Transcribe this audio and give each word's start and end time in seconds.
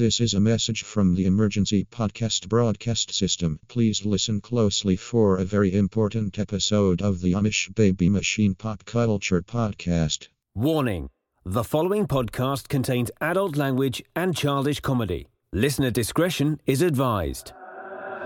This 0.00 0.18
is 0.18 0.32
a 0.32 0.40
message 0.40 0.82
from 0.82 1.14
the 1.14 1.26
Emergency 1.26 1.84
Podcast 1.84 2.48
Broadcast 2.48 3.12
System. 3.12 3.60
Please 3.68 4.06
listen 4.06 4.40
closely 4.40 4.96
for 4.96 5.36
a 5.36 5.44
very 5.44 5.74
important 5.74 6.38
episode 6.38 7.02
of 7.02 7.20
the 7.20 7.34
Amish 7.34 7.74
Baby 7.74 8.08
Machine 8.08 8.54
Pop 8.54 8.86
Culture 8.86 9.42
Podcast. 9.42 10.28
Warning 10.54 11.10
The 11.44 11.62
following 11.62 12.06
podcast 12.06 12.68
contains 12.68 13.10
adult 13.20 13.56
language 13.56 14.02
and 14.16 14.34
childish 14.34 14.80
comedy. 14.80 15.28
Listener 15.52 15.90
discretion 15.90 16.62
is 16.64 16.80
advised. 16.80 17.52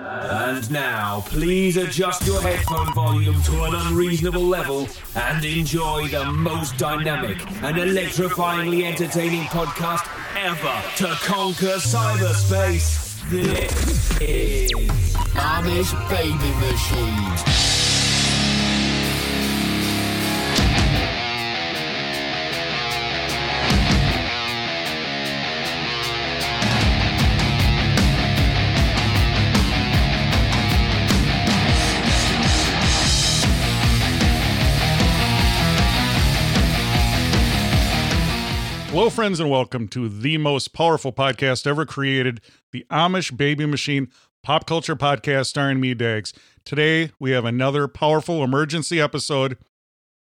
And 0.07 0.71
now, 0.71 1.25
please 1.27 1.77
adjust 1.77 2.25
your 2.25 2.41
headphone 2.41 2.95
volume 2.95 3.43
to 3.43 3.65
an 3.65 3.75
unreasonable 3.75 4.45
level 4.45 4.87
and 5.17 5.45
enjoy 5.45 6.07
the 6.07 6.25
most 6.25 6.79
dynamic 6.79 7.41
and 7.65 7.77
electrifyingly 7.79 8.85
entertaining 8.85 9.43
podcast 9.47 10.07
ever 10.45 10.83
to 10.97 11.07
conquer 11.23 11.79
cyberspace. 11.79 13.19
This 13.31 14.21
is 14.21 14.71
Amish 15.33 15.95
Baby 16.11 16.51
Machine. 16.61 17.74
Hello, 38.95 39.11
friends, 39.11 39.41
and 39.41 39.51
welcome 39.51 39.89
to 39.89 40.09
the 40.09 40.39
most 40.39 40.73
powerful 40.73 41.13
podcast 41.13 41.67
ever 41.67 41.85
created, 41.85 42.41
the 42.71 42.87
Amish 42.93 43.37
Baby 43.37 43.67
Machine 43.67 44.07
Pop 44.45 44.67
Culture 44.69 44.95
Podcast, 44.95 45.47
starring 45.47 45.81
me, 45.81 45.95
Dags. 45.95 46.33
Today, 46.65 47.11
we 47.19 47.33
have 47.33 47.45
another 47.45 47.89
powerful 47.89 48.45
emergency 48.45 49.01
episode. 49.01 49.59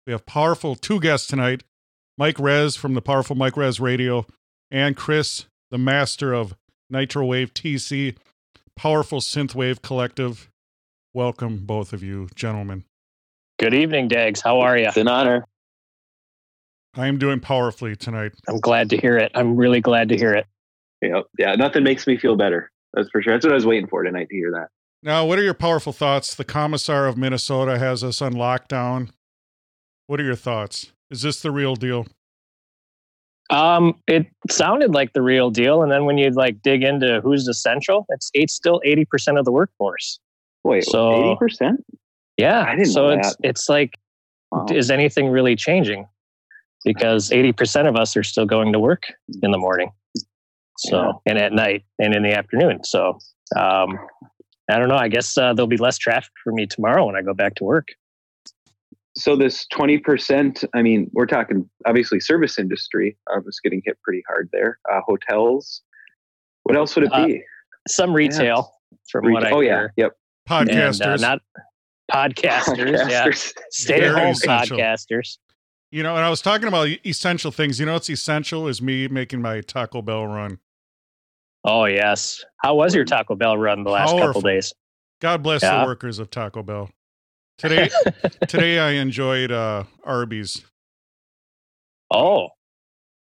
We 0.06 0.12
have 0.12 0.24
powerful 0.24 0.74
two 0.74 1.00
guests 1.00 1.26
tonight 1.26 1.64
Mike 2.16 2.40
Rez 2.40 2.76
from 2.76 2.94
the 2.94 3.02
powerful 3.02 3.36
Mike 3.36 3.58
Rez 3.58 3.78
Radio, 3.78 4.24
and 4.70 4.96
Chris, 4.96 5.44
the 5.70 5.76
master 5.76 6.32
of 6.32 6.56
Nitro 6.88 7.26
Wave 7.26 7.52
TC, 7.52 8.16
powerful 8.74 9.20
synthwave 9.20 9.82
collective. 9.82 10.50
Welcome, 11.12 11.66
both 11.66 11.92
of 11.92 12.02
you, 12.02 12.30
gentlemen. 12.34 12.84
Good 13.58 13.74
evening, 13.74 14.08
Dags. 14.08 14.40
How 14.40 14.60
are 14.60 14.78
you? 14.78 14.86
It's 14.86 14.96
an 14.96 15.08
honor. 15.08 15.44
I 16.96 17.06
am 17.08 17.18
doing 17.18 17.40
powerfully 17.40 17.94
tonight. 17.96 18.32
I'm 18.48 18.58
glad 18.60 18.90
to 18.90 18.96
hear 18.96 19.16
it. 19.18 19.30
I'm 19.34 19.56
really 19.56 19.80
glad 19.80 20.08
to 20.08 20.16
hear 20.16 20.32
it. 20.32 20.46
Yep. 21.02 21.24
Yeah, 21.38 21.54
nothing 21.54 21.82
makes 21.84 22.06
me 22.06 22.16
feel 22.16 22.36
better. 22.36 22.70
That's 22.94 23.10
for 23.10 23.20
sure. 23.20 23.34
That's 23.34 23.44
what 23.44 23.52
I 23.52 23.56
was 23.56 23.66
waiting 23.66 23.86
for 23.86 24.02
tonight 24.02 24.28
to 24.30 24.34
hear 24.36 24.50
that. 24.52 24.68
Now, 25.02 25.26
what 25.26 25.38
are 25.38 25.42
your 25.42 25.54
powerful 25.54 25.92
thoughts? 25.92 26.34
The 26.34 26.44
commissar 26.44 27.06
of 27.06 27.16
Minnesota 27.18 27.78
has 27.78 28.02
us 28.02 28.22
on 28.22 28.32
lockdown. 28.32 29.10
What 30.06 30.20
are 30.20 30.24
your 30.24 30.36
thoughts? 30.36 30.92
Is 31.10 31.22
this 31.22 31.40
the 31.42 31.50
real 31.50 31.76
deal? 31.76 32.06
Um, 33.50 34.00
it 34.08 34.26
sounded 34.50 34.92
like 34.92 35.12
the 35.12 35.22
real 35.22 35.50
deal, 35.50 35.82
and 35.82 35.92
then 35.92 36.04
when 36.04 36.18
you 36.18 36.30
like 36.30 36.62
dig 36.62 36.82
into 36.82 37.20
who's 37.22 37.46
essential, 37.46 38.04
it's 38.08 38.30
eight 38.34 38.50
still 38.50 38.80
eighty 38.84 39.04
percent 39.04 39.38
of 39.38 39.44
the 39.44 39.52
workforce. 39.52 40.18
Wait, 40.64 40.84
So- 40.84 41.12
eighty 41.14 41.36
percent? 41.36 41.84
Yeah, 42.38 42.64
I 42.66 42.72
didn't 42.74 42.86
so 42.88 43.02
know 43.10 43.18
it's 43.18 43.36
that. 43.36 43.48
it's 43.48 43.68
like, 43.68 43.96
is 44.70 44.90
anything 44.90 45.28
really 45.28 45.54
changing? 45.56 46.06
Because 46.84 47.32
eighty 47.32 47.52
percent 47.52 47.88
of 47.88 47.96
us 47.96 48.16
are 48.16 48.22
still 48.22 48.46
going 48.46 48.72
to 48.72 48.78
work 48.78 49.02
in 49.42 49.50
the 49.50 49.58
morning, 49.58 49.90
so 50.78 51.20
and 51.26 51.36
at 51.38 51.52
night 51.52 51.84
and 51.98 52.14
in 52.14 52.22
the 52.22 52.32
afternoon. 52.32 52.84
So 52.84 53.18
um, 53.56 53.98
I 54.70 54.78
don't 54.78 54.88
know. 54.88 54.96
I 54.96 55.08
guess 55.08 55.36
uh, 55.36 55.52
there'll 55.52 55.66
be 55.66 55.76
less 55.78 55.98
traffic 55.98 56.30
for 56.44 56.52
me 56.52 56.66
tomorrow 56.66 57.06
when 57.06 57.16
I 57.16 57.22
go 57.22 57.34
back 57.34 57.56
to 57.56 57.64
work. 57.64 57.88
So 59.16 59.34
this 59.34 59.66
twenty 59.68 59.98
percent. 59.98 60.62
I 60.74 60.82
mean, 60.82 61.10
we're 61.12 61.26
talking 61.26 61.68
obviously 61.86 62.20
service 62.20 62.58
industry. 62.58 63.16
I 63.34 63.38
was 63.38 63.58
getting 63.60 63.82
hit 63.84 63.98
pretty 64.02 64.22
hard 64.28 64.48
there. 64.52 64.78
Uh, 64.92 65.00
hotels. 65.06 65.82
What 66.64 66.76
else 66.76 66.94
would 66.96 67.06
it 67.06 67.12
Uh, 67.12 67.26
be? 67.26 67.42
Some 67.88 68.12
retail, 68.12 68.72
from 69.10 69.32
what 69.32 69.44
I 69.44 69.50
oh 69.50 69.60
yeah. 69.60 69.70
hear. 69.78 69.92
Yep. 69.96 70.12
and 70.50 70.68
Podcasters. 70.68 71.00
uh, 71.06 71.16
not 71.16 71.40
podcasters, 72.12 73.10
yeah, 73.10 73.28
Stay 73.70 74.02
at 74.02 74.14
home 74.14 74.34
podcasters. 74.34 75.38
You 75.92 76.02
know, 76.02 76.16
and 76.16 76.24
I 76.24 76.30
was 76.30 76.42
talking 76.42 76.68
about 76.68 76.88
essential 77.06 77.50
things. 77.52 77.78
You 77.78 77.86
know 77.86 77.94
what's 77.94 78.10
essential 78.10 78.66
is 78.68 78.82
me 78.82 79.06
making 79.08 79.40
my 79.40 79.60
Taco 79.60 80.02
Bell 80.02 80.26
run. 80.26 80.58
Oh 81.64 81.84
yes, 81.84 82.44
how 82.58 82.74
was 82.74 82.94
your 82.94 83.04
Taco 83.04 83.34
Bell 83.34 83.56
run 83.56 83.84
the 83.84 83.90
last 83.90 84.10
Powerful. 84.10 84.26
couple 84.28 84.40
days? 84.42 84.72
God 85.20 85.42
bless 85.42 85.62
Yeah. 85.62 85.80
the 85.80 85.86
workers 85.86 86.18
of 86.18 86.30
Taco 86.30 86.62
Bell. 86.62 86.90
Today 87.58 87.88
today 88.48 88.78
I 88.78 88.90
enjoyed 89.02 89.50
uh 89.52 89.84
Arby's. 90.04 90.64
Oh, 92.10 92.48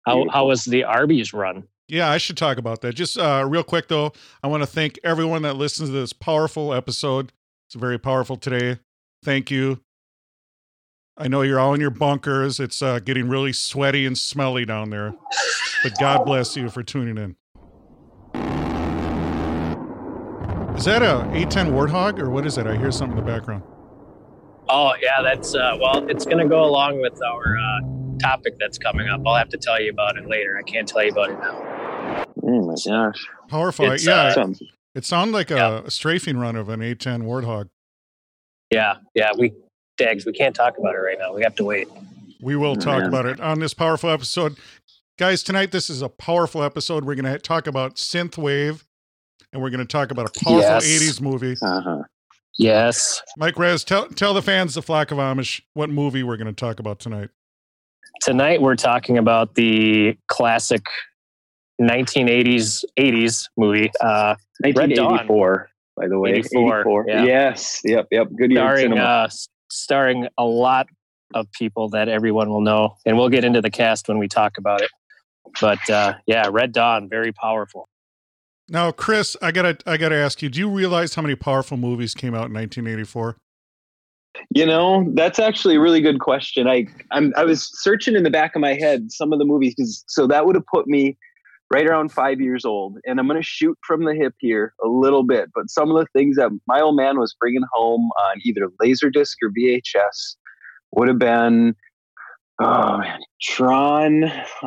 how 0.06 0.28
how 0.30 0.48
was 0.48 0.64
the 0.66 0.84
Arby's 0.84 1.34
run? 1.34 1.68
Yeah, 1.88 2.10
I 2.10 2.18
should 2.20 2.38
talk 2.38 2.58
about 2.58 2.82
that. 2.82 2.94
Just 2.96 3.18
uh 3.18 3.46
real 3.48 3.64
quick 3.64 3.88
though, 3.88 4.14
I 4.44 4.48
want 4.48 4.62
to 4.64 4.68
thank 4.68 5.00
everyone 5.04 5.42
that 5.42 5.56
listens 5.56 5.90
to 5.90 5.94
this 5.94 6.14
powerful 6.14 6.74
episode. 6.74 7.32
It's 7.68 7.76
very 7.76 7.98
powerful 7.98 8.38
today. 8.38 8.80
Thank 9.24 9.52
you. 9.52 9.82
I 11.18 11.28
know 11.28 11.42
you're 11.42 11.60
all 11.60 11.74
in 11.74 11.82
your 11.82 11.90
bunkers. 11.90 12.60
It's 12.60 12.82
uh 12.82 13.00
getting 13.00 13.28
really 13.28 13.54
sweaty 13.54 14.06
and 14.06 14.18
smelly 14.18 14.66
down 14.66 14.90
there. 14.90 15.14
But 15.84 15.94
God 16.00 16.26
bless 16.26 16.56
you 16.56 16.70
for 16.70 16.84
tuning 16.84 17.18
in. 17.18 17.36
Is 20.78 20.86
that 20.86 21.04
a 21.04 21.26
A10 21.32 21.72
Warthog 21.72 22.18
or 22.18 22.30
what 22.30 22.46
is 22.46 22.58
it? 22.58 22.66
I 22.66 22.76
hear 22.76 22.92
something 22.92 23.18
in 23.18 23.24
the 23.26 23.30
background. 23.32 23.62
Oh 24.70 24.94
yeah, 25.02 25.22
that's 25.22 25.54
uh, 25.54 25.78
well, 25.80 26.08
it's 26.10 26.26
going 26.26 26.38
to 26.38 26.48
go 26.48 26.64
along 26.64 27.02
with 27.02 27.22
our 27.22 27.58
uh, 27.58 27.80
topic 28.20 28.56
that's 28.60 28.78
coming 28.78 29.08
up. 29.10 29.22
I'll 29.26 29.36
have 29.36 29.50
to 29.50 29.58
tell 29.58 29.80
you 29.82 29.92
about 29.92 30.18
it 30.18 30.28
later. 30.28 30.58
I 30.58 30.64
can't 30.64 30.88
tell 30.88 31.04
you 31.04 31.12
about 31.12 31.30
it 31.30 31.40
now. 31.40 32.26
Oh 32.44 32.66
my 32.66 32.76
gosh. 32.88 33.28
Powerful. 33.50 33.92
It's, 33.92 34.06
yeah, 34.08 34.14
uh, 34.22 34.34
Sounds- 34.34 34.62
it 34.96 35.06
sounded 35.06 35.34
like 35.34 35.52
a, 35.52 35.56
Yeah. 35.56 35.82
a 35.86 35.92
strafing 35.92 36.38
run 36.38 36.56
of 36.56 36.70
an 36.70 36.80
A10 36.80 37.24
Warthog. 37.24 37.70
Yeah, 38.72 38.96
yeah, 39.14 39.32
we 39.38 39.54
Dags, 39.98 40.26
we 40.26 40.34
can't 40.34 40.56
talk 40.56 40.78
about 40.78 40.96
it 40.96 41.00
right 41.00 41.18
now. 41.20 41.34
We 41.34 41.44
have 41.44 41.56
to 41.56 41.64
wait. 41.66 41.88
We 42.42 42.56
will 42.56 42.76
talk 42.76 43.00
Man. 43.00 43.08
about 43.10 43.26
it 43.26 43.40
on 43.40 43.60
this 43.60 43.74
powerful 43.74 44.10
episode. 44.10 44.58
Guys, 45.20 45.44
tonight 45.44 45.72
this 45.72 45.90
is 45.90 46.02
a 46.02 46.10
powerful 46.10 46.64
episode. 46.64 47.06
We're 47.06 47.16
going 47.16 47.32
to 47.32 47.38
talk 47.38 47.68
about 47.68 47.96
synthwave 47.96 48.84
and 49.54 49.62
we're 49.62 49.70
going 49.70 49.80
to 49.80 49.86
talk 49.86 50.10
about 50.12 50.26
a 50.36 50.40
powerful 50.44 50.62
Yes. 50.62 50.86
80s 50.88 51.22
movie. 51.22 51.56
uh-huh. 51.62 52.04
Yes, 52.58 53.22
Mike 53.38 53.58
Rez, 53.58 53.84
tell 53.86 54.08
tell 54.10 54.34
the 54.34 54.42
fans 54.42 54.76
the 54.76 54.82
Flock 54.82 55.12
of 55.12 55.18
Amish 55.18 55.62
what 55.74 55.90
movie 55.90 56.22
we're 56.22 56.36
going 56.38 56.54
to 56.54 56.54
talk 56.54 56.80
about 56.80 57.00
tonight. 57.00 57.30
tonight 58.22 58.62
we're 58.62 58.76
talking 58.76 59.18
about 59.18 59.56
the 59.56 60.18
classic 60.28 60.84
1980s 61.82 62.84
80s 63.00 63.46
movie 63.58 63.90
uh, 64.02 64.36
Red 64.64 64.76
Dawn. 64.94 65.12
1984, 65.12 65.70
by 65.96 66.08
the 66.10 66.20
way. 66.20 66.32
84, 66.34 67.06
yeah. 67.08 67.24
Yes. 67.24 67.80
Yep. 67.86 68.08
Yep. 68.12 68.28
Good 68.38 68.52
year 68.52 68.60
starring 68.60 68.84
cinema. 68.92 69.02
uh, 69.02 69.24
s- 69.26 69.48
starring 69.72 70.28
a 70.38 70.46
lot 70.46 70.88
of 71.34 71.52
people 71.54 71.90
that 71.90 72.10
everyone 72.10 72.50
will 72.50 72.62
know, 72.62 72.98
and 73.06 73.18
we'll 73.18 73.30
get 73.30 73.44
into 73.46 73.62
the 73.62 73.72
cast 73.72 74.08
when 74.08 74.18
we 74.18 74.28
talk 74.28 74.58
about 74.58 74.82
it. 74.82 74.90
But 75.60 75.90
uh, 75.90 76.16
yeah, 76.28 76.48
Red 76.52 76.72
Dawn, 76.72 77.10
very 77.10 77.32
powerful. 77.32 77.88
Now, 78.70 78.92
Chris, 78.92 79.36
I 79.42 79.52
got 79.52 79.64
to 79.80 79.90
I 79.90 79.98
got 79.98 80.10
to 80.10 80.16
ask 80.16 80.42
you, 80.42 80.50
do 80.50 80.60
you 80.60 80.70
realize 80.70 81.16
how 81.16 81.22
many 81.22 81.36
powerful 81.36 81.78
movies 81.78 82.14
came 82.14 82.34
out 82.34 82.48
in 82.48 82.54
1984? 82.54 83.38
You 84.56 84.66
know, 84.66 85.10
that's 85.14 85.40
actually 85.40 85.76
a 85.76 85.80
really 85.82 86.00
good 86.02 86.20
question. 86.20 86.68
I 86.68 86.88
I'm 87.12 87.34
I 87.36 87.44
was 87.44 87.70
searching 87.82 88.16
in 88.16 88.24
the 88.24 88.30
back 88.30 88.56
of 88.56 88.62
my 88.62 88.74
head 88.74 89.12
some 89.12 89.34
of 89.34 89.40
the 89.40 89.46
movies 89.46 89.76
'cause- 89.78 90.04
so 90.08 90.26
that 90.28 90.46
would 90.46 90.56
have 90.56 90.66
put 90.74 90.88
me 90.88 91.18
right 91.72 91.88
around 91.88 92.12
five 92.12 92.42
years 92.42 92.66
old. 92.66 92.98
And 93.06 93.20
I'm 93.20 93.28
going 93.28 93.40
to 93.40 93.46
shoot 93.46 93.78
from 93.88 94.04
the 94.04 94.14
hip 94.14 94.34
here 94.40 94.74
a 94.84 94.88
little 94.88 95.24
bit, 95.24 95.50
but 95.56 95.70
some 95.70 95.90
of 95.90 95.98
the 95.98 96.08
things 96.14 96.36
that 96.36 96.52
my 96.68 96.82
old 96.82 96.96
man 96.98 97.18
was 97.18 97.36
bringing 97.40 97.64
home 97.72 98.10
on 98.22 98.38
either 98.44 98.68
Laserdisc 98.82 99.36
or 99.42 99.50
VHS 99.58 100.36
would 100.92 101.08
have 101.08 101.20
been. 101.20 101.76
Oh 102.64 102.98
man, 103.00 103.20
Tron, 103.42 104.26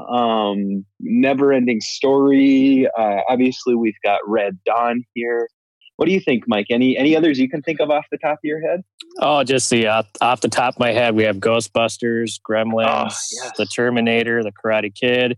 um, 0.09 0.85
Never 0.99 1.53
Ending 1.53 1.81
Story. 1.81 2.89
Uh, 2.99 3.21
obviously, 3.29 3.77
we've 3.77 3.95
got 4.03 4.19
Red 4.27 4.59
Dawn 4.67 5.05
here. 5.15 5.49
What 5.97 6.07
do 6.07 6.13
you 6.13 6.19
think, 6.19 6.43
Mike? 6.49 6.67
Any 6.71 6.97
any 6.97 7.15
others 7.15 7.39
you 7.39 7.49
can 7.49 7.63
think 7.63 7.79
of 7.81 7.91
off 7.91 8.07
the 8.11 8.19
top 8.19 8.33
of 8.33 8.41
your 8.43 8.61
head? 8.69 8.81
Oh, 9.21 9.45
just 9.45 9.71
the 9.71 9.87
uh, 9.87 10.03
off 10.21 10.41
the 10.41 10.49
top 10.49 10.75
of 10.75 10.81
my 10.81 10.91
head, 10.91 11.15
we 11.15 11.23
have 11.23 11.37
Ghostbusters, 11.37 12.41
Gremlins, 12.49 12.89
Oh, 12.89 13.05
yes. 13.05 13.53
The 13.57 13.67
Terminator, 13.67 14.43
The 14.43 14.51
Karate 14.51 14.93
Kid, 14.93 15.37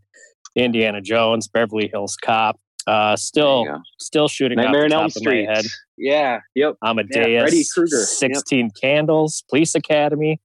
Indiana 0.64 1.00
Jones, 1.00 1.49
Beverly 1.49 1.88
Hills 1.88 2.17
Cop. 2.17 2.58
Uh, 2.87 3.17
still, 3.17 3.67
still 3.99 4.29
shooting 4.29 4.56
Nightmare 4.56 4.85
off 4.85 4.88
the 4.88 4.94
top 4.94 4.99
Elm 5.00 5.06
of 5.06 5.12
Street. 5.12 5.47
my 5.49 5.55
head. 5.55 5.64
Yeah. 5.99 6.38
Yep. 6.55 6.75
Amadeus, 6.85 7.43
Freddy 7.43 7.64
Krueger. 7.75 7.97
Yep. 7.99 8.06
Sixteen 8.06 8.70
Candles, 8.81 9.43
Police 9.50 9.75
Academy, 9.75 10.41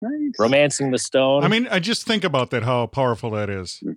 Nice. 0.00 0.32
Romancing 0.38 0.90
the 0.92 0.98
Stone. 0.98 1.42
I 1.44 1.48
mean, 1.48 1.66
I 1.70 1.80
just 1.80 2.04
think 2.06 2.22
about 2.24 2.50
that 2.50 2.62
how 2.62 2.86
powerful 2.86 3.30
that 3.30 3.50
is. 3.50 3.80
You 3.82 3.96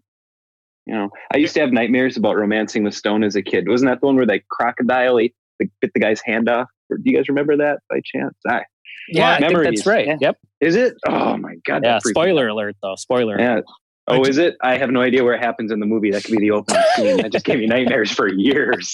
know, 0.93 1.09
I 1.33 1.37
used 1.37 1.53
to 1.55 1.59
have 1.61 1.71
nightmares 1.71 2.15
about 2.17 2.35
romancing 2.37 2.83
the 2.83 2.91
stone 2.91 3.23
as 3.23 3.35
a 3.35 3.41
kid. 3.41 3.67
Wasn't 3.67 3.89
that 3.89 4.01
the 4.01 4.05
one 4.07 4.15
where 4.15 4.25
the 4.25 4.39
crocodile 4.51 5.17
ate 5.19 5.35
the, 5.59 5.67
bit 5.81 5.91
the 5.93 5.99
guy's 5.99 6.21
hand 6.21 6.47
off? 6.49 6.67
Or 6.91 6.97
do 6.97 7.03
you 7.09 7.17
guys 7.17 7.27
remember 7.27 7.57
that 7.57 7.79
by 7.89 8.01
chance? 8.05 8.35
I, 8.47 8.61
Yeah, 9.09 9.31
I 9.31 9.37
think 9.39 9.51
memories. 9.51 9.79
that's 9.79 9.87
right. 9.87 10.05
Yeah. 10.07 10.17
Yep. 10.21 10.37
is 10.61 10.75
it? 10.75 10.93
Oh 11.07 11.37
my 11.37 11.55
god! 11.65 11.81
Yeah. 11.83 11.93
that 11.93 12.05
me 12.05 12.11
Spoiler 12.11 12.47
alert, 12.47 12.75
though. 12.83 12.95
Spoiler. 12.95 13.39
Yeah. 13.39 13.61
Oh, 14.07 14.23
is 14.23 14.37
it? 14.37 14.55
I 14.61 14.77
have 14.77 14.91
no 14.91 15.01
idea 15.01 15.23
where 15.23 15.33
it 15.33 15.41
happens 15.41 15.71
in 15.71 15.79
the 15.79 15.85
movie. 15.85 16.11
That 16.11 16.23
could 16.23 16.33
be 16.33 16.39
the 16.39 16.51
opening 16.51 16.81
scene. 16.95 17.17
That 17.17 17.31
just 17.31 17.43
gave 17.45 17.57
me 17.59 17.65
nightmares 17.65 18.11
for 18.11 18.27
years. 18.31 18.93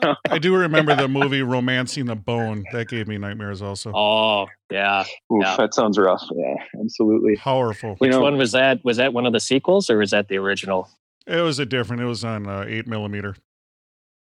I 0.30 0.38
do 0.38 0.54
remember 0.54 0.94
the 0.94 1.08
movie 1.08 1.42
Romancing 1.42 2.06
the 2.06 2.14
Bone. 2.14 2.64
That 2.72 2.88
gave 2.88 3.08
me 3.08 3.18
nightmares 3.18 3.60
also. 3.60 3.92
Oh, 3.94 4.46
yeah. 4.70 5.04
Oof, 5.32 5.42
Yeah. 5.42 5.56
that 5.56 5.74
sounds 5.74 5.98
rough. 5.98 6.22
Yeah, 6.32 6.54
absolutely. 6.80 7.36
Powerful. 7.36 7.90
You 7.90 7.96
Which 7.98 8.10
know- 8.12 8.20
one 8.20 8.36
was 8.36 8.52
that? 8.52 8.84
Was 8.84 8.98
that 8.98 9.12
one 9.12 9.26
of 9.26 9.32
the 9.32 9.40
sequels, 9.40 9.90
or 9.90 9.98
was 9.98 10.12
that 10.12 10.28
the 10.28 10.38
original? 10.38 10.88
It 11.26 11.40
was 11.40 11.58
a 11.58 11.66
different. 11.66 12.00
It 12.02 12.06
was 12.06 12.24
on 12.24 12.46
uh, 12.46 12.64
eight 12.68 12.86
millimeter. 12.86 13.34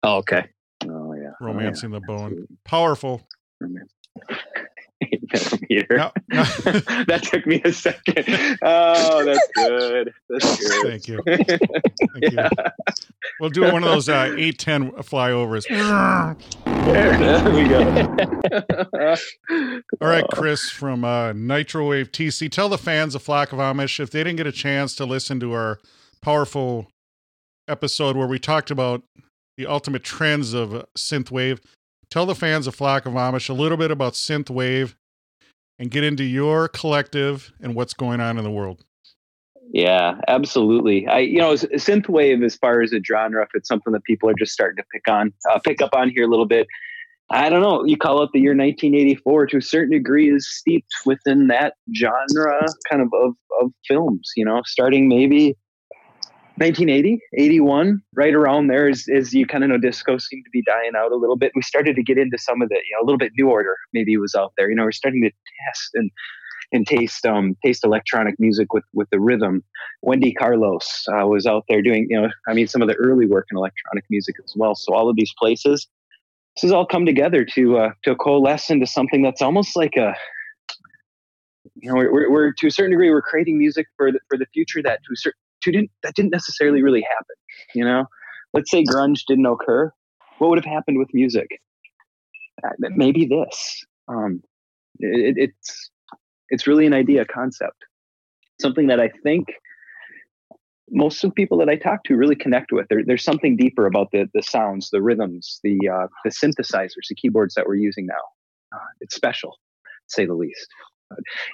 Oh, 0.04 0.18
okay. 0.18 0.46
Oh 0.88 1.14
yeah, 1.16 1.32
Romancing 1.42 1.92
the 1.92 1.98
Oh, 1.98 2.08
Bone. 2.08 2.24
absolutely. 2.28 2.58
Powerful. 2.64 3.28
Millimeter. 5.32 5.98
No, 5.98 6.12
no. 6.32 6.44
that 7.08 7.22
took 7.24 7.46
me 7.48 7.62
a 7.64 7.72
second. 7.74 8.58
Oh, 8.62 9.26
that's 9.26 9.48
good. 9.56 10.14
That's 10.30 10.58
good. 10.68 10.88
Thank 10.88 11.08
you. 11.08 11.22
Thank 11.26 12.34
Yeah. 12.34 12.50
you. 12.58 12.64
We'll 13.40 13.50
do 13.50 13.62
one 13.64 13.84
of 13.84 13.90
those 13.90 14.10
uh, 14.10 14.34
eight 14.38 14.60
ten 14.60 14.92
flyovers. 14.92 15.66
There 16.66 17.54
we 17.54 17.68
go. 17.68 19.16
All 20.02 20.08
right, 20.08 20.26
Chris 20.34 20.70
from 20.70 21.04
uh, 21.06 21.34
Nitrowave 21.34 22.10
TC. 22.10 22.52
Tell 22.52 22.70
the 22.70 22.78
fans 22.78 23.16
of 23.16 23.22
Flock 23.22 23.52
of 23.54 23.60
Amish 23.60 24.00
if 24.00 24.12
they 24.12 24.24
didn't 24.24 24.38
get 24.38 24.48
a 24.48 24.52
chance 24.52 24.96
to 24.96 25.06
listen 25.06 25.40
to 25.42 25.54
our 25.54 25.80
powerful 26.22 26.88
episode 27.68 28.18
where 28.18 28.28
we 28.28 28.40
talked 28.40 28.72
about 28.72 29.04
the 29.58 29.66
ultimate 29.68 30.04
trends 30.04 30.54
of 30.54 30.86
synthwave. 30.98 31.60
Tell 32.10 32.26
the 32.26 32.36
fans 32.36 32.66
of 32.68 32.76
Flock 32.76 33.06
of 33.06 33.14
Amish 33.14 33.50
a 33.50 33.54
little 33.54 33.78
bit 33.78 33.92
about 33.92 34.14
synthwave 34.14 34.96
and 35.80 35.90
get 35.90 36.04
into 36.04 36.24
your 36.24 36.68
collective 36.68 37.52
and 37.62 37.74
what's 37.74 37.94
going 37.94 38.20
on 38.20 38.38
in 38.38 38.44
the 38.44 38.52
world. 38.52 38.84
Yeah, 39.72 40.20
absolutely. 40.28 41.08
I, 41.08 41.20
you 41.20 41.38
know, 41.38 41.54
synthwave 41.54 42.44
as 42.44 42.56
far 42.56 42.82
as 42.82 42.92
a 42.92 43.00
genre, 43.04 43.44
if 43.44 43.50
it's 43.54 43.68
something 43.68 43.94
that 43.94 44.04
people 44.04 44.30
are 44.30 44.34
just 44.34 44.52
starting 44.52 44.78
to 44.78 44.84
pick 44.92 45.08
on, 45.08 45.32
uh, 45.50 45.60
pick 45.60 45.82
up 45.82 45.94
on 45.94 46.10
here 46.10 46.26
a 46.26 46.28
little 46.28 46.48
bit. 46.48 46.68
I 47.32 47.50
don't 47.50 47.62
know. 47.62 47.86
You 47.86 47.96
call 47.96 48.24
it 48.24 48.32
the 48.34 48.40
year 48.40 48.56
1984 48.56 49.48
to 49.48 49.58
a 49.58 49.62
certain 49.62 49.92
degree 49.92 50.34
is 50.34 50.50
steeped 50.50 50.92
within 51.06 51.48
that 51.48 51.76
genre 51.96 52.66
kind 52.90 53.04
of 53.04 53.10
of, 53.14 53.36
of 53.62 53.72
films. 53.88 54.32
You 54.36 54.46
know, 54.46 54.64
starting 54.66 55.08
maybe 55.08 55.56
1980, 56.60 57.20
81, 57.38 58.02
right 58.16 58.34
around 58.34 58.68
there 58.68 58.90
is, 58.90 59.08
is 59.08 59.34
you 59.34 59.48
kind 59.48 59.64
of 59.64 59.70
know 59.70 59.78
disco 59.78 60.18
seemed 60.18 60.44
to 60.44 60.50
be 60.52 60.62
dying 60.62 60.92
out 60.98 61.14
a 61.14 61.16
little 61.16 61.38
bit. 61.38 61.54
We 61.56 61.62
started 61.62 61.96
to 61.96 62.04
get 62.04 62.18
into 62.18 62.38
some 62.38 62.62
of 62.62 62.68
the, 62.68 62.76
you 62.76 62.96
know, 62.96 63.04
a 63.04 63.06
little 63.06 63.18
bit 63.18 63.32
new 63.38 63.50
order 63.50 63.78
maybe 63.94 64.18
was 64.18 64.36
out 64.36 64.52
there. 64.58 64.70
You 64.70 64.76
know, 64.76 64.84
we're 64.84 64.92
starting 64.92 65.22
to 65.24 65.30
test 65.30 65.90
and 65.94 66.12
and 66.72 66.86
taste 66.86 67.26
um 67.26 67.56
taste 67.66 67.84
electronic 67.84 68.36
music 68.40 68.74
with 68.74 68.84
with 68.94 69.10
the 69.10 69.20
rhythm. 69.20 69.64
Wendy 70.02 70.34
Carlos 70.34 71.06
uh, 71.08 71.26
was 71.26 71.46
out 71.46 71.64
there 71.70 71.82
doing, 71.82 72.08
you 72.10 72.22
know, 72.22 72.30
I 72.48 72.54
mean, 72.54 72.68
some 72.68 72.82
of 72.82 72.88
the 72.88 72.96
early 72.96 73.26
work 73.26 73.48
in 73.52 73.58
electronic 73.58 74.04
music 74.10 74.36
as 74.44 74.54
well. 74.56 74.76
So 74.76 74.94
all 74.94 75.10
of 75.10 75.16
these 75.16 75.34
places, 75.40 75.88
this 76.56 76.64
has 76.64 76.72
all 76.72 76.86
come 76.86 77.06
together 77.06 77.46
to 77.56 77.78
uh, 77.78 77.92
to 78.04 78.16
coalesce 78.16 78.70
into 78.70 78.86
something 78.86 79.22
that's 79.22 79.42
almost 79.42 79.76
like 79.78 79.96
a, 79.96 80.14
you 81.76 81.90
know, 81.90 81.96
we're, 81.96 82.30
we're, 82.30 82.52
to 82.52 82.68
a 82.68 82.72
certain 82.72 82.92
degree 82.92 83.10
we're 83.10 83.22
creating 83.22 83.58
music 83.58 83.88
for 83.96 84.12
the 84.12 84.20
for 84.28 84.38
the 84.38 84.46
future 84.54 84.84
that 84.84 85.00
to 85.08 85.14
a 85.14 85.16
certain 85.16 85.40
didn't 85.64 85.92
that 86.04 86.16
didn't 86.16 86.32
necessarily 86.32 86.82
really 86.82 87.02
happen. 87.02 87.36
You 87.76 87.86
know, 87.86 88.06
let's 88.54 88.72
say 88.72 88.84
grunge 88.84 89.22
didn't 89.28 89.46
occur, 89.46 89.92
what 90.40 90.50
would 90.50 90.58
have 90.58 90.72
happened 90.72 90.98
with 90.98 91.10
music? 91.14 91.48
Uh, 92.64 92.70
maybe 92.96 93.26
this. 93.26 93.86
Um, 94.08 94.42
it, 95.00 95.36
it's 95.38 95.92
it's 96.50 96.68
really 96.68 96.86
an 96.86 96.94
idea 96.94 97.26
concept 97.26 97.86
something 98.62 98.88
that 98.88 99.00
i 99.00 99.10
think 99.24 99.48
most 100.92 101.24
of 101.24 101.30
the 101.30 101.34
people 101.36 101.58
that 101.58 101.70
i 101.70 101.76
talk 101.76 102.04
to 102.04 102.16
really 102.16 102.36
connect 102.36 102.72
with 102.72 102.88
there, 102.90 103.04
there's 103.06 103.24
something 103.24 103.56
deeper 103.56 103.86
about 103.86 104.10
the 104.12 104.26
the 104.34 104.44
sounds 104.44 104.90
the 104.90 105.02
rhythms 105.02 105.60
the 105.64 105.78
uh, 105.88 106.08
the 106.24 106.32
synthesizers 106.32 107.08
the 107.08 107.16
keyboards 107.16 107.54
that 107.56 107.68
we're 107.68 107.76
using 107.76 108.06
now 108.06 108.76
uh, 108.76 108.86
it's 109.02 109.16
special 109.16 109.52
to 109.52 109.90
say 110.08 110.26
the 110.26 110.34
least 110.34 110.68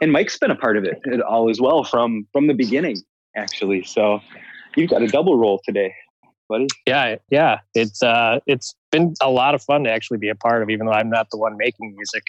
and 0.01 0.12
mike's 0.12 0.38
been 0.38 0.51
a 0.51 0.56
part 0.56 0.78
of 0.78 0.84
it 0.84 1.00
all 1.22 1.50
as 1.50 1.62
well 1.62 1.84
from 1.84 2.28
from 2.31 2.48
the 2.48 2.54
beginning 2.54 2.98
actually 3.36 3.84
so 3.84 4.20
you've 4.76 4.90
got 4.90 5.02
a 5.02 5.08
double 5.08 5.38
role 5.38 5.62
today 5.66 5.94
buddy 6.48 6.68
Yeah, 6.86 7.16
yeah. 7.30 7.60
It's 7.74 8.04
uh, 8.04 8.40
it's 8.48 8.76
been 8.92 9.14
a 9.22 9.30
lot 9.30 9.56
of 9.56 9.62
fun 9.62 9.84
to 9.84 9.92
actually 9.92 10.18
be 10.18 10.30
a 10.30 10.36
part 10.36 10.62
of, 10.62 10.70
even 10.70 10.86
though 10.86 10.94
I'm 10.94 11.10
not 11.10 11.30
the 11.32 11.38
one 11.38 11.58
making 11.58 11.96
music, 11.96 12.24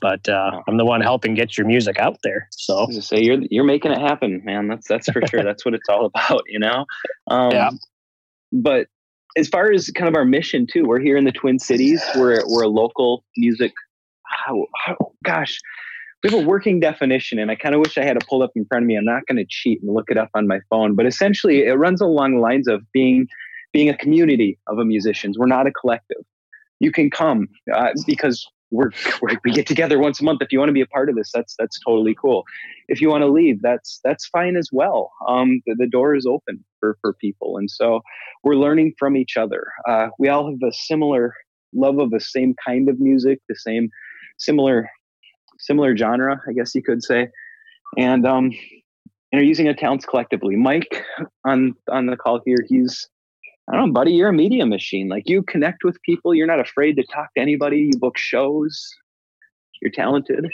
but 0.00 0.28
uh, 0.28 0.62
I'm 0.66 0.76
the 0.76 0.84
one 0.84 1.00
helping 1.00 1.34
get 1.34 1.56
your 1.56 1.66
music 1.66 1.98
out 1.98 2.18
there. 2.22 2.48
So 2.52 2.88
say, 2.90 3.20
you're 3.22 3.40
you're 3.50 3.64
making 3.64 3.92
it 3.92 4.00
happen, 4.00 4.42
man. 4.44 4.68
That's 4.68 4.88
that's 4.88 5.10
for 5.10 5.22
sure. 5.26 5.42
That's 5.44 5.64
what 5.64 5.74
it's 5.74 5.88
all 5.88 6.06
about, 6.06 6.42
you 6.48 6.58
know. 6.58 6.86
Um, 7.28 7.50
Yeah. 7.52 7.70
But 8.52 8.86
as 9.36 9.48
far 9.48 9.72
as 9.72 9.90
kind 9.90 10.08
of 10.08 10.14
our 10.14 10.24
mission 10.24 10.66
too, 10.66 10.84
we're 10.86 11.00
here 11.00 11.16
in 11.16 11.24
the 11.24 11.32
Twin 11.32 11.58
Cities. 11.58 12.02
We're 12.16 12.42
we're 12.46 12.62
a 12.62 12.68
local 12.68 13.24
music. 13.36 13.72
How, 14.26 14.66
how 14.84 14.96
gosh, 15.24 15.60
we 16.24 16.30
have 16.30 16.42
a 16.42 16.48
working 16.48 16.80
definition, 16.80 17.38
and 17.38 17.50
I 17.50 17.54
kind 17.54 17.74
of 17.74 17.82
wish 17.82 17.98
I 17.98 18.02
had 18.02 18.16
it 18.16 18.26
pulled 18.26 18.42
up 18.42 18.52
in 18.56 18.64
front 18.64 18.84
of 18.84 18.86
me. 18.86 18.96
I'm 18.96 19.04
not 19.04 19.26
going 19.26 19.36
to 19.36 19.44
cheat 19.46 19.82
and 19.82 19.94
look 19.94 20.10
it 20.10 20.16
up 20.16 20.30
on 20.34 20.48
my 20.48 20.60
phone, 20.70 20.94
but 20.94 21.04
essentially, 21.04 21.64
it 21.64 21.74
runs 21.74 22.00
along 22.00 22.36
the 22.36 22.40
lines 22.40 22.66
of 22.66 22.80
being 22.92 23.28
being 23.74 23.90
a 23.90 23.96
community 23.96 24.58
of 24.66 24.78
a 24.78 24.84
musicians. 24.84 25.36
We're 25.38 25.46
not 25.46 25.66
a 25.66 25.72
collective. 25.72 26.22
You 26.80 26.92
can 26.92 27.10
come 27.10 27.48
uh, 27.74 27.90
because 28.06 28.46
we're, 28.70 28.90
we 29.44 29.52
get 29.52 29.66
together 29.66 29.98
once 29.98 30.20
a 30.20 30.24
month. 30.24 30.40
If 30.40 30.50
you 30.50 30.58
want 30.58 30.70
to 30.70 30.74
be 30.74 30.80
a 30.80 30.86
part 30.86 31.10
of 31.10 31.14
this, 31.14 31.30
that's 31.34 31.54
that's 31.58 31.78
totally 31.84 32.14
cool. 32.14 32.44
If 32.88 33.02
you 33.02 33.10
want 33.10 33.20
to 33.22 33.28
leave, 33.28 33.60
that's 33.60 34.00
that's 34.02 34.26
fine 34.28 34.56
as 34.56 34.70
well. 34.72 35.12
Um, 35.28 35.60
the, 35.66 35.74
the 35.78 35.86
door 35.86 36.14
is 36.14 36.24
open 36.24 36.64
for 36.80 36.96
for 37.02 37.12
people, 37.12 37.58
and 37.58 37.70
so 37.70 38.00
we're 38.42 38.56
learning 38.56 38.94
from 38.98 39.16
each 39.16 39.36
other. 39.36 39.66
Uh, 39.86 40.08
we 40.18 40.28
all 40.28 40.50
have 40.50 40.58
a 40.66 40.72
similar 40.72 41.34
love 41.74 41.98
of 41.98 42.10
the 42.10 42.20
same 42.20 42.54
kind 42.66 42.88
of 42.88 42.98
music, 42.98 43.40
the 43.48 43.56
same 43.56 43.90
similar 44.38 44.88
similar 45.64 45.96
genre, 45.96 46.40
I 46.48 46.52
guess 46.52 46.74
you 46.74 46.82
could 46.82 47.02
say, 47.02 47.28
and 47.96 48.26
um, 48.26 48.50
and 49.32 49.40
are 49.40 49.44
using 49.44 49.72
talents 49.74 50.06
collectively. 50.06 50.56
Mike 50.56 51.04
on 51.44 51.74
on 51.90 52.06
the 52.06 52.16
call 52.16 52.40
here, 52.44 52.58
he's 52.68 53.08
I 53.68 53.76
don't 53.76 53.86
know, 53.86 53.92
buddy, 53.92 54.12
you're 54.12 54.28
a 54.28 54.32
media 54.32 54.66
machine. 54.66 55.08
Like 55.08 55.24
you 55.26 55.42
connect 55.42 55.84
with 55.84 56.00
people. 56.02 56.34
You're 56.34 56.46
not 56.46 56.60
afraid 56.60 56.96
to 56.96 57.04
talk 57.04 57.32
to 57.34 57.40
anybody. 57.40 57.90
You 57.92 57.98
book 57.98 58.18
shows. 58.18 58.90
You're 59.80 59.90
talented. 59.90 60.46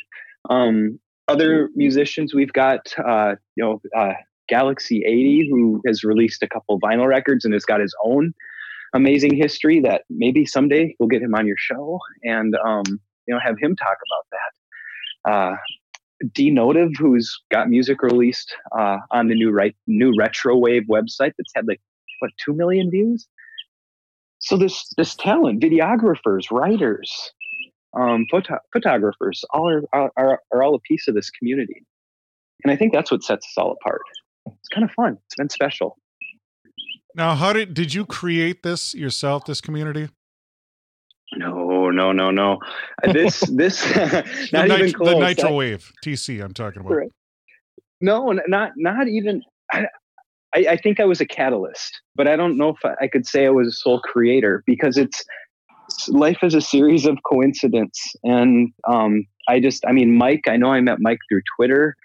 Um, 0.48 1.00
other 1.28 1.70
musicians, 1.74 2.34
we've 2.34 2.52
got, 2.52 2.92
uh, 2.98 3.34
you 3.56 3.64
know, 3.64 3.80
uh, 3.96 4.14
Galaxy 4.48 5.02
80, 5.04 5.48
who 5.50 5.80
has 5.86 6.02
released 6.02 6.42
a 6.42 6.48
couple 6.48 6.80
vinyl 6.80 7.06
records 7.06 7.44
and 7.44 7.54
has 7.54 7.64
got 7.64 7.80
his 7.80 7.94
own 8.04 8.32
amazing 8.94 9.36
history 9.36 9.80
that 9.80 10.02
maybe 10.10 10.44
someday 10.44 10.94
we'll 10.98 11.08
get 11.08 11.22
him 11.22 11.34
on 11.34 11.46
your 11.46 11.56
show 11.56 12.00
and, 12.24 12.56
um, 12.64 12.84
you 13.26 13.34
know, 13.34 13.40
have 13.40 13.56
him 13.60 13.76
talk 13.76 13.96
about 13.96 14.26
that. 14.32 14.59
Uh, 15.28 15.54
D 16.34 16.50
Notive, 16.50 16.90
who's 16.98 17.38
got 17.50 17.68
music 17.68 18.02
released 18.02 18.54
uh, 18.78 18.98
on 19.10 19.28
the 19.28 19.34
new 19.34 19.50
right 19.50 19.74
new 19.86 20.14
retro 20.16 20.56
wave 20.56 20.82
website 20.88 21.32
that's 21.38 21.52
had 21.54 21.66
like 21.66 21.80
what 22.18 22.30
two 22.44 22.52
million 22.52 22.90
views. 22.90 23.26
So 24.38 24.56
this 24.56 24.88
this 24.96 25.14
talent, 25.14 25.62
videographers, 25.62 26.50
writers, 26.50 27.32
um, 27.98 28.26
photo- 28.30 28.58
photographers, 28.72 29.44
all 29.50 29.68
are, 29.68 29.82
are 29.92 30.10
are 30.16 30.40
are 30.52 30.62
all 30.62 30.74
a 30.74 30.80
piece 30.80 31.08
of 31.08 31.14
this 31.14 31.30
community, 31.30 31.84
and 32.64 32.72
I 32.72 32.76
think 32.76 32.92
that's 32.92 33.10
what 33.10 33.22
sets 33.22 33.46
us 33.46 33.54
all 33.56 33.72
apart. 33.72 34.02
It's 34.46 34.68
kind 34.68 34.84
of 34.84 34.90
fun. 34.92 35.18
It's 35.26 35.36
been 35.36 35.48
special. 35.48 35.98
Now, 37.14 37.34
how 37.34 37.52
did 37.52 37.74
did 37.74 37.94
you 37.94 38.06
create 38.06 38.62
this 38.62 38.94
yourself? 38.94 39.44
This 39.44 39.60
community? 39.60 40.08
No, 41.90 42.12
no, 42.12 42.30
no, 42.30 42.30
no. 42.30 42.58
Uh, 43.06 43.12
This 43.12 43.40
this 43.56 43.84
not 44.52 44.68
the, 44.68 44.74
even 44.74 44.86
nit- 44.86 44.94
close. 44.94 45.10
the 45.14 45.20
Nitro 45.20 45.54
Wave 45.54 45.92
TC. 46.04 46.42
I'm 46.42 46.54
talking 46.54 46.80
about. 46.80 46.94
Right. 46.94 47.12
No, 48.00 48.32
not 48.48 48.72
not 48.76 49.08
even. 49.08 49.42
I, 49.72 49.86
I 50.54 50.66
I 50.70 50.76
think 50.76 51.00
I 51.00 51.04
was 51.04 51.20
a 51.20 51.26
catalyst, 51.26 52.00
but 52.14 52.26
I 52.26 52.36
don't 52.36 52.56
know 52.56 52.70
if 52.70 52.78
I, 52.84 53.04
I 53.04 53.08
could 53.08 53.26
say 53.26 53.46
I 53.46 53.50
was 53.50 53.68
a 53.68 53.72
sole 53.72 54.00
creator 54.00 54.62
because 54.66 54.96
it's 54.96 55.24
life 56.08 56.38
is 56.42 56.54
a 56.54 56.60
series 56.60 57.06
of 57.06 57.18
coincidence, 57.26 58.00
and 58.24 58.72
um, 58.88 59.26
I 59.48 59.60
just 59.60 59.84
I 59.86 59.92
mean 59.92 60.16
Mike. 60.16 60.42
I 60.48 60.56
know 60.56 60.72
I 60.72 60.80
met 60.80 60.98
Mike 61.00 61.18
through 61.28 61.42
Twitter. 61.56 61.96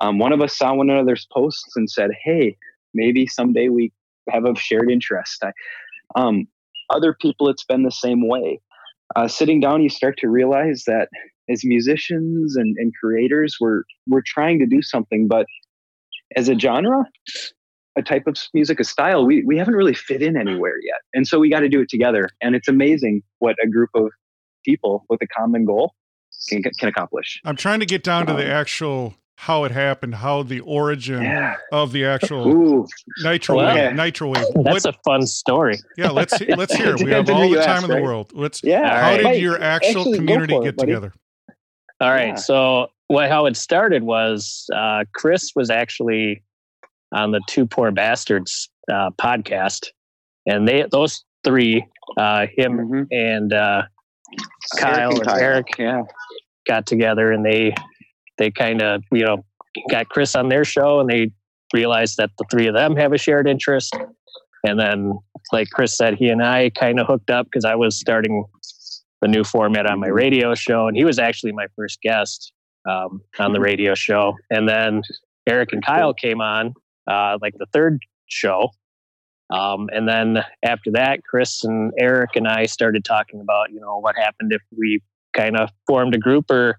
Um, 0.00 0.18
one 0.18 0.32
of 0.32 0.40
us 0.40 0.56
saw 0.56 0.74
one 0.74 0.90
another's 0.90 1.26
posts 1.32 1.76
and 1.76 1.88
said, 1.88 2.10
"Hey, 2.24 2.56
maybe 2.94 3.26
someday 3.26 3.68
we 3.68 3.92
have 4.30 4.44
a 4.44 4.56
shared 4.56 4.90
interest." 4.90 5.44
I, 5.44 5.52
um, 6.16 6.48
other 6.90 7.14
people, 7.14 7.48
it's 7.48 7.64
been 7.64 7.82
the 7.84 7.90
same 7.92 8.26
way. 8.28 8.60
Uh, 9.16 9.28
sitting 9.28 9.60
down, 9.60 9.82
you 9.82 9.88
start 9.88 10.16
to 10.18 10.28
realize 10.28 10.84
that 10.86 11.08
as 11.48 11.64
musicians 11.64 12.56
and, 12.56 12.76
and 12.78 12.92
creators, 13.00 13.56
we're 13.60 13.82
we're 14.08 14.22
trying 14.26 14.58
to 14.58 14.66
do 14.66 14.82
something, 14.82 15.28
but 15.28 15.46
as 16.36 16.48
a 16.48 16.58
genre, 16.58 17.04
a 17.96 18.02
type 18.02 18.26
of 18.26 18.36
music, 18.52 18.80
a 18.80 18.84
style, 18.84 19.24
we, 19.24 19.44
we 19.44 19.56
haven't 19.56 19.74
really 19.74 19.94
fit 19.94 20.22
in 20.22 20.36
anywhere 20.36 20.74
yet. 20.82 21.00
And 21.12 21.26
so 21.26 21.38
we 21.38 21.48
got 21.48 21.60
to 21.60 21.68
do 21.68 21.80
it 21.80 21.88
together. 21.88 22.28
And 22.40 22.54
it's 22.54 22.68
amazing 22.68 23.22
what 23.38 23.56
a 23.62 23.68
group 23.68 23.90
of 23.94 24.10
people 24.64 25.04
with 25.08 25.20
a 25.22 25.26
common 25.26 25.64
goal 25.64 25.94
can, 26.48 26.62
can 26.62 26.88
accomplish. 26.88 27.40
I'm 27.44 27.56
trying 27.56 27.80
to 27.80 27.86
get 27.86 28.02
down 28.02 28.26
to 28.26 28.32
the 28.32 28.46
actual 28.46 29.14
how 29.36 29.64
it 29.64 29.72
happened, 29.72 30.14
how 30.14 30.42
the 30.42 30.60
origin 30.60 31.22
Yeah. 31.22 31.56
of 31.72 31.92
the 31.92 32.04
actual 32.04 32.46
Ooh, 32.48 32.86
nitro 33.22 33.56
Well, 33.56 33.74
wave, 33.74 33.94
nitro 33.94 34.28
wave. 34.28 34.44
That's 34.54 34.84
What- 34.84 34.94
a 34.94 34.98
fun 35.04 35.26
story. 35.26 35.76
yeah, 35.96 36.10
let's 36.10 36.40
let's 36.40 36.74
hear. 36.74 36.94
it. 36.94 37.02
We 37.02 37.10
have 37.10 37.28
all 37.28 37.40
the 37.42 37.48
you 37.48 37.56
time 37.56 37.68
ask, 37.68 37.82
in 37.84 37.88
the 37.90 37.94
right? 37.96 38.02
world. 38.02 38.30
Let's. 38.32 38.62
yeah. 38.62 39.00
How 39.00 39.16
did 39.32 39.40
your 39.42 39.60
actual 39.60 40.00
actually, 40.02 40.18
community 40.18 40.54
it, 40.54 40.62
get 40.64 40.76
buddy. 40.76 40.86
together? 40.92 41.12
All 42.00 42.10
right. 42.10 42.28
Yeah. 42.28 42.34
So 42.36 42.88
what 43.08 43.28
how 43.28 43.46
it 43.46 43.56
started 43.56 44.02
was 44.04 44.66
uh, 44.74 45.04
Chris 45.14 45.52
was 45.56 45.68
actually 45.70 46.42
on 47.12 47.30
the 47.32 47.40
Two 47.48 47.66
Poor 47.66 47.90
Bastards 47.90 48.68
uh, 48.90 49.10
podcast, 49.20 49.86
and 50.46 50.66
they 50.66 50.86
those 50.90 51.24
three, 51.44 51.84
uh, 52.16 52.46
him 52.56 52.78
Mhm. 52.78 53.06
and 53.10 53.52
uh, 53.52 53.82
Kyle 54.78 55.10
and 55.10 55.28
and 55.28 55.40
Eric, 55.40 55.66
Yeah. 55.78 56.02
got 56.66 56.86
together, 56.86 57.30
and 57.32 57.44
they 57.44 57.74
they 58.38 58.50
kind 58.50 58.82
of 58.82 59.02
you 59.12 59.24
know 59.24 59.44
got 59.90 60.08
Chris 60.08 60.34
on 60.34 60.48
their 60.48 60.64
show, 60.64 61.00
and 61.00 61.08
they 61.08 61.30
realized 61.72 62.16
that 62.18 62.30
the 62.38 62.44
three 62.50 62.66
of 62.66 62.74
them 62.74 62.96
have 62.96 63.12
a 63.12 63.18
shared 63.18 63.48
interest, 63.48 63.96
and 64.64 64.78
then 64.78 65.18
like 65.52 65.68
Chris 65.70 65.96
said, 65.96 66.14
he 66.14 66.28
and 66.28 66.42
I 66.42 66.70
kind 66.70 66.98
of 67.00 67.06
hooked 67.06 67.30
up 67.30 67.46
because 67.46 67.64
I 67.64 67.74
was 67.74 67.98
starting 67.98 68.44
the 69.20 69.28
new 69.28 69.44
format 69.44 69.86
on 69.86 70.00
my 70.00 70.08
radio 70.08 70.54
show, 70.54 70.86
and 70.86 70.96
he 70.96 71.04
was 71.04 71.18
actually 71.18 71.52
my 71.52 71.66
first 71.76 72.00
guest 72.02 72.52
um, 72.88 73.20
on 73.38 73.52
the 73.52 73.60
radio 73.60 73.94
show. 73.94 74.34
And 74.50 74.68
then 74.68 75.02
Eric 75.46 75.72
and 75.72 75.84
Kyle 75.84 76.14
came 76.14 76.40
on, 76.40 76.74
uh, 77.10 77.38
like 77.40 77.54
the 77.58 77.66
third 77.72 78.00
show. 78.26 78.70
Um, 79.50 79.88
and 79.92 80.08
then 80.08 80.44
after 80.62 80.90
that, 80.92 81.20
Chris 81.24 81.64
and 81.64 81.92
Eric 81.98 82.30
and 82.34 82.48
I 82.48 82.66
started 82.66 83.04
talking 83.04 83.40
about, 83.40 83.70
you 83.70 83.80
know, 83.80 83.98
what 83.98 84.16
happened 84.16 84.52
if 84.52 84.62
we 84.76 85.02
kind 85.34 85.56
of 85.56 85.70
formed 85.86 86.14
a 86.14 86.18
group 86.18 86.50
or 86.50 86.78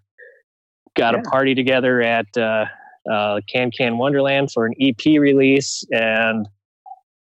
got 0.96 1.14
Yeah. 1.14 1.22
a 1.22 1.24
party 1.24 1.56
together 1.56 2.02
at 2.02 2.26
uh, 2.38 2.66
uh, 3.12 3.42
Can 3.48 3.72
Can 3.72 3.98
Wonderland 3.98 4.52
for 4.52 4.66
an 4.66 4.74
EP 4.80 5.20
release. 5.20 5.84
And 5.92 6.48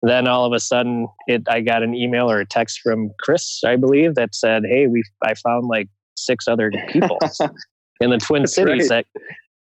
then 0.02 0.28
all 0.28 0.44
of 0.44 0.52
a 0.52 0.60
sudden, 0.60 1.08
it 1.26 1.42
I 1.48 1.60
got 1.60 1.82
an 1.82 1.94
email 1.94 2.30
or 2.30 2.40
a 2.40 2.46
text 2.46 2.80
from 2.80 3.10
Chris, 3.20 3.62
I 3.64 3.76
believe, 3.76 4.14
that 4.14 4.34
said, 4.34 4.64
"Hey, 4.66 4.86
we 4.86 5.02
I 5.22 5.34
found 5.34 5.66
like 5.66 5.88
six 6.16 6.46
other 6.48 6.70
people 6.88 7.18
in 8.00 8.10
the 8.10 8.18
Twin 8.18 8.42
That's 8.42 8.54
Cities 8.54 8.88
that 8.88 9.06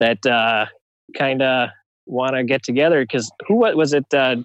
that 0.00 0.24
uh, 0.26 0.66
kind 1.16 1.42
of 1.42 1.68
want 2.06 2.34
to 2.34 2.44
get 2.44 2.62
together." 2.62 3.02
Because 3.02 3.30
who 3.46 3.56
what 3.56 3.76
was 3.76 3.92
it? 3.92 4.12
Uh, 4.12 4.36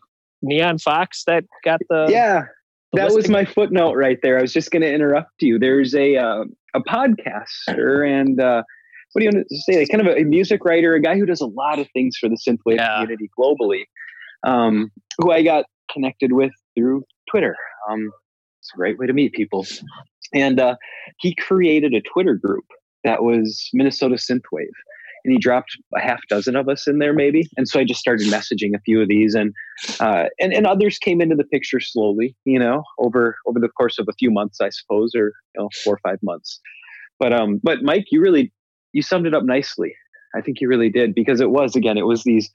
Neon 0.44 0.78
Fox 0.78 1.24
that 1.26 1.46
got 1.64 1.80
the 1.90 2.08
yeah. 2.10 2.44
the 2.94 3.02
That 3.02 3.12
was 3.12 3.28
my 3.28 3.44
footnote 3.44 3.94
right 3.94 4.20
there. 4.22 4.38
I 4.38 4.42
was 4.42 4.54
just 4.54 4.70
going 4.72 4.84
to 4.84 4.94
interrupt 4.94 5.42
you. 5.42 5.58
There's 5.58 5.96
a 5.96 6.16
uh, 6.18 6.44
a 6.76 6.82
podcaster 6.82 8.08
and 8.08 8.40
uh, 8.40 8.62
what 9.14 9.20
do 9.22 9.26
you 9.26 9.32
want 9.34 9.48
to 9.48 9.58
say? 9.62 9.80
Like 9.80 9.90
kind 9.90 10.06
of 10.06 10.16
a 10.16 10.24
music 10.24 10.64
writer, 10.66 10.94
a 10.94 11.02
guy 11.02 11.18
who 11.18 11.26
does 11.26 11.42
a 11.42 11.46
lot 11.48 11.80
of 11.80 11.88
things 11.94 12.18
for 12.18 12.30
the 12.30 12.38
synthwave 12.38 12.78
Yeah. 12.78 12.96
community 13.02 13.30
globally, 13.38 13.84
um, 14.46 14.92
who 15.18 15.32
I 15.32 15.44
got 15.44 15.66
connected 15.92 16.34
with 16.34 16.52
through 16.76 17.04
Twitter. 17.30 17.56
Um, 17.90 18.12
it's 18.60 18.72
a 18.74 18.78
great 18.78 18.98
way 19.00 19.08
to 19.08 19.14
meet 19.14 19.34
people, 19.34 19.66
and 20.34 20.60
uh, 20.60 20.76
he 21.20 21.34
created 21.36 21.94
a 21.94 22.02
Twitter 22.02 22.36
group 22.36 22.66
that 23.04 23.24
was 23.24 23.70
Minnesota 23.74 24.16
Synthwave. 24.16 24.76
And 25.26 25.34
he 25.34 25.40
dropped 25.40 25.76
a 25.96 26.00
half 26.00 26.22
dozen 26.30 26.56
of 26.56 26.70
us 26.70 26.88
in 26.88 27.00
there, 27.00 27.12
maybe. 27.12 27.50
And 27.58 27.68
so 27.68 27.82
I 27.82 27.84
just 27.84 28.00
started 28.00 28.28
messaging 28.28 28.74
a 28.76 28.80
few 28.86 29.02
of 29.02 29.10
these, 29.10 29.36
and 29.36 29.52
uh, 30.00 30.26
and 30.40 30.54
and 30.54 30.66
others 30.66 30.98
came 31.00 31.20
into 31.20 31.36
the 31.36 31.44
picture 31.44 31.82
slowly, 31.82 32.34
you 32.46 32.58
know, 32.60 32.84
over 33.00 33.36
over 33.46 33.60
the 33.60 33.68
course 33.68 34.00
of 34.00 34.08
a 34.08 34.14
few 34.14 34.32
months, 34.32 34.62
I 34.62 34.70
suppose, 34.70 35.14
or 35.16 35.34
you 35.56 35.64
know, 35.64 35.70
four 35.84 35.96
or 35.96 36.00
five 36.04 36.20
months. 36.24 36.62
But 37.20 37.34
um, 37.34 37.60
but 37.62 37.80
Mike, 37.82 38.06
you 38.10 38.22
really 38.22 38.54
you 38.98 39.04
summed 39.04 39.28
it 39.28 39.36
up 39.36 39.44
nicely. 39.44 39.94
I 40.36 40.42
think 40.42 40.60
you 40.60 40.68
really 40.68 40.90
did 40.90 41.14
because 41.14 41.40
it 41.40 41.52
was 41.52 41.76
again, 41.76 42.00
it 42.00 42.08
was 42.08 42.24
these 42.24 42.50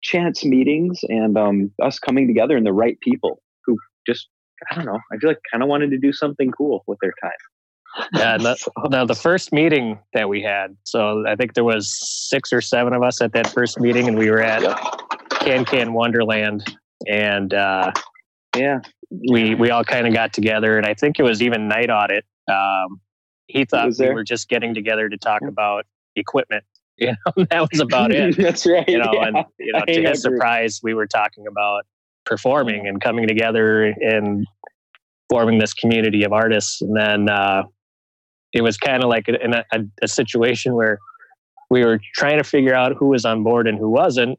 chance 0.00 0.44
meetings 0.44 1.00
and 1.08 1.36
um, 1.36 1.72
us 1.82 1.98
coming 1.98 2.28
together 2.28 2.56
and 2.56 2.64
the 2.64 2.72
right 2.72 2.96
people 3.00 3.42
who 3.66 3.76
just 4.06 4.28
I 4.70 4.76
don't 4.76 4.86
know, 4.86 5.00
I 5.12 5.16
feel 5.16 5.30
like 5.30 5.40
kind 5.52 5.62
of 5.62 5.68
wanted 5.68 5.90
to 5.90 5.98
do 5.98 6.12
something 6.12 6.52
cool 6.52 6.84
with 6.86 6.98
their 7.02 7.12
time. 7.20 8.06
Yeah, 8.14 8.38
the, 8.38 9.04
the 9.08 9.14
first 9.14 9.52
meeting 9.52 9.98
that 10.14 10.28
we 10.28 10.40
had. 10.40 10.76
So 10.84 11.24
I 11.26 11.34
think 11.34 11.54
there 11.54 11.64
was 11.64 11.92
six 12.28 12.52
or 12.52 12.60
seven 12.60 12.92
of 12.92 13.02
us 13.02 13.20
at 13.20 13.32
that 13.32 13.48
first 13.48 13.80
meeting, 13.80 14.06
and 14.06 14.16
we 14.16 14.30
were 14.30 14.40
at 14.40 14.62
Can 15.40 15.64
Can 15.64 15.94
Wonderland, 15.94 16.64
and 17.08 17.52
uh, 17.52 17.90
Yeah, 18.56 18.80
we 19.32 19.56
we 19.56 19.70
all 19.70 19.82
kind 19.82 20.06
of 20.06 20.14
got 20.14 20.32
together, 20.32 20.76
and 20.76 20.86
I 20.86 20.94
think 20.94 21.18
it 21.18 21.24
was 21.24 21.42
even 21.42 21.66
Night 21.66 21.90
Audit. 21.90 22.24
Um, 22.48 23.00
he 23.48 23.64
thought 23.64 23.90
we 23.98 24.10
were 24.10 24.24
just 24.24 24.48
getting 24.48 24.74
together 24.74 25.08
to 25.08 25.16
talk 25.16 25.42
about 25.42 25.84
equipment. 26.16 26.64
You 27.00 27.12
know, 27.12 27.44
that 27.48 27.60
was 27.70 27.78
about 27.78 28.10
it. 28.10 28.36
That's 28.36 28.66
right. 28.66 28.88
You 28.88 28.98
know, 28.98 29.12
yeah. 29.12 29.26
and 29.28 29.36
you 29.60 29.70
know, 29.70 29.78
I 29.86 29.92
to 29.92 30.02
his 30.02 30.20
surprise, 30.20 30.80
we 30.82 30.94
were 30.94 31.06
talking 31.06 31.46
about 31.46 31.84
performing 32.26 32.88
and 32.88 33.00
coming 33.00 33.28
together 33.28 33.84
and 33.84 34.44
forming 35.28 35.60
this 35.60 35.72
community 35.74 36.24
of 36.24 36.32
artists. 36.32 36.82
And 36.82 36.96
then 36.96 37.28
uh, 37.28 37.62
it 38.52 38.62
was 38.62 38.76
kind 38.76 39.04
of 39.04 39.08
like 39.08 39.28
in 39.28 39.54
a, 39.54 39.64
a, 39.72 39.80
a 40.02 40.08
situation 40.08 40.74
where 40.74 40.98
we 41.70 41.84
were 41.84 42.00
trying 42.16 42.38
to 42.38 42.44
figure 42.44 42.74
out 42.74 42.96
who 42.98 43.06
was 43.06 43.24
on 43.24 43.44
board 43.44 43.68
and 43.68 43.78
who 43.78 43.90
wasn't. 43.90 44.36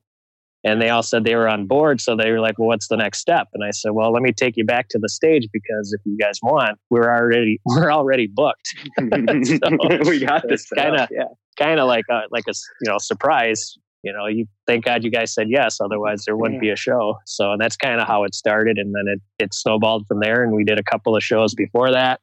And 0.64 0.82
they 0.82 0.90
all 0.90 1.04
said 1.04 1.24
they 1.24 1.36
were 1.36 1.48
on 1.48 1.68
board. 1.68 2.02
So 2.02 2.18
they 2.18 2.32
were 2.32 2.42
like, 2.42 2.60
well, 2.60 2.68
what's 2.68 2.90
the 2.90 2.98
next 2.98 3.20
step? 3.20 3.48
And 3.54 3.64
I 3.64 3.72
said, 3.72 3.92
well, 3.92 4.12
let 4.12 4.22
me 4.22 4.34
take 4.34 4.58
you 4.58 4.66
back 4.66 4.90
to 4.90 5.00
the 5.00 5.08
stage 5.08 5.48
because 5.54 5.94
if 5.94 6.02
you 6.06 6.18
guys 6.18 6.40
want, 6.44 6.78
we're 6.90 7.10
already, 7.10 7.62
we're 7.66 7.92
already 7.92 8.28
booked. 8.28 8.76
we 9.00 10.20
got 10.26 10.48
this. 10.48 10.68
kinda- 10.70 11.08
yeah. 11.12 11.24
kind 11.58 11.80
of 11.80 11.88
like 11.88 12.06
a, 12.12 12.24
like 12.32 12.44
a, 12.50 12.54
you 12.82 12.92
know, 12.92 12.98
surprise, 12.98 13.78
you 14.04 14.12
know, 14.14 14.28
you 14.28 14.46
thank 14.68 14.84
God 14.86 15.04
you 15.04 15.12
guys 15.12 15.34
said 15.34 15.48
yes. 15.50 15.80
Otherwise 15.82 16.24
there 16.26 16.36
wouldn't 16.36 16.60
be 16.62 16.70
a 16.70 16.76
show. 16.76 17.18
So 17.26 17.56
that's 17.58 17.76
kind 17.78 18.00
of 18.02 18.08
how 18.08 18.24
it 18.26 18.36
started. 18.36 18.78
And 18.78 18.94
then 18.94 19.06
it, 19.08 19.22
it 19.44 19.54
snowballed 19.54 20.08
from 20.08 20.20
there. 20.20 20.44
And 20.44 20.54
we 20.54 20.64
did 20.66 20.78
a 20.80 20.84
couple 20.84 21.16
of 21.16 21.24
shows 21.24 21.54
before 21.56 21.92
that. 21.92 22.20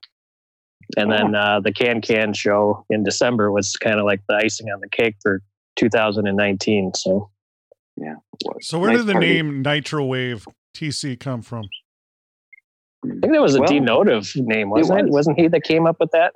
And 0.97 1.11
then 1.11 1.35
uh, 1.35 1.61
the 1.61 1.73
Can 1.73 2.01
Can 2.01 2.33
show 2.33 2.85
in 2.91 3.03
December 3.03 3.51
was 3.51 3.77
kind 3.77 3.99
of 3.99 4.05
like 4.07 4.21
the 4.29 4.37
icing 4.37 4.69
on 4.69 4.81
the 4.81 4.89
cake 4.89 5.17
for 5.23 5.43
2019. 5.77 6.93
So 6.95 7.31
So 8.61 8.79
where 8.79 8.91
Nice 8.91 9.01
did 9.01 9.07
the 9.09 9.13
party. 9.15 9.27
name 9.35 9.63
Nitro 9.63 10.05
Wave 10.05 10.47
TC 10.77 11.19
come 11.19 11.43
from? 11.43 11.65
I 13.05 13.09
think 13.09 13.33
that 13.33 13.41
was 13.43 13.55
a 13.55 13.61
Well, 13.61 13.69
D 13.69 13.81
Notive 13.81 14.31
name, 14.37 14.71
wasn't 14.71 15.01
it? 15.01 15.05
was. 15.07 15.13
Wasn't 15.13 15.39
he 15.39 15.49
that 15.49 15.63
came 15.65 15.87
up 15.87 15.97
with 16.01 16.11
that? 16.13 16.33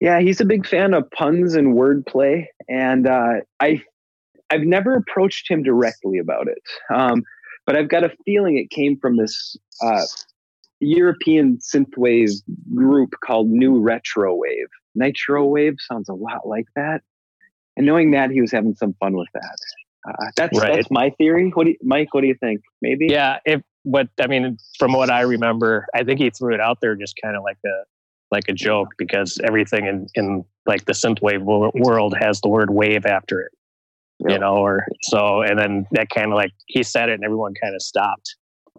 Yeah, 0.00 0.20
he's 0.20 0.40
a 0.40 0.44
big 0.44 0.66
fan 0.66 0.92
of 0.94 1.10
puns 1.10 1.54
and 1.54 1.74
wordplay, 1.74 2.46
and 2.68 3.06
uh, 3.06 3.40
I, 3.60 3.82
I've 4.50 4.62
never 4.62 4.94
approached 4.96 5.50
him 5.50 5.62
directly 5.62 6.18
about 6.18 6.48
it, 6.48 6.62
um, 6.94 7.22
but 7.66 7.76
I've 7.76 7.88
got 7.88 8.04
a 8.04 8.10
feeling 8.24 8.58
it 8.58 8.70
came 8.70 8.98
from 8.98 9.16
this 9.16 9.56
uh, 9.82 10.02
European 10.80 11.58
synthwave 11.58 12.32
group 12.74 13.14
called 13.24 13.48
New 13.48 13.80
Retro 13.80 14.34
Wave. 14.34 14.66
Nitro 14.94 15.46
Wave 15.46 15.76
sounds 15.78 16.08
a 16.08 16.14
lot 16.14 16.46
like 16.46 16.66
that, 16.76 17.00
and 17.76 17.86
knowing 17.86 18.10
that 18.10 18.30
he 18.30 18.40
was 18.40 18.52
having 18.52 18.74
some 18.74 18.94
fun 19.00 19.16
with 19.16 19.28
that. 19.34 19.56
Uh, 20.06 20.30
that's 20.36 20.58
Right. 20.58 20.74
that's 20.74 20.90
my 20.90 21.10
theory. 21.10 21.50
What 21.54 21.64
do 21.64 21.70
you, 21.70 21.76
Mike? 21.82 22.12
What 22.12 22.20
do 22.20 22.26
you 22.26 22.34
think? 22.34 22.60
Maybe. 22.82 23.06
Yeah, 23.10 23.38
if 23.44 23.62
but 23.84 24.08
I 24.20 24.26
mean, 24.26 24.58
from 24.78 24.92
what 24.92 25.10
I 25.10 25.22
remember, 25.22 25.86
I 25.94 26.04
think 26.04 26.20
he 26.20 26.30
threw 26.30 26.54
it 26.54 26.60
out 26.60 26.78
there 26.80 26.94
just 26.94 27.14
kind 27.22 27.36
of 27.36 27.42
like 27.42 27.58
a 27.64 27.84
like 28.30 28.48
a 28.48 28.52
joke 28.52 28.88
because 28.98 29.38
everything 29.44 29.86
in 29.86 30.06
in 30.14 30.44
like 30.66 30.84
the 30.86 30.92
synthwave 30.92 31.42
world 31.42 32.14
has 32.18 32.40
the 32.40 32.48
word 32.48 32.70
wave 32.70 33.06
after 33.06 33.40
it, 33.40 33.52
you 34.28 34.38
know, 34.38 34.56
or 34.56 34.86
so, 35.02 35.42
and 35.42 35.58
then 35.58 35.86
that 35.92 36.08
kind 36.10 36.28
of 36.32 36.34
like 36.34 36.52
he 36.66 36.82
said 36.82 37.08
it 37.08 37.14
and 37.14 37.24
everyone 37.24 37.54
kind 37.62 37.74
of 37.74 37.82
stopped. 37.82 38.36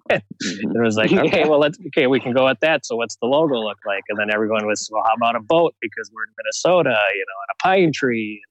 And 0.10 0.22
it 0.40 0.82
was 0.82 0.98
like, 0.98 1.12
okay, 1.28 1.48
well, 1.48 1.60
let's 1.60 1.78
okay, 1.88 2.08
we 2.08 2.20
can 2.20 2.34
go 2.34 2.48
at 2.48 2.60
that. 2.62 2.86
So 2.86 2.96
what's 2.96 3.16
the 3.18 3.28
logo 3.28 3.56
look 3.56 3.78
like? 3.86 4.04
And 4.10 4.20
then 4.20 4.32
everyone 4.32 4.66
was, 4.66 4.90
well, 4.92 5.04
how 5.06 5.14
about 5.14 5.36
a 5.36 5.40
boat 5.40 5.76
because 5.82 6.12
we're 6.14 6.24
in 6.24 6.34
Minnesota, 6.38 6.98
you 7.14 7.26
know, 7.28 7.40
and 7.42 7.50
a 7.52 7.64
pine 7.64 7.92
tree, 7.94 8.42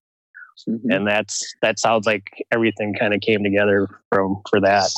Mhm. 0.68 0.94
and 0.94 1.06
that's 1.06 1.54
that 1.62 1.78
sounds 1.78 2.06
like 2.06 2.30
everything 2.52 2.94
kind 2.94 3.12
of 3.12 3.20
came 3.20 3.42
together 3.42 3.88
from 4.11 4.40
for 4.49 4.61
that. 4.61 4.88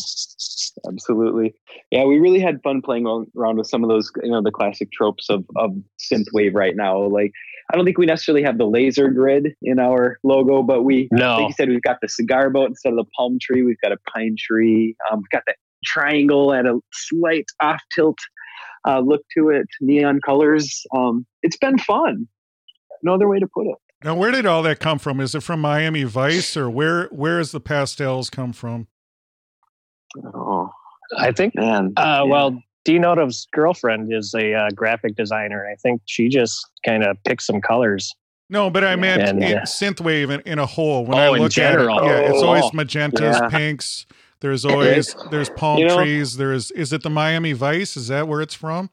Absolutely. 0.87 1.55
Yeah, 1.91 2.05
we 2.05 2.19
really 2.19 2.41
had 2.41 2.63
fun 2.63 2.83
playing 2.83 3.07
around 3.07 3.57
with 3.57 3.67
some 3.67 3.83
of 3.83 3.89
those, 3.89 4.11
you 4.23 4.31
know, 4.31 4.43
the 4.43 4.51
classic 4.51 4.93
tropes 4.93 5.29
of, 5.31 5.45
of 5.57 5.71
synthwave 5.99 6.55
right 6.55 6.77
now. 6.77 7.03
Like, 7.03 7.33
I 7.73 7.77
don't 7.77 7.85
think 7.85 7.99
we 7.99 8.07
necessarily 8.07 8.43
have 8.43 8.59
the 8.59 8.67
laser 8.67 9.09
grid 9.09 9.55
in 9.63 9.79
our 9.79 10.19
logo, 10.23 10.63
but 10.63 10.83
we, 10.83 11.09
like 11.39 11.49
you 11.49 11.53
said, 11.55 11.69
we've 11.69 11.83
got 11.83 11.99
the 12.03 12.09
cigar 12.09 12.51
boat 12.51 12.69
instead 12.69 12.91
of 12.91 12.97
the 12.97 13.07
palm 13.17 13.39
tree. 13.41 13.63
We've 13.63 13.81
got 13.81 13.93
a 13.93 13.99
pine 14.15 14.37
tree. 14.39 14.95
Um, 15.11 15.21
we've 15.21 15.31
got 15.31 15.43
that 15.47 15.57
triangle 15.85 16.53
at 16.53 16.67
a 16.67 16.81
slight 16.93 17.47
off 17.61 17.81
tilt 17.95 18.19
uh, 18.87 19.01
look 19.01 19.23
to 19.37 19.51
it, 19.51 19.67
neon 19.81 20.21
colors. 20.25 20.85
Um, 20.95 21.27
it's 21.43 21.57
been 21.57 21.79
fun. 21.79 22.29
No 23.03 23.15
other 23.15 23.29
way 23.29 23.39
to 23.39 23.47
put 23.47 23.67
it. 23.67 23.77
Now, 24.05 24.15
where 24.15 24.31
did 24.31 24.47
all 24.47 24.63
that 24.63 24.79
come 24.79 24.99
from? 24.99 25.21
Is 25.21 25.35
it 25.35 25.43
from 25.43 25.61
Miami 25.61 26.05
Vice, 26.05 26.57
or 26.57 26.69
where 26.69 27.07
where 27.07 27.41
is 27.41 27.51
the 27.53 27.61
pastels 27.61 28.31
come 28.31 28.53
from? 28.53 28.89
Oh, 30.25 30.71
I 31.19 31.33
think. 31.33 31.55
Man, 31.55 31.93
Uh, 31.97 32.03
yeah. 32.03 32.23
Well, 32.23 32.63
D 32.85 32.99
Notive's 32.99 33.47
girlfriend 33.53 34.13
is 34.13 34.35
a 34.35 34.55
uh, 34.55 34.71
graphic 34.71 35.17
designer. 35.17 35.67
I 35.71 35.75
think 35.77 36.03
she 36.07 36.29
just 36.29 36.65
kind 36.85 37.05
of 37.05 37.17
picked 37.25 37.43
some 37.43 37.61
colors. 37.61 38.13
No, 38.49 38.71
but 38.71 38.85
I 38.85 38.95
meant 38.95 39.23
And, 39.23 39.43
in 39.43 39.59
uh, 39.59 39.63
synthwave 39.63 40.31
in, 40.31 40.41
in 40.43 40.59
a 40.61 40.67
whole. 40.67 41.05
When 41.05 41.19
Oh, 41.19 41.33
I 41.33 41.37
in 41.37 41.43
look 41.43 41.51
general. 41.53 41.99
at 41.99 42.05
it, 42.05 42.09
yeah, 42.09 42.31
it's 42.31 42.43
Oh, 42.43 42.47
always 42.47 42.65
magentas, 42.71 43.41
yeah. 43.41 43.49
pinks. 43.49 44.07
There's 44.41 44.65
always 44.65 45.17
there's 45.31 45.51
palm 45.51 45.79
You 45.79 45.87
know- 45.89 45.97
trees. 45.97 46.37
There's 46.37 46.71
is 46.73 46.93
it 46.93 47.03
the 47.03 47.11
Miami 47.11 47.55
Vice? 47.55 47.97
Is 47.97 48.09
that 48.09 48.29
where 48.29 48.41
it's 48.41 48.55
from? 48.55 48.91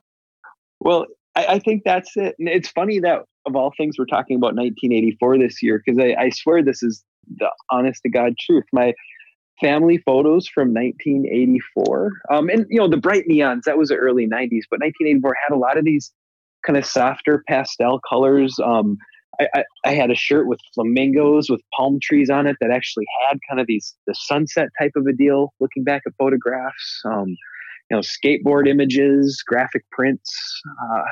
Well, 0.79 1.05
I, 1.35 1.45
I 1.45 1.59
think 1.59 1.83
that's 1.83 2.15
it. 2.15 2.35
And 2.39 2.47
it's 2.47 2.69
funny 2.69 2.99
that 2.99 3.23
of 3.45 3.55
all 3.55 3.73
things, 3.75 3.97
we're 3.97 4.05
talking 4.05 4.37
about 4.37 4.55
1984 4.55 5.37
this 5.37 5.61
year 5.61 5.81
because 5.83 5.99
I, 5.99 6.15
I 6.21 6.29
swear 6.29 6.63
this 6.63 6.83
is 6.83 7.03
the 7.37 7.49
honest 7.69 8.01
to 8.03 8.09
God 8.09 8.35
truth. 8.39 8.65
My 8.71 8.93
family 9.61 9.97
photos 9.97 10.47
from 10.47 10.73
1984, 10.73 12.11
um, 12.31 12.49
and 12.49 12.65
you 12.69 12.79
know 12.79 12.87
the 12.87 12.97
bright 12.97 13.25
neons 13.29 13.63
that 13.63 13.77
was 13.77 13.89
the 13.89 13.95
early 13.95 14.25
90s, 14.25 14.63
but 14.69 14.79
1984 14.79 15.35
had 15.47 15.55
a 15.55 15.59
lot 15.59 15.77
of 15.77 15.85
these 15.85 16.11
kind 16.65 16.77
of 16.77 16.85
softer 16.85 17.43
pastel 17.47 17.99
colors. 18.07 18.57
Um, 18.63 18.97
I, 19.39 19.47
I, 19.55 19.63
I 19.85 19.93
had 19.93 20.11
a 20.11 20.15
shirt 20.15 20.47
with 20.47 20.59
flamingos 20.73 21.49
with 21.49 21.61
palm 21.75 21.99
trees 22.01 22.29
on 22.29 22.47
it 22.47 22.55
that 22.61 22.71
actually 22.71 23.05
had 23.27 23.39
kind 23.49 23.59
of 23.59 23.67
these 23.67 23.95
the 24.07 24.15
sunset 24.15 24.69
type 24.79 24.91
of 24.95 25.05
a 25.07 25.13
deal. 25.13 25.53
Looking 25.59 25.83
back 25.83 26.03
at 26.05 26.13
photographs, 26.17 27.01
um, 27.05 27.35
you 27.93 27.99
know, 27.99 28.01
skateboard 28.01 28.67
images, 28.67 29.43
graphic 29.45 29.83
prints. 29.91 30.61
Uh, 30.83 31.03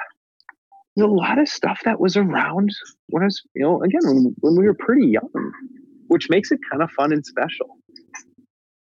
a 0.99 1.05
lot 1.05 1.39
of 1.39 1.47
stuff 1.47 1.81
that 1.85 1.99
was 1.99 2.17
around 2.17 2.69
when 3.09 3.23
I 3.23 3.25
was, 3.25 3.41
you 3.55 3.63
know, 3.63 3.81
again 3.83 4.01
when, 4.03 4.35
when 4.39 4.55
we 4.55 4.65
were 4.65 4.73
pretty 4.73 5.07
young, 5.07 5.29
which 6.07 6.29
makes 6.29 6.51
it 6.51 6.59
kind 6.69 6.83
of 6.83 6.91
fun 6.91 7.13
and 7.13 7.25
special. 7.25 7.77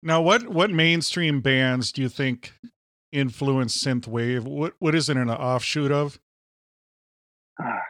Now, 0.03 0.21
what 0.21 0.49
what 0.49 0.71
mainstream 0.71 1.41
bands 1.41 1.93
do 1.93 2.03
you 2.03 2.09
think 2.09 2.53
influenced 3.13 3.85
synthwave? 3.85 4.43
What 4.43 4.75
what 4.79 4.95
is 4.95 5.09
it 5.09 5.17
an 5.17 5.31
offshoot 5.31 5.93
of? 5.93 6.19
Ah, 7.61 7.81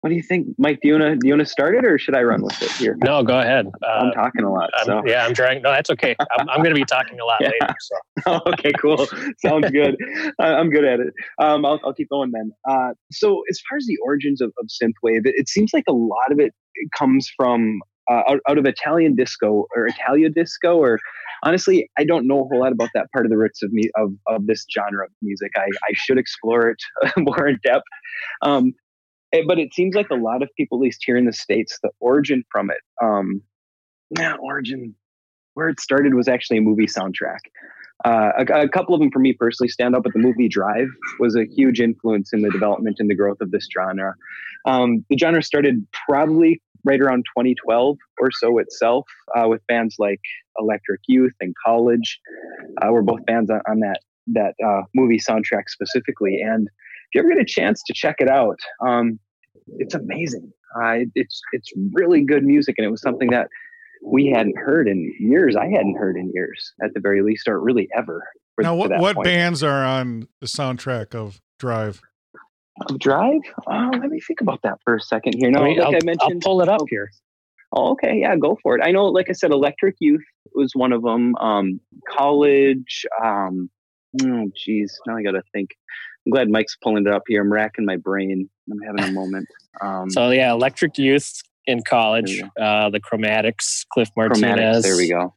what 0.00 0.10
do 0.10 0.16
you 0.16 0.22
think, 0.22 0.46
Mike? 0.58 0.78
Do 0.80 0.88
you 0.88 0.94
wanna 0.94 1.16
do 1.16 1.26
you 1.26 1.32
wanna 1.32 1.44
start 1.46 1.74
it, 1.74 1.84
or 1.84 1.98
should 1.98 2.14
I 2.14 2.22
run 2.22 2.42
with 2.42 2.60
it 2.62 2.70
here? 2.72 2.96
No, 3.02 3.22
go 3.22 3.38
ahead. 3.38 3.66
I'm 3.84 4.08
Uh, 4.08 4.12
talking 4.12 4.44
a 4.44 4.52
lot. 4.52 4.70
I'm- 4.76 5.02
yeah, 5.06 5.24
I'm 5.26 5.34
trying. 5.34 5.60
No, 5.62 5.70
that's 5.72 5.90
okay. 5.90 6.14
I'm, 6.38 6.48
I'm 6.48 6.58
going 6.58 6.74
to 6.74 6.80
be 6.80 6.84
talking 6.84 7.18
a 7.20 7.24
lot 7.24 7.38
Yeah. 7.40 7.50
later. 7.60 7.74
So 7.80 8.40
okay, 8.52 8.72
cool. 8.80 9.06
Sounds 9.44 9.70
good. 9.70 9.96
I- 10.38 10.54
I'm 10.54 10.70
good 10.70 10.84
at 10.84 11.00
it. 11.00 11.12
Um, 11.38 11.64
I'll, 11.66 11.80
I'll 11.84 11.92
keep 11.94 12.08
going 12.10 12.30
then. 12.32 12.52
Uh, 12.68 12.90
so 13.10 13.42
as 13.50 13.60
far 13.68 13.76
as 13.78 13.86
the 13.86 13.96
origins 14.04 14.40
of, 14.40 14.52
of 14.60 14.68
synthwave, 14.68 15.26
it, 15.26 15.34
it 15.36 15.48
seems 15.48 15.70
like 15.74 15.84
a 15.88 15.92
lot 15.92 16.30
of 16.30 16.38
it 16.38 16.52
comes 16.96 17.28
from 17.36 17.80
uh, 18.10 18.22
out, 18.28 18.40
out 18.48 18.56
of 18.58 18.66
Italian 18.66 19.14
disco 19.16 19.66
or 19.76 19.86
Italia 19.88 20.30
disco, 20.30 20.76
or 20.78 20.98
honestly, 21.44 21.90
I 21.98 22.04
don't 22.04 22.26
know 22.26 22.40
a 22.40 22.44
whole 22.44 22.60
lot 22.60 22.72
about 22.72 22.88
that 22.94 23.10
part 23.12 23.26
of 23.26 23.30
the 23.30 23.36
roots 23.36 23.62
of 23.62 23.72
me 23.72 23.90
of, 23.96 24.12
of 24.28 24.46
this 24.46 24.64
genre 24.74 25.04
of 25.04 25.10
music. 25.22 25.50
I, 25.56 25.64
I 25.64 25.92
should 25.94 26.18
explore 26.18 26.70
it 26.70 26.78
more 27.18 27.46
in 27.48 27.58
depth. 27.64 27.84
Um, 28.42 28.72
but 29.46 29.58
it 29.58 29.74
seems 29.74 29.94
like 29.94 30.10
a 30.10 30.16
lot 30.16 30.42
of 30.42 30.48
people, 30.56 30.78
at 30.78 30.82
least 30.82 31.02
here 31.04 31.16
in 31.16 31.26
the 31.26 31.32
states, 31.32 31.78
the 31.82 31.90
origin 32.00 32.44
from 32.50 32.70
it, 32.70 32.78
um, 33.02 33.42
not 34.10 34.38
origin, 34.40 34.94
where 35.54 35.68
it 35.68 35.80
started 35.80 36.14
was 36.14 36.28
actually 36.28 36.58
a 36.58 36.62
movie 36.62 36.86
soundtrack. 36.86 37.40
Uh, 38.04 38.30
a, 38.38 38.60
a 38.60 38.68
couple 38.68 38.94
of 38.94 39.00
them 39.00 39.10
for 39.10 39.18
me 39.18 39.32
personally 39.32 39.68
stand 39.68 39.96
out, 39.96 40.04
but 40.04 40.12
the 40.12 40.18
movie 40.18 40.48
Drive 40.48 40.88
was 41.18 41.34
a 41.34 41.44
huge 41.44 41.80
influence 41.80 42.32
in 42.32 42.42
the 42.42 42.50
development 42.50 42.96
and 43.00 43.10
the 43.10 43.14
growth 43.14 43.40
of 43.40 43.50
this 43.50 43.66
genre. 43.76 44.14
Um, 44.66 45.04
the 45.10 45.18
genre 45.18 45.42
started 45.42 45.84
probably 46.06 46.62
right 46.84 47.00
around 47.00 47.24
2012 47.36 47.96
or 48.20 48.30
so 48.30 48.58
itself 48.58 49.04
uh, 49.36 49.48
with 49.48 49.66
bands 49.66 49.96
like 49.98 50.20
Electric 50.58 51.00
Youth 51.08 51.34
and 51.40 51.54
College. 51.64 52.20
Uh, 52.80 52.92
were 52.92 53.02
both 53.02 53.24
bands 53.26 53.50
on, 53.50 53.60
on 53.68 53.80
that 53.80 53.98
that 54.28 54.54
uh, 54.64 54.82
movie 54.94 55.18
soundtrack 55.18 55.68
specifically. 55.68 56.40
And 56.40 56.68
if 57.10 57.14
you 57.14 57.20
ever 57.20 57.34
get 57.34 57.42
a 57.42 57.44
chance 57.44 57.82
to 57.86 57.94
check 57.94 58.16
it 58.18 58.28
out, 58.28 58.58
um, 58.86 59.18
it's 59.78 59.94
amazing. 59.94 60.52
Uh, 60.76 60.98
it's 61.14 61.40
it's 61.52 61.72
really 61.92 62.22
good 62.22 62.44
music, 62.44 62.74
and 62.78 62.86
it 62.86 62.90
was 62.90 63.00
something 63.00 63.30
that 63.30 63.48
we 64.04 64.26
hadn't 64.26 64.56
heard 64.58 64.88
in 64.88 65.14
years. 65.18 65.56
I 65.56 65.66
hadn't 65.66 65.96
heard 65.96 66.16
in 66.16 66.30
years, 66.34 66.72
at 66.82 66.92
the 66.94 67.00
very 67.00 67.22
least, 67.22 67.48
or 67.48 67.60
really 67.60 67.88
ever. 67.96 68.22
for- 68.54 68.62
now, 68.62 68.74
what 68.74 68.90
what 68.98 69.16
point. 69.16 69.24
bands 69.24 69.62
are 69.62 69.84
on 69.84 70.28
the 70.40 70.46
soundtrack 70.46 71.14
of 71.14 71.40
Drive? 71.58 72.02
Of 72.88 72.98
Drive? 72.98 73.40
Oh, 73.66 73.90
let 73.92 74.10
me 74.10 74.20
think 74.20 74.40
about 74.40 74.60
that 74.62 74.78
for 74.84 74.96
a 74.96 75.00
second 75.00 75.34
here. 75.38 75.50
No, 75.50 75.60
I 75.60 75.64
mean, 75.64 75.78
like 75.78 75.86
I'll, 75.86 75.92
I 75.92 75.96
I'll 75.96 76.04
mentioned, 76.04 76.42
pull 76.42 76.60
it 76.60 76.68
up 76.68 76.82
oh, 76.82 76.86
here. 76.88 77.10
Oh, 77.72 77.90
okay, 77.92 78.20
yeah, 78.20 78.36
go 78.36 78.58
for 78.62 78.76
it. 78.76 78.82
I 78.84 78.92
know, 78.92 79.06
like 79.06 79.28
I 79.28 79.32
said, 79.32 79.50
Electric 79.50 79.96
Youth 80.00 80.24
was 80.54 80.72
one 80.74 80.92
of 80.92 81.02
them. 81.02 81.34
Um, 81.36 81.80
college. 82.08 83.04
Um, 83.22 83.70
oh, 84.22 84.50
geez, 84.54 84.98
now 85.06 85.16
I 85.16 85.22
got 85.22 85.32
to 85.32 85.42
think. 85.52 85.70
I'm 86.28 86.32
glad 86.32 86.50
Mike's 86.50 86.76
pulling 86.82 87.06
it 87.06 87.12
up 87.12 87.22
here. 87.26 87.40
I'm 87.40 87.50
racking 87.50 87.86
my 87.86 87.96
brain. 87.96 88.50
I'm 88.70 88.78
having 88.80 89.04
a 89.04 89.12
moment. 89.18 89.48
Um, 89.80 90.10
So 90.10 90.30
yeah, 90.30 90.50
Electric 90.50 90.98
Youth 90.98 91.40
in 91.66 91.82
college, 91.88 92.42
uh, 92.60 92.90
the 92.90 92.98
Chromatics, 92.98 93.86
Cliff 93.92 94.10
Chromatics. 94.18 94.40
Martinez. 94.40 94.82
There 94.82 94.96
we 94.96 95.08
go. 95.08 95.34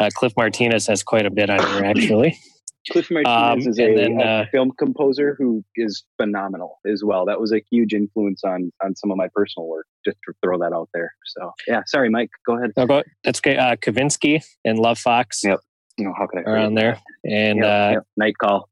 Uh, 0.00 0.08
Cliff 0.14 0.32
Martinez 0.38 0.86
has 0.86 1.02
quite 1.02 1.26
a 1.26 1.30
bit 1.30 1.50
on 1.50 1.58
here 1.58 1.84
actually. 1.84 2.38
Cliff 2.90 3.10
Martinez 3.10 3.66
Um, 3.66 3.70
is 3.70 3.78
a, 3.78 3.94
then, 3.94 4.22
uh, 4.22 4.46
film 4.50 4.72
composer 4.78 5.34
who 5.38 5.62
is 5.76 6.02
phenomenal 6.16 6.78
as 6.90 7.04
well. 7.04 7.26
That 7.26 7.38
was 7.38 7.52
a 7.52 7.60
huge 7.70 7.92
influence 7.92 8.42
on 8.42 8.72
on 8.82 8.96
some 8.96 9.10
of 9.10 9.18
my 9.18 9.28
personal 9.34 9.68
work. 9.68 9.86
Just 10.06 10.16
to 10.26 10.32
throw 10.42 10.58
that 10.60 10.72
out 10.72 10.88
there. 10.94 11.12
So 11.26 11.52
yeah, 11.66 11.82
sorry, 11.84 12.08
Mike. 12.08 12.30
Go 12.46 12.56
ahead. 12.56 12.70
No, 12.74 12.86
go, 12.86 13.02
that's 13.22 13.40
okay. 13.40 13.58
Uh, 13.58 13.76
Kavinsky 13.76 14.42
and 14.64 14.78
Lovefoxxx 14.78 15.44
Yep. 15.44 15.60
You 15.98 16.04
know, 16.06 16.14
how 16.16 16.26
could 16.26 16.38
I 16.38 16.50
are 16.50 16.56
on 16.56 16.74
there, 16.74 16.98
and 17.26 17.58
Yep, 17.58 17.66
uh, 17.66 17.90
yep. 17.96 18.02
Night 18.16 18.34
Call. 18.40 18.70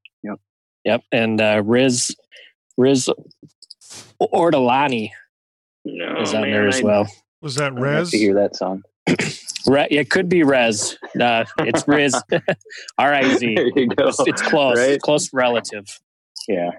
Yep, 0.86 1.02
and 1.10 1.40
uh, 1.40 1.62
Riz 1.64 2.14
Riz 2.76 3.10
Ortolani 4.22 5.10
is 5.84 6.32
on 6.32 6.42
there 6.42 6.68
as 6.68 6.80
well. 6.80 7.08
Was 7.42 7.56
that 7.56 7.72
I'd 7.72 7.80
Rez? 7.80 8.12
to 8.12 8.18
hear 8.18 8.34
that 8.34 8.54
song. 8.54 8.84
Re- 9.66 9.88
it 9.90 10.10
could 10.10 10.28
be 10.28 10.44
Rez. 10.44 10.96
Uh, 11.20 11.44
it's 11.58 11.88
Riz. 11.88 12.14
R 12.98 13.14
I 13.14 13.34
Z. 13.34 13.54
There 13.56 13.66
you 13.66 13.88
go. 13.88 14.06
It's, 14.06 14.20
it's 14.28 14.42
close. 14.42 14.78
Right? 14.78 15.00
Close 15.00 15.28
relative. 15.32 15.86
Yeah, 16.46 16.70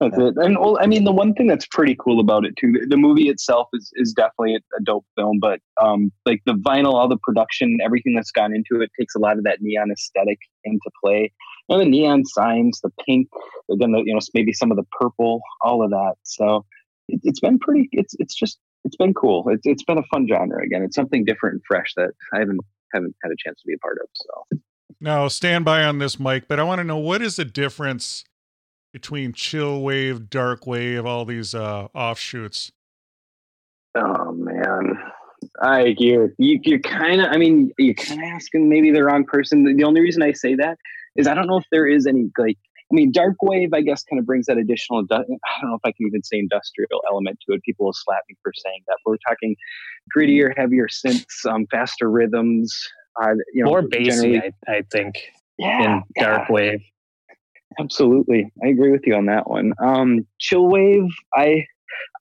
that's 0.00 0.18
it. 0.18 0.34
And 0.38 0.58
well, 0.58 0.76
I 0.80 0.86
mean, 0.86 1.04
the 1.04 1.12
one 1.12 1.32
thing 1.32 1.46
that's 1.46 1.66
pretty 1.66 1.96
cool 2.00 2.18
about 2.18 2.44
it 2.44 2.56
too, 2.56 2.72
the, 2.72 2.86
the 2.88 2.96
movie 2.96 3.28
itself 3.28 3.68
is 3.74 3.92
is 3.94 4.12
definitely 4.12 4.56
a, 4.56 4.76
a 4.76 4.82
dope 4.82 5.06
film. 5.14 5.38
But 5.40 5.60
um, 5.80 6.10
like 6.26 6.42
the 6.46 6.54
vinyl, 6.54 6.94
all 6.94 7.08
the 7.08 7.18
production, 7.22 7.78
everything 7.80 8.16
that's 8.16 8.32
gone 8.32 8.52
into 8.56 8.82
it 8.82 8.90
takes 8.98 9.14
a 9.14 9.20
lot 9.20 9.38
of 9.38 9.44
that 9.44 9.58
neon 9.60 9.92
aesthetic 9.92 10.40
into 10.64 10.90
play. 11.00 11.32
You 11.72 11.84
the 11.84 11.90
neon 11.90 12.24
signs, 12.24 12.80
the 12.82 12.90
pink, 13.04 13.28
again, 13.70 13.92
the, 13.92 14.02
you 14.04 14.14
know, 14.14 14.20
maybe 14.34 14.52
some 14.52 14.70
of 14.70 14.76
the 14.76 14.84
purple, 14.98 15.40
all 15.62 15.82
of 15.82 15.90
that. 15.90 16.14
So 16.22 16.64
it, 17.08 17.20
it's 17.22 17.40
been 17.40 17.58
pretty. 17.58 17.88
It's 17.92 18.14
it's 18.18 18.34
just 18.34 18.58
it's 18.84 18.96
been 18.96 19.14
cool. 19.14 19.48
It's 19.48 19.62
it's 19.64 19.84
been 19.84 19.98
a 19.98 20.02
fun 20.04 20.26
genre 20.28 20.62
again. 20.64 20.82
It's 20.82 20.96
something 20.96 21.24
different 21.24 21.54
and 21.54 21.62
fresh 21.66 21.92
that 21.96 22.10
I 22.34 22.40
haven't 22.40 22.60
haven't 22.92 23.14
had 23.22 23.30
a 23.30 23.36
chance 23.38 23.60
to 23.60 23.66
be 23.66 23.74
a 23.74 23.78
part 23.78 23.98
of. 24.02 24.08
So 24.14 24.58
Now, 25.00 25.28
stand 25.28 25.64
by 25.64 25.84
on 25.84 25.98
this, 25.98 26.18
Mike, 26.18 26.44
but 26.48 26.58
I 26.60 26.62
want 26.64 26.80
to 26.80 26.84
know 26.84 26.98
what 26.98 27.22
is 27.22 27.36
the 27.36 27.44
difference 27.44 28.24
between 28.92 29.32
chill 29.32 29.80
wave, 29.80 30.28
dark 30.28 30.66
wave, 30.66 31.06
all 31.06 31.24
these 31.24 31.54
uh, 31.54 31.88
offshoots? 31.94 32.72
Oh 33.94 34.32
man, 34.32 34.98
I 35.60 35.94
you're 35.98 36.32
you, 36.38 36.60
you're 36.64 36.80
kind 36.80 37.20
of. 37.20 37.28
I 37.30 37.36
mean, 37.36 37.72
you're 37.78 37.94
kind 37.94 38.20
of 38.20 38.26
asking 38.26 38.68
maybe 38.68 38.90
the 38.90 39.02
wrong 39.02 39.24
person. 39.24 39.76
The 39.76 39.84
only 39.84 40.00
reason 40.00 40.22
I 40.22 40.32
say 40.32 40.54
that 40.56 40.78
is 41.16 41.26
I 41.26 41.34
don't 41.34 41.46
know 41.46 41.58
if 41.58 41.66
there 41.70 41.86
is 41.86 42.06
any 42.06 42.30
like. 42.38 42.58
I 42.90 42.94
mean, 42.94 43.10
dark 43.10 43.36
wave, 43.40 43.72
I 43.72 43.80
guess, 43.80 44.02
kind 44.02 44.20
of 44.20 44.26
brings 44.26 44.44
that 44.46 44.58
additional. 44.58 44.98
I 45.10 45.16
don't 45.16 45.28
know 45.30 45.74
if 45.74 45.80
I 45.82 45.92
can 45.92 46.06
even 46.06 46.22
say 46.22 46.38
industrial 46.38 47.02
element 47.10 47.38
to 47.48 47.54
it. 47.54 47.62
People 47.62 47.86
will 47.86 47.94
slap 47.94 48.20
me 48.28 48.36
for 48.42 48.52
saying 48.54 48.82
that. 48.86 48.98
But 49.02 49.12
we're 49.12 49.16
talking 49.26 49.56
grittier, 50.14 50.52
heavier 50.54 50.88
synths, 50.88 51.46
um, 51.48 51.66
faster 51.70 52.10
rhythms. 52.10 52.78
Uh, 53.20 53.34
you 53.54 53.64
know, 53.64 53.70
More 53.70 53.82
bassy, 53.82 54.38
I, 54.38 54.52
I 54.68 54.82
think, 54.90 55.14
yeah, 55.56 55.82
in 55.82 56.02
dark 56.18 56.48
yeah. 56.48 56.52
wave. 56.52 56.80
Absolutely, 57.80 58.52
I 58.62 58.68
agree 58.68 58.90
with 58.90 59.06
you 59.06 59.14
on 59.14 59.24
that 59.26 59.48
one. 59.48 59.72
Um, 59.82 60.26
chill 60.38 60.68
wave, 60.68 61.08
I 61.34 61.64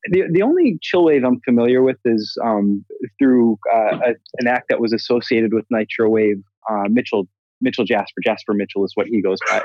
the 0.09 0.23
the 0.31 0.41
only 0.41 0.79
chill 0.81 1.05
wave 1.05 1.23
I'm 1.23 1.39
familiar 1.41 1.81
with 1.81 1.97
is 2.05 2.37
um, 2.43 2.85
through 3.19 3.57
uh, 3.73 3.97
a, 3.97 4.15
an 4.37 4.47
act 4.47 4.65
that 4.69 4.79
was 4.79 4.93
associated 4.93 5.53
with 5.53 5.65
Nitro 5.69 6.09
Wave. 6.09 6.41
Uh, 6.69 6.83
Mitchell 6.89 7.27
Mitchell 7.61 7.85
Jasper 7.85 8.21
Jasper 8.23 8.53
Mitchell 8.53 8.85
is 8.85 8.91
what 8.95 9.07
he 9.07 9.21
goes 9.21 9.39
by, 9.49 9.61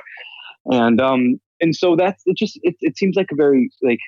and 0.67 1.01
um, 1.01 1.41
and 1.61 1.75
so 1.75 1.97
that's 1.97 2.23
it. 2.27 2.37
Just 2.37 2.59
it, 2.63 2.75
it 2.81 2.97
seems 2.97 3.17
like 3.17 3.29
a 3.33 3.37
very 3.37 3.71
like 3.83 4.01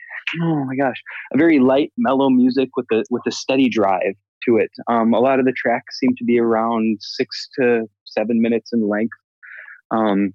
oh 0.42 0.64
my 0.64 0.76
gosh, 0.76 1.02
a 1.32 1.38
very 1.38 1.58
light, 1.58 1.92
mellow 1.96 2.30
music 2.30 2.70
with 2.76 2.86
a 2.92 3.04
with 3.10 3.22
a 3.26 3.32
steady 3.32 3.68
drive 3.68 4.14
to 4.46 4.56
it. 4.56 4.70
Um, 4.88 5.14
a 5.14 5.20
lot 5.20 5.38
of 5.38 5.46
the 5.46 5.52
tracks 5.52 5.98
seem 5.98 6.14
to 6.16 6.24
be 6.24 6.38
around 6.38 6.98
six 7.00 7.48
to 7.58 7.88
seven 8.04 8.40
minutes 8.40 8.72
in 8.72 8.88
length. 8.88 9.16
Um, 9.90 10.34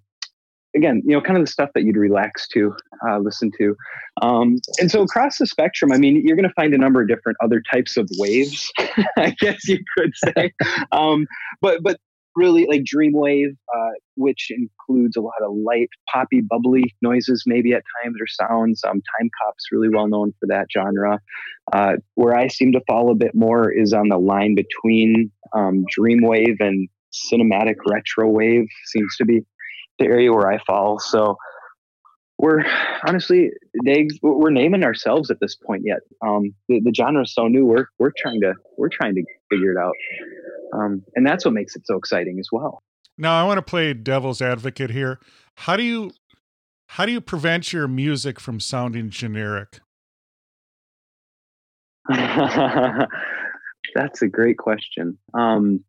again, 0.76 1.02
you 1.06 1.14
know, 1.16 1.22
kind 1.22 1.38
of 1.38 1.46
the 1.46 1.52
stuff 1.52 1.70
that 1.76 1.84
you'd 1.84 1.98
relax 1.98 2.48
to 2.50 2.76
uh, 3.08 3.20
listen 3.20 3.52
to. 3.60 3.76
Um, 4.22 4.58
and 4.80 4.90
so 4.90 5.02
across 5.02 5.38
the 5.38 5.46
spectrum, 5.46 5.92
I 5.92 5.98
mean, 5.98 6.26
you're 6.26 6.36
going 6.36 6.48
to 6.48 6.54
find 6.54 6.74
a 6.74 6.78
number 6.78 7.02
of 7.02 7.08
different 7.08 7.38
other 7.44 7.62
types 7.72 7.98
of 7.98 8.10
waves, 8.18 8.72
I 9.18 9.36
guess 9.40 9.68
you 9.68 9.80
could 9.98 10.14
say. 10.16 10.54
um, 10.92 11.28
but 11.62 11.84
but 11.84 12.00
really 12.36 12.66
like 12.66 12.84
dreamwave, 12.84 13.56
uh, 13.76 13.92
which 14.16 14.50
includes 14.50 15.16
a 15.16 15.22
lot 15.22 15.42
of 15.42 15.56
light, 15.56 15.90
poppy, 16.12 16.42
bubbly 16.42 16.84
noises, 17.02 17.44
maybe 17.46 17.74
at 17.74 17.84
times 18.04 18.18
or 18.20 18.28
sounds. 18.28 18.82
Um, 18.84 19.02
Time 19.20 19.30
Cop's 19.42 19.66
really 19.72 19.90
well 19.90 20.08
known 20.08 20.34
for 20.40 20.48
that 20.48 20.68
genre. 20.76 21.20
Uh, 21.72 21.94
where 22.16 22.36
I 22.36 22.48
seem 22.48 22.72
to 22.74 22.82
fall 22.88 23.12
a 23.12 23.16
bit 23.16 23.34
more 23.34 23.72
is 23.72 23.94
on 23.94 24.10
the 24.10 24.18
line 24.18 24.56
between 24.56 25.32
um, 25.54 25.86
dreamwave 25.98 26.58
and 26.60 26.90
cinematic 27.14 27.76
retro 27.88 28.30
wave. 28.30 28.68
Seems 28.86 29.16
to 29.18 29.26
be 29.26 29.42
the 30.00 30.06
area 30.06 30.32
where 30.32 30.52
I 30.52 30.58
fall. 30.66 31.00
So 31.00 31.38
we're 32.40 32.66
honestly 33.08 33.52
they 33.86 34.08
we're 34.22 34.50
naming 34.50 34.84
ourselves 34.84 35.32
at 35.32 35.40
this 35.40 35.56
point 35.56 35.84
yet. 35.86 36.00
Um, 36.26 36.54
the, 36.68 36.82
the 36.84 36.92
genre 36.94 37.24
is 37.24 37.34
so 37.34 37.48
new. 37.48 37.66
We're 37.66 37.86
we're 38.00 38.12
trying 38.18 38.42
to 38.42 38.54
we're 38.78 38.90
trying 38.90 39.16
to 39.16 39.24
figure 39.50 39.72
it 39.72 39.78
out, 39.78 39.94
um, 40.74 41.04
and 41.16 41.26
that's 41.26 41.46
what 41.46 41.54
makes 41.54 41.76
it 41.76 41.86
so 41.86 41.98
exciting 41.98 42.40
as 42.40 42.50
well. 42.52 42.82
Now 43.18 43.40
I 43.40 43.46
want 43.46 43.58
to 43.58 43.62
play 43.62 43.94
devil's 43.94 44.42
advocate 44.42 44.90
here. 44.90 45.20
How 45.56 45.78
do 45.78 45.84
you 45.84 46.12
how 46.88 47.06
do 47.06 47.12
you 47.12 47.22
prevent 47.22 47.74
your 47.74 47.88
music 47.88 48.40
from 48.40 48.60
sounding 48.60 49.10
generic? 49.10 49.80
that's 52.10 53.08
a 54.22 54.28
great 54.28 54.58
question. 54.58 55.18
Um, 55.34 55.84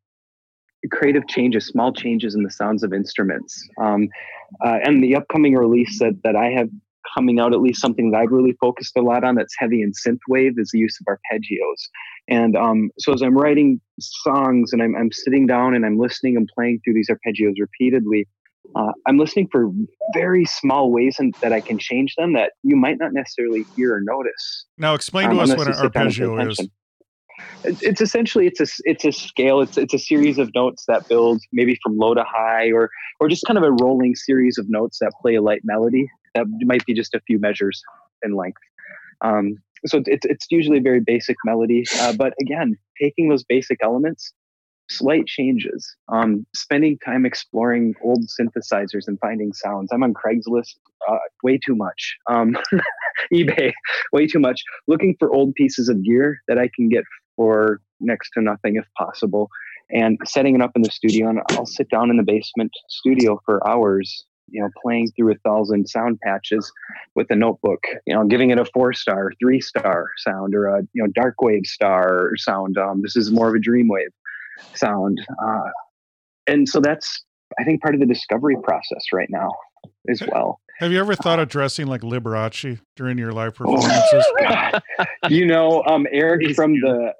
creative 0.90 1.26
changes, 1.28 1.66
small 1.66 1.92
changes 1.92 2.34
in 2.34 2.42
the 2.42 2.50
sounds 2.50 2.82
of 2.82 2.92
instruments. 2.92 3.68
Um, 3.78 4.08
uh, 4.64 4.78
and 4.84 5.02
the 5.02 5.16
upcoming 5.16 5.54
release 5.54 5.98
that, 5.98 6.20
that 6.24 6.36
I 6.36 6.50
have 6.50 6.68
coming 7.14 7.38
out, 7.38 7.52
at 7.52 7.60
least 7.60 7.80
something 7.80 8.10
that 8.10 8.18
I've 8.18 8.30
really 8.30 8.56
focused 8.60 8.96
a 8.96 9.02
lot 9.02 9.24
on 9.24 9.34
that's 9.34 9.54
heavy 9.58 9.82
in 9.82 9.92
synthwave, 9.92 10.58
is 10.58 10.70
the 10.72 10.78
use 10.78 10.98
of 11.00 11.06
arpeggios. 11.06 11.88
And 12.28 12.56
um, 12.56 12.90
so 12.98 13.12
as 13.12 13.22
I'm 13.22 13.36
writing 13.36 13.80
songs 14.00 14.72
and 14.72 14.82
I'm, 14.82 14.96
I'm 14.96 15.12
sitting 15.12 15.46
down 15.46 15.74
and 15.74 15.84
I'm 15.84 15.98
listening 15.98 16.36
and 16.36 16.48
playing 16.54 16.80
through 16.82 16.94
these 16.94 17.10
arpeggios 17.10 17.54
repeatedly, 17.60 18.26
uh, 18.74 18.92
I'm 19.06 19.18
listening 19.18 19.48
for 19.52 19.70
very 20.14 20.46
small 20.46 20.90
ways 20.90 21.16
in, 21.20 21.34
that 21.42 21.52
I 21.52 21.60
can 21.60 21.78
change 21.78 22.14
them 22.16 22.32
that 22.32 22.52
you 22.62 22.76
might 22.76 22.98
not 22.98 23.12
necessarily 23.12 23.66
hear 23.76 23.94
or 23.94 24.00
notice. 24.02 24.66
Now, 24.78 24.94
explain 24.94 25.30
to 25.30 25.36
um, 25.36 25.40
us 25.40 25.56
what 25.56 25.66
an 25.68 25.74
arpeggio 25.74 26.38
is. 26.48 26.58
it's 27.64 28.00
essentially 28.00 28.46
it's 28.46 28.60
a 28.60 28.66
it's 28.84 29.04
a 29.04 29.12
scale. 29.12 29.60
It's 29.60 29.76
it's 29.76 29.92
a 29.92 29.98
series 29.98 30.38
of 30.38 30.50
notes 30.54 30.84
that 30.88 31.06
build 31.08 31.42
maybe 31.52 31.78
from 31.82 31.98
low 31.98 32.14
to 32.14 32.24
high 32.26 32.70
or 32.72 32.90
or 33.20 33.28
just 33.28 33.44
kind 33.46 33.58
of 33.58 33.64
a 33.64 33.72
rolling 33.82 34.14
series 34.14 34.56
of 34.58 34.66
notes 34.68 34.98
that 35.00 35.12
play 35.20 35.34
a 35.34 35.42
light 35.42 35.60
melody 35.64 36.08
that 36.34 36.46
might 36.62 36.84
be 36.86 36.94
just 36.94 37.14
a 37.14 37.20
few 37.26 37.38
measures 37.38 37.82
in 38.24 38.34
length. 38.34 38.60
Um, 39.20 39.58
so 39.86 40.02
it's 40.06 40.26
it's 40.26 40.46
usually 40.50 40.78
a 40.78 40.82
very 40.82 41.00
basic 41.00 41.36
melody 41.44 41.84
uh, 42.00 42.12
but 42.12 42.32
again 42.40 42.76
taking 43.00 43.28
those 43.28 43.44
basic 43.44 43.78
elements 43.82 44.32
slight 44.90 45.26
changes 45.26 45.96
um, 46.12 46.46
spending 46.54 46.98
time 47.04 47.24
exploring 47.24 47.94
old 48.02 48.24
synthesizers 48.38 49.06
and 49.06 49.18
finding 49.18 49.52
sounds. 49.52 49.90
I'm 49.90 50.02
on 50.02 50.12
craigslist 50.12 50.74
uh, 51.08 51.16
way 51.42 51.58
too 51.64 51.74
much 51.74 52.16
um, 52.30 52.56
ebay 53.32 53.72
way 54.12 54.26
too 54.26 54.38
much 54.38 54.62
looking 54.86 55.14
for 55.18 55.32
old 55.32 55.54
pieces 55.54 55.88
of 55.88 56.02
gear 56.02 56.38
that 56.48 56.58
i 56.58 56.68
can 56.74 56.88
get 56.88 57.04
for 57.36 57.80
next 58.00 58.30
to 58.34 58.40
nothing 58.40 58.76
if 58.76 58.84
possible 58.96 59.48
and 59.90 60.18
setting 60.24 60.54
it 60.54 60.62
up 60.62 60.72
in 60.74 60.82
the 60.82 60.90
studio 60.90 61.28
and 61.28 61.40
i'll 61.50 61.66
sit 61.66 61.88
down 61.90 62.10
in 62.10 62.16
the 62.16 62.22
basement 62.22 62.72
studio 62.88 63.38
for 63.44 63.66
hours 63.68 64.24
you 64.48 64.60
know 64.60 64.68
playing 64.82 65.08
through 65.16 65.32
a 65.32 65.36
thousand 65.38 65.88
sound 65.88 66.18
patches 66.20 66.70
with 67.14 67.30
a 67.30 67.36
notebook 67.36 67.82
you 68.06 68.14
know 68.14 68.24
giving 68.24 68.50
it 68.50 68.58
a 68.58 68.64
four 68.66 68.92
star 68.92 69.32
three 69.40 69.60
star 69.60 70.10
sound 70.18 70.54
or 70.54 70.66
a 70.66 70.82
you 70.92 71.02
know 71.02 71.08
dark 71.14 71.40
wave 71.40 71.66
star 71.66 72.32
sound. 72.36 72.78
Um, 72.78 73.02
this 73.02 73.16
is 73.16 73.30
more 73.30 73.48
of 73.48 73.54
a 73.54 73.58
dream 73.58 73.88
wave 73.88 74.10
sound. 74.74 75.20
Uh, 75.42 75.70
and 76.46 76.68
so 76.68 76.80
that's 76.80 77.24
i 77.58 77.64
think 77.64 77.80
part 77.82 77.94
of 77.94 78.00
the 78.00 78.06
discovery 78.06 78.56
process 78.62 79.04
right 79.12 79.28
now 79.30 79.50
as 80.10 80.22
well. 80.32 80.60
have 80.78 80.92
you 80.92 80.98
ever 80.98 81.14
thought 81.14 81.38
of 81.38 81.48
dressing 81.48 81.86
like 81.86 82.02
Liberace 82.02 82.80
during 82.96 83.18
your 83.18 83.32
live 83.32 83.54
performances? 83.54 84.24
you 85.28 85.46
know, 85.46 85.82
um, 85.86 86.06
Eric 86.10 86.54
from 86.54 86.74
the 86.80 87.12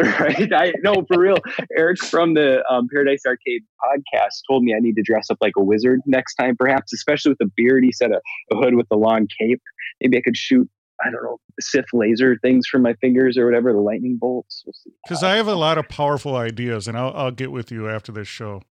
right, 0.20 0.52
I 0.52 0.72
no 0.82 1.04
for 1.06 1.20
real. 1.20 1.36
Eric 1.76 1.98
from 1.98 2.34
the 2.34 2.64
um, 2.70 2.88
Paradise 2.92 3.22
Arcade 3.26 3.62
podcast 3.84 4.42
told 4.48 4.62
me 4.62 4.74
I 4.74 4.80
need 4.80 4.96
to 4.96 5.02
dress 5.02 5.30
up 5.30 5.38
like 5.40 5.54
a 5.56 5.62
wizard 5.62 6.00
next 6.06 6.34
time, 6.36 6.56
perhaps, 6.56 6.92
especially 6.92 7.30
with 7.30 7.40
a 7.40 7.50
beard. 7.56 7.84
He 7.84 7.92
said 7.92 8.10
a, 8.12 8.20
a 8.52 8.56
hood 8.56 8.74
with 8.74 8.86
a 8.90 8.96
long 8.96 9.26
cape. 9.38 9.62
Maybe 10.00 10.16
I 10.16 10.22
could 10.22 10.36
shoot 10.36 10.68
I 11.02 11.10
don't 11.10 11.22
know, 11.22 11.38
Sith 11.60 11.86
laser 11.92 12.36
things 12.42 12.66
from 12.66 12.82
my 12.82 12.94
fingers 12.94 13.38
or 13.38 13.46
whatever, 13.46 13.72
the 13.72 13.78
lightning 13.78 14.18
bolts. 14.20 14.64
Because 15.02 15.22
we'll 15.22 15.30
I 15.30 15.36
have 15.36 15.48
a 15.48 15.54
lot 15.54 15.78
of 15.78 15.88
powerful 15.88 16.36
ideas, 16.36 16.86
and 16.86 16.96
I'll, 16.96 17.12
I'll 17.14 17.30
get 17.30 17.50
with 17.50 17.72
you 17.72 17.88
after 17.88 18.12
this 18.12 18.28
show. 18.28 18.62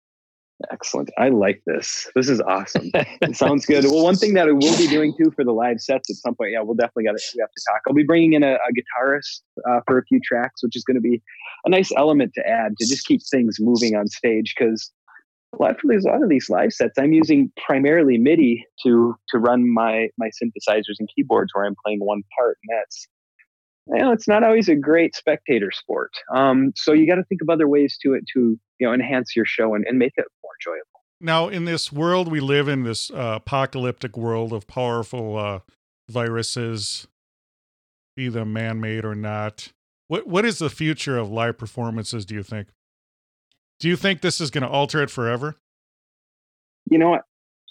Excellent. 0.72 1.10
I 1.18 1.30
like 1.30 1.62
this. 1.66 2.10
This 2.16 2.28
is 2.28 2.42
awesome. 2.42 2.92
it 2.94 3.38
sounds 3.38 3.66
good. 3.66 3.86
Well, 3.86 4.04
one 4.04 4.16
thing 4.16 4.34
that 4.34 4.50
I 4.50 4.52
will 4.52 4.78
be 4.78 4.88
doing 4.88 5.14
too 5.18 5.32
for 5.32 5.46
the 5.46 5.54
live 5.54 5.80
sets 5.80 6.10
at 6.10 6.18
some 6.18 6.36
point, 6.36 6.52
yeah, 6.52 6.62
we'll 6.62 6.76
definitely 6.76 7.06
got 7.06 7.18
to 7.18 7.24
we 7.36 7.42
have 7.42 7.50
to 7.50 7.64
talk. 7.70 7.82
I'll 7.88 7.94
be 7.94 8.04
bringing 8.04 8.34
in 8.34 8.44
a, 8.44 8.56
a 8.56 8.58
guitarist 8.76 9.42
uh, 9.70 9.80
for 9.88 9.98
a 9.98 10.04
few 10.04 10.20
tracks, 10.20 10.62
which 10.62 10.76
is 10.76 10.84
going 10.84 10.96
to 10.96 11.02
be 11.02 11.22
a 11.66 11.70
nice 11.70 11.92
element 11.96 12.34
to 12.36 12.46
add 12.46 12.74
to 12.78 12.88
just 12.88 13.08
keep 13.08 13.22
things 13.32 13.58
moving 13.60 13.96
on 13.96 14.08
stage. 14.08 14.54
Because 14.58 14.92
a 15.54 15.62
lot, 15.62 15.78
a 15.82 16.00
lot 16.10 16.24
of 16.24 16.30
these 16.30 16.50
live 16.50 16.74
sets, 16.74 17.00
I'm 17.00 17.14
using 17.14 17.52
primarily 17.66 18.18
MIDI 18.18 18.66
to 18.84 19.16
to 19.30 19.40
run 19.40 19.72
my 19.72 20.10
my 20.18 20.28
synthesizers 20.28 21.00
and 21.00 21.10
keyboards, 21.16 21.52
where 21.54 21.66
I'm 21.66 21.76
playing 21.86 22.00
one 22.02 22.24
part, 22.38 22.58
and 22.64 22.78
that's 22.78 23.08
you 23.92 24.00
know, 24.00 24.12
it's 24.12 24.28
not 24.28 24.44
always 24.44 24.70
a 24.70 24.76
great 24.76 25.16
spectator 25.16 25.72
sport. 25.72 26.12
Um, 26.36 26.74
so 26.76 26.94
you 26.94 27.08
got 27.08 27.16
to 27.16 27.24
think 27.24 27.42
of 27.42 27.50
other 27.50 27.68
ways 27.68 27.98
to 28.04 28.14
it 28.14 28.26
to 28.34 28.60
you 28.80 28.88
know 28.88 28.94
enhance 28.94 29.36
your 29.36 29.46
show 29.46 29.74
and, 29.74 29.86
and 29.88 29.98
make 29.98 30.14
it 30.18 30.26
enjoyable. 30.60 31.04
Now, 31.22 31.50
in 31.50 31.66
this 31.66 31.92
world 31.92 32.32
we 32.32 32.40
live 32.40 32.68
in, 32.68 32.84
this 32.84 33.12
uh, 33.12 33.34
apocalyptic 33.36 34.16
world 34.16 34.54
of 34.54 34.68
powerful 34.68 35.38
uh, 35.38 35.60
viruses, 36.10 37.08
be 38.16 38.30
them 38.30 38.54
man-made 38.54 39.04
or 39.06 39.16
not, 39.16 39.72
what 40.08 40.28
what 40.28 40.46
is 40.46 40.60
the 40.60 40.70
future 40.70 41.18
of 41.18 41.30
live 41.30 41.58
performances? 41.58 42.26
Do 42.26 42.36
you 42.36 42.44
think? 42.44 42.70
Do 43.80 43.88
you 43.88 43.96
think 43.96 44.22
this 44.22 44.42
is 44.42 44.50
going 44.50 44.64
to 44.64 44.70
alter 44.70 45.02
it 45.02 45.10
forever? 45.10 45.56
You 46.90 46.98
know, 46.98 47.20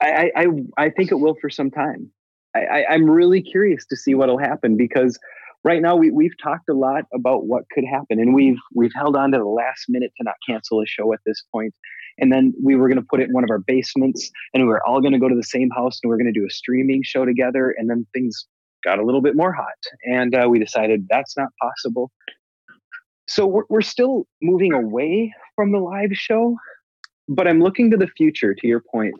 I 0.00 0.30
I 0.36 0.46
I 0.76 0.90
think 0.90 1.10
it 1.10 1.16
will 1.16 1.36
for 1.40 1.50
some 1.50 1.70
time. 1.70 2.10
I, 2.54 2.60
I 2.60 2.84
I'm 2.90 3.10
really 3.10 3.42
curious 3.42 3.86
to 3.86 3.96
see 3.96 4.14
what'll 4.14 4.38
happen 4.38 4.76
because 4.76 5.18
right 5.64 5.82
now 5.82 5.96
we, 5.96 6.10
we've 6.10 6.36
talked 6.42 6.68
a 6.68 6.74
lot 6.74 7.04
about 7.12 7.46
what 7.46 7.64
could 7.72 7.84
happen 7.84 8.20
and 8.20 8.34
we've 8.34 8.58
we've 8.74 8.92
held 8.94 9.16
on 9.16 9.32
to 9.32 9.38
the 9.38 9.44
last 9.44 9.86
minute 9.88 10.12
to 10.16 10.24
not 10.24 10.34
cancel 10.48 10.80
a 10.80 10.86
show 10.86 11.12
at 11.12 11.20
this 11.26 11.42
point 11.52 11.74
and 12.18 12.32
then 12.32 12.52
we 12.62 12.76
were 12.76 12.88
going 12.88 13.00
to 13.00 13.06
put 13.08 13.20
it 13.20 13.28
in 13.28 13.32
one 13.32 13.44
of 13.44 13.50
our 13.50 13.58
basements 13.58 14.30
and 14.52 14.62
we 14.62 14.68
were 14.68 14.84
all 14.86 15.00
going 15.00 15.12
to 15.12 15.18
go 15.18 15.28
to 15.28 15.34
the 15.34 15.42
same 15.42 15.70
house 15.70 16.00
and 16.02 16.10
we 16.10 16.14
are 16.14 16.18
going 16.18 16.32
to 16.32 16.38
do 16.38 16.46
a 16.46 16.50
streaming 16.50 17.02
show 17.04 17.24
together 17.24 17.74
and 17.76 17.88
then 17.88 18.06
things 18.12 18.46
got 18.84 18.98
a 18.98 19.04
little 19.04 19.22
bit 19.22 19.34
more 19.34 19.52
hot 19.52 19.66
and 20.04 20.34
uh, 20.34 20.46
we 20.48 20.58
decided 20.58 21.06
that's 21.10 21.36
not 21.36 21.48
possible 21.60 22.10
so 23.26 23.46
we're, 23.46 23.64
we're 23.68 23.82
still 23.82 24.26
moving 24.42 24.72
away 24.72 25.32
from 25.56 25.72
the 25.72 25.78
live 25.78 26.12
show 26.12 26.56
but 27.28 27.48
i'm 27.48 27.60
looking 27.60 27.90
to 27.90 27.96
the 27.96 28.08
future 28.16 28.54
to 28.54 28.66
your 28.66 28.82
point 28.92 29.14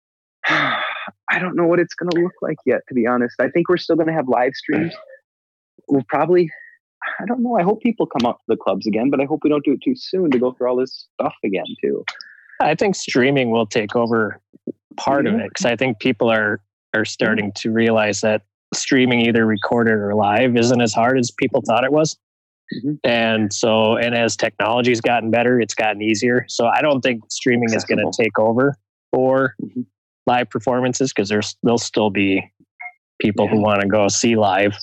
i 0.46 1.38
don't 1.38 1.56
know 1.56 1.66
what 1.66 1.78
it's 1.78 1.94
going 1.94 2.10
to 2.10 2.20
look 2.20 2.34
like 2.42 2.58
yet 2.66 2.82
to 2.88 2.94
be 2.94 3.06
honest 3.06 3.36
i 3.40 3.48
think 3.48 3.68
we're 3.68 3.76
still 3.76 3.96
going 3.96 4.08
to 4.08 4.12
have 4.12 4.28
live 4.28 4.52
streams 4.54 4.94
we'll 5.88 6.04
probably 6.08 6.50
I 7.20 7.26
don't 7.26 7.42
know. 7.42 7.56
I 7.56 7.62
hope 7.62 7.80
people 7.80 8.06
come 8.06 8.28
up 8.28 8.38
to 8.38 8.44
the 8.48 8.56
clubs 8.56 8.86
again, 8.86 9.10
but 9.10 9.20
I 9.20 9.24
hope 9.24 9.40
we 9.42 9.50
don't 9.50 9.64
do 9.64 9.72
it 9.72 9.82
too 9.82 9.94
soon 9.96 10.30
to 10.30 10.38
go 10.38 10.52
through 10.52 10.68
all 10.68 10.76
this 10.76 11.06
stuff 11.14 11.34
again 11.44 11.64
too. 11.82 12.04
I 12.60 12.74
think 12.74 12.96
streaming 12.96 13.50
will 13.50 13.66
take 13.66 13.94
over 13.94 14.40
part 14.96 15.26
of 15.26 15.34
it 15.34 15.48
because 15.48 15.64
I 15.66 15.76
think 15.76 16.00
people 16.00 16.30
are 16.30 16.60
are 16.94 17.04
starting 17.04 17.52
to 17.56 17.70
realize 17.70 18.20
that 18.22 18.42
streaming 18.74 19.20
either 19.20 19.46
recorded 19.46 19.94
or 19.94 20.14
live 20.14 20.56
isn't 20.56 20.80
as 20.80 20.92
hard 20.92 21.18
as 21.18 21.30
people 21.30 21.62
thought 21.66 21.84
it 21.84 21.92
was. 21.92 22.16
Mm-hmm. 22.74 22.94
And 23.04 23.52
so, 23.52 23.96
and 23.96 24.14
as 24.14 24.36
technology's 24.36 25.00
gotten 25.00 25.30
better, 25.30 25.60
it's 25.60 25.74
gotten 25.74 26.02
easier. 26.02 26.44
So 26.48 26.66
I 26.66 26.82
don't 26.82 27.00
think 27.00 27.22
streaming 27.30 27.72
Accessible. 27.72 27.94
is 27.98 28.02
going 28.02 28.12
to 28.12 28.22
take 28.22 28.38
over 28.38 28.76
for 29.12 29.54
mm-hmm. 29.62 29.82
live 30.26 30.50
performances 30.50 31.12
because 31.12 31.28
there's 31.28 31.56
there'll 31.62 31.78
still 31.78 32.10
be 32.10 32.42
people 33.20 33.46
yeah. 33.46 33.52
who 33.52 33.62
want 33.62 33.80
to 33.80 33.88
go 33.88 34.08
see 34.08 34.36
live. 34.36 34.76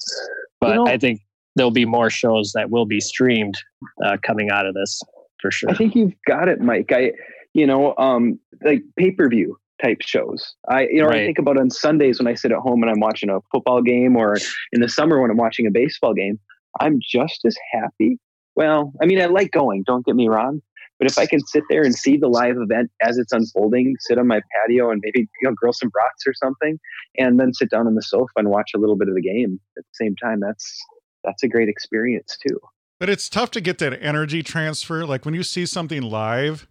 But 0.60 0.70
you 0.70 0.76
know, 0.76 0.88
I 0.88 0.98
think 0.98 1.22
there'll 1.56 1.72
be 1.72 1.86
more 1.86 2.10
shows 2.10 2.54
that 2.54 2.70
will 2.70 2.86
be 2.86 3.00
streamed 3.00 3.58
uh, 4.04 4.18
coming 4.24 4.50
out 4.50 4.66
of 4.66 4.74
this 4.74 5.02
for 5.42 5.52
sure. 5.52 5.70
I 5.70 5.74
think 5.76 5.96
you've 5.96 6.14
got 6.28 6.48
it, 6.48 6.62
Mike. 6.62 6.92
I, 6.92 7.12
you 7.56 7.66
know, 7.66 7.96
um, 7.98 8.38
like 8.64 8.84
pay 8.98 9.12
per 9.12 9.30
view 9.30 9.58
type 9.82 10.02
shows. 10.02 10.54
I, 10.70 10.88
you 10.88 11.02
know, 11.02 11.08
right. 11.08 11.22
I 11.22 11.26
think 11.26 11.40
about 11.40 11.58
on 11.58 11.70
Sundays 11.70 12.20
when 12.20 12.28
I 12.28 12.36
sit 12.36 12.52
at 12.52 12.58
home 12.58 12.84
and 12.84 12.92
I'm 12.92 13.00
watching 13.00 13.30
a 13.30 13.40
football 13.52 13.82
game, 13.82 14.18
or 14.18 14.36
in 14.74 14.82
the 14.82 14.90
summer 14.90 15.22
when 15.22 15.32
I'm 15.32 15.38
watching 15.38 15.66
a 15.66 15.72
baseball 15.72 16.14
game. 16.14 16.38
I'm 16.82 17.00
just 17.02 17.46
as 17.46 17.56
happy. 17.72 18.20
Well, 18.58 18.92
I 19.02 19.06
mean, 19.06 19.22
I 19.22 19.28
like 19.28 19.52
going. 19.52 19.84
Don't 19.88 20.06
get 20.06 20.18
me 20.18 20.28
wrong, 20.28 20.62
but 21.00 21.10
if 21.10 21.18
I 21.18 21.26
can 21.26 21.40
sit 21.40 21.64
there 21.70 21.84
and 21.84 21.96
see 21.96 22.18
the 22.18 22.28
live 22.28 22.58
event 22.58 22.92
as 23.02 23.18
it's 23.18 23.32
unfolding, 23.32 23.96
sit 24.02 24.18
on 24.18 24.28
my 24.28 24.42
patio 24.54 24.92
and 24.92 25.02
maybe 25.02 25.22
you 25.22 25.50
know 25.50 25.54
grill 25.56 25.72
some 25.72 25.90
brats 25.90 26.28
or 26.28 26.34
something, 26.34 26.78
and 27.18 27.40
then 27.40 27.54
sit 27.54 27.70
down 27.70 27.88
on 27.88 27.96
the 27.96 28.04
sofa 28.04 28.34
and 28.36 28.50
watch 28.50 28.72
a 28.76 28.78
little 28.78 28.98
bit 28.98 29.08
of 29.08 29.16
the 29.16 29.22
game 29.22 29.62
at 29.78 29.84
the 29.86 30.06
same 30.06 30.16
time, 30.22 30.42
that's 30.42 30.78
that's 31.24 31.44
a 31.44 31.48
great 31.48 31.70
experience 31.70 32.38
too. 32.46 32.60
But 33.00 33.10
it's 33.10 33.30
tough 33.30 33.52
to 33.52 33.62
get 33.62 33.78
that 33.78 34.02
energy 34.04 34.44
transfer. 34.44 35.06
Like 35.06 35.24
when 35.24 35.34
you 35.34 35.44
see 35.44 35.66
something 35.66 36.02
live, 36.02 36.68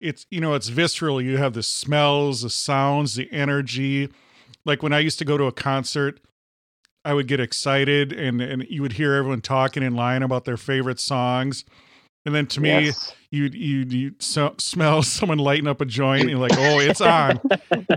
it's 0.00 0.26
you 0.30 0.40
know 0.40 0.54
it's 0.54 0.68
visceral. 0.68 1.20
You 1.20 1.36
have 1.38 1.54
the 1.54 1.62
smells, 1.62 2.42
the 2.42 2.50
sounds, 2.50 3.14
the 3.14 3.30
energy. 3.32 4.10
Like 4.64 4.82
when 4.82 4.92
I 4.92 4.98
used 5.00 5.18
to 5.20 5.24
go 5.24 5.36
to 5.36 5.44
a 5.44 5.52
concert, 5.52 6.20
I 7.04 7.14
would 7.14 7.26
get 7.28 7.40
excited 7.40 8.12
and 8.12 8.40
and 8.40 8.64
you 8.68 8.82
would 8.82 8.94
hear 8.94 9.14
everyone 9.14 9.40
talking 9.40 9.82
in 9.82 9.94
line 9.94 10.22
about 10.22 10.44
their 10.44 10.56
favorite 10.56 11.00
songs. 11.00 11.64
And 12.26 12.34
then 12.34 12.46
to 12.48 12.60
me, 12.62 12.86
Yes. 12.86 13.14
you 13.30 13.44
you 13.52 13.78
you 13.86 14.14
so, 14.18 14.54
smell 14.58 15.02
someone 15.16 15.36
lighting 15.38 15.66
up 15.66 15.82
a 15.82 15.84
joint 15.84 16.22
and 16.22 16.30
you're 16.30 16.38
like, 16.38 16.56
oh, 16.56 16.78
it's 16.80 17.02
on. 17.02 17.38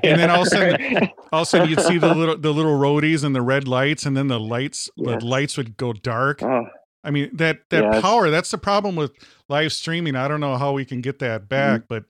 And 0.03 0.19
then 0.19 0.29
all 0.29 0.41
of 0.41 0.47
a 0.47 0.49
sudden, 0.49 1.09
all 1.31 1.41
of 1.41 1.43
a 1.43 1.45
sudden, 1.45 1.69
you'd 1.69 1.79
see 1.81 1.97
the 1.97 2.13
little 2.13 2.37
the 2.37 2.53
little 2.53 2.77
roadies 2.77 3.23
and 3.23 3.33
the 3.33 3.41
red 3.41 3.67
lights, 3.69 4.05
and 4.05 4.17
then 4.17 4.27
the 4.27 4.39
lights 4.39 4.89
Yes. 4.97 5.21
the 5.21 5.25
lights 5.25 5.55
would 5.57 5.77
go 5.77 5.93
dark. 5.93 6.43
Oh, 6.43 6.65
I 7.07 7.11
mean 7.11 7.29
that 7.37 7.59
that 7.69 7.83
Yes. 7.83 8.01
power. 8.01 8.29
That's 8.29 8.51
the 8.51 8.57
problem 8.57 8.95
with 8.97 9.13
live 9.47 9.71
streaming. 9.71 10.15
I 10.17 10.27
don't 10.27 10.41
know 10.41 10.57
how 10.57 10.73
we 10.73 10.83
can 10.85 10.99
get 11.01 11.19
that 11.19 11.47
back, 11.47 11.83
but 11.87 12.03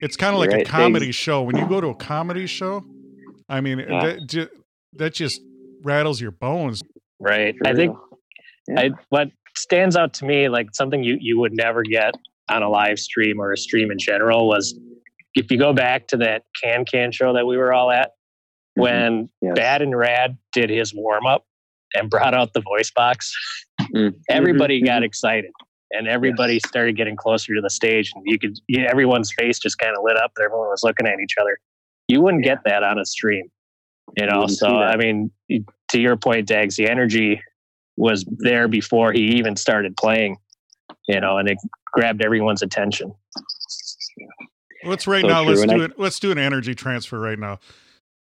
it's 0.00 0.16
kind 0.16 0.34
of 0.34 0.38
like 0.40 0.50
Mm-hmm. 0.50 0.60
A 0.60 0.64
comedy 0.64 1.06
They- 1.06 1.12
show. 1.12 1.42
When 1.42 1.56
you 1.56 1.66
go 1.66 1.80
to 1.80 1.88
a 1.88 1.94
comedy 1.96 2.46
show, 2.46 2.84
I 3.48 3.60
mean 3.60 3.80
Yeah. 3.80 4.06
that 4.06 4.26
ju- 4.28 4.48
that 4.94 5.14
just 5.14 5.42
rattles 5.82 6.20
your 6.20 6.30
bones. 6.30 6.82
Right. 7.18 7.56
for 7.58 7.66
I 7.68 7.74
think 7.74 7.96
real. 8.68 8.78
I, 8.78 8.90
what 9.08 9.30
stands 9.56 9.96
out 9.96 10.14
to 10.14 10.24
me, 10.24 10.48
like 10.48 10.68
something 10.74 11.02
you, 11.02 11.16
you 11.20 11.38
would 11.40 11.52
never 11.52 11.82
get 11.82 12.14
on 12.48 12.62
a 12.62 12.68
live 12.68 12.98
stream 13.00 13.40
or 13.40 13.52
a 13.52 13.56
stream 13.56 13.90
in 13.90 13.98
general, 13.98 14.46
was 14.48 14.78
if 15.34 15.50
you 15.50 15.58
go 15.58 15.72
back 15.72 16.06
to 16.08 16.16
that 16.18 16.44
Can 16.62 16.84
Can 16.84 17.10
show 17.12 17.32
that 17.32 17.46
we 17.46 17.56
were 17.56 17.72
all 17.72 17.90
at, 17.90 18.10
Mhm. 18.78 18.82
when 18.82 19.28
Yes. 19.42 19.54
Bad 19.56 19.82
and 19.82 19.96
Rad 19.96 20.38
did 20.52 20.70
his 20.70 20.94
warm 20.94 21.26
up 21.26 21.44
and 21.94 22.08
brought 22.10 22.34
out 22.34 22.52
the 22.52 22.60
voice 22.60 22.90
box, 22.90 23.32
Mm. 23.94 24.14
everybody 24.28 24.80
Mhm, 24.82 24.86
got 24.86 25.02
mhm. 25.02 25.06
excited. 25.06 25.50
And 25.92 26.06
everybody 26.06 26.60
started 26.66 26.96
getting 26.96 27.16
closer 27.16 27.52
to 27.54 27.60
the 27.60 27.68
stage, 27.70 28.12
and 28.14 28.22
you 28.24 28.38
could, 28.38 28.56
you, 28.68 28.84
everyone's 28.84 29.32
face 29.36 29.58
just 29.58 29.76
kind 29.78 29.96
of 29.96 30.04
lit 30.04 30.16
up, 30.16 30.30
and 30.36 30.44
everyone 30.44 30.68
was 30.68 30.82
looking 30.84 31.06
at 31.08 31.18
each 31.18 31.34
other. 31.40 31.58
You 32.06 32.20
wouldn't 32.20 32.44
get 32.44 32.58
that 32.64 32.84
on 32.84 32.98
a 33.00 33.04
stream, 33.04 33.50
you 34.16 34.26
know. 34.26 34.40
wouldn't 34.42 34.56
So. 34.56 34.68
I 34.78 34.96
mean, 34.96 35.32
to 35.88 36.00
your 36.00 36.16
point, 36.16 36.46
Dags, 36.46 36.76
the 36.76 36.88
energy 36.88 37.42
was 37.96 38.24
there 38.38 38.68
before 38.68 39.12
he 39.12 39.20
even 39.36 39.56
started 39.56 39.96
playing, 39.96 40.36
you 41.08 41.20
know, 41.20 41.38
and 41.38 41.48
it 41.48 41.58
grabbed 41.92 42.24
everyone's 42.24 42.62
attention. 42.62 43.12
Let's 44.84 45.06
right 45.08 45.22
So 45.22 45.26
now. 45.26 45.42
true, 45.42 45.48
Let's 45.50 45.62
and 45.62 45.70
do 45.72 45.82
I- 45.82 45.84
it. 45.86 45.98
Let's 45.98 46.20
do 46.20 46.30
an 46.30 46.38
energy 46.38 46.74
transfer 46.76 47.18
right 47.18 47.38
now. 47.38 47.58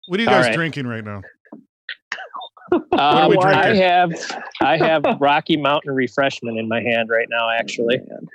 What 0.07 0.19
are 0.19 0.23
you 0.23 0.29
guys 0.29 0.47
right. 0.47 0.53
drinking 0.55 0.85
right 0.85 1.03
now? 1.03 1.21
We 2.71 2.79
I 2.97 3.75
have 3.75 4.11
I 4.61 4.77
have 4.77 5.03
Rocky 5.19 5.57
Mountain 5.57 5.93
refreshment 5.93 6.57
in 6.57 6.67
my 6.67 6.81
hand 6.81 7.09
right 7.09 7.27
now. 7.29 7.49
Actually, 7.49 7.97
Man. 7.97 8.27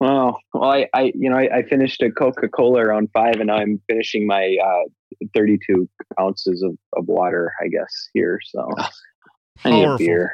Well, 0.00 0.38
well, 0.52 0.70
I, 0.70 0.88
I, 0.94 1.12
you 1.14 1.30
know, 1.30 1.36
I, 1.36 1.58
I 1.58 1.62
finished 1.62 2.02
a 2.02 2.10
Coca 2.10 2.48
Cola 2.48 2.80
around 2.80 3.08
five, 3.12 3.36
and 3.36 3.46
now 3.46 3.56
I'm 3.56 3.80
finishing 3.88 4.26
my 4.26 4.56
uh, 4.64 5.26
32 5.34 5.88
ounces 6.20 6.62
of, 6.62 6.72
of 6.96 7.06
water, 7.06 7.52
I 7.62 7.68
guess 7.68 8.08
here. 8.12 8.40
So 8.44 8.68
I 9.64 9.70
need 9.70 9.82
a 9.82 9.86
Powerful. 9.86 10.06
beer. 10.06 10.32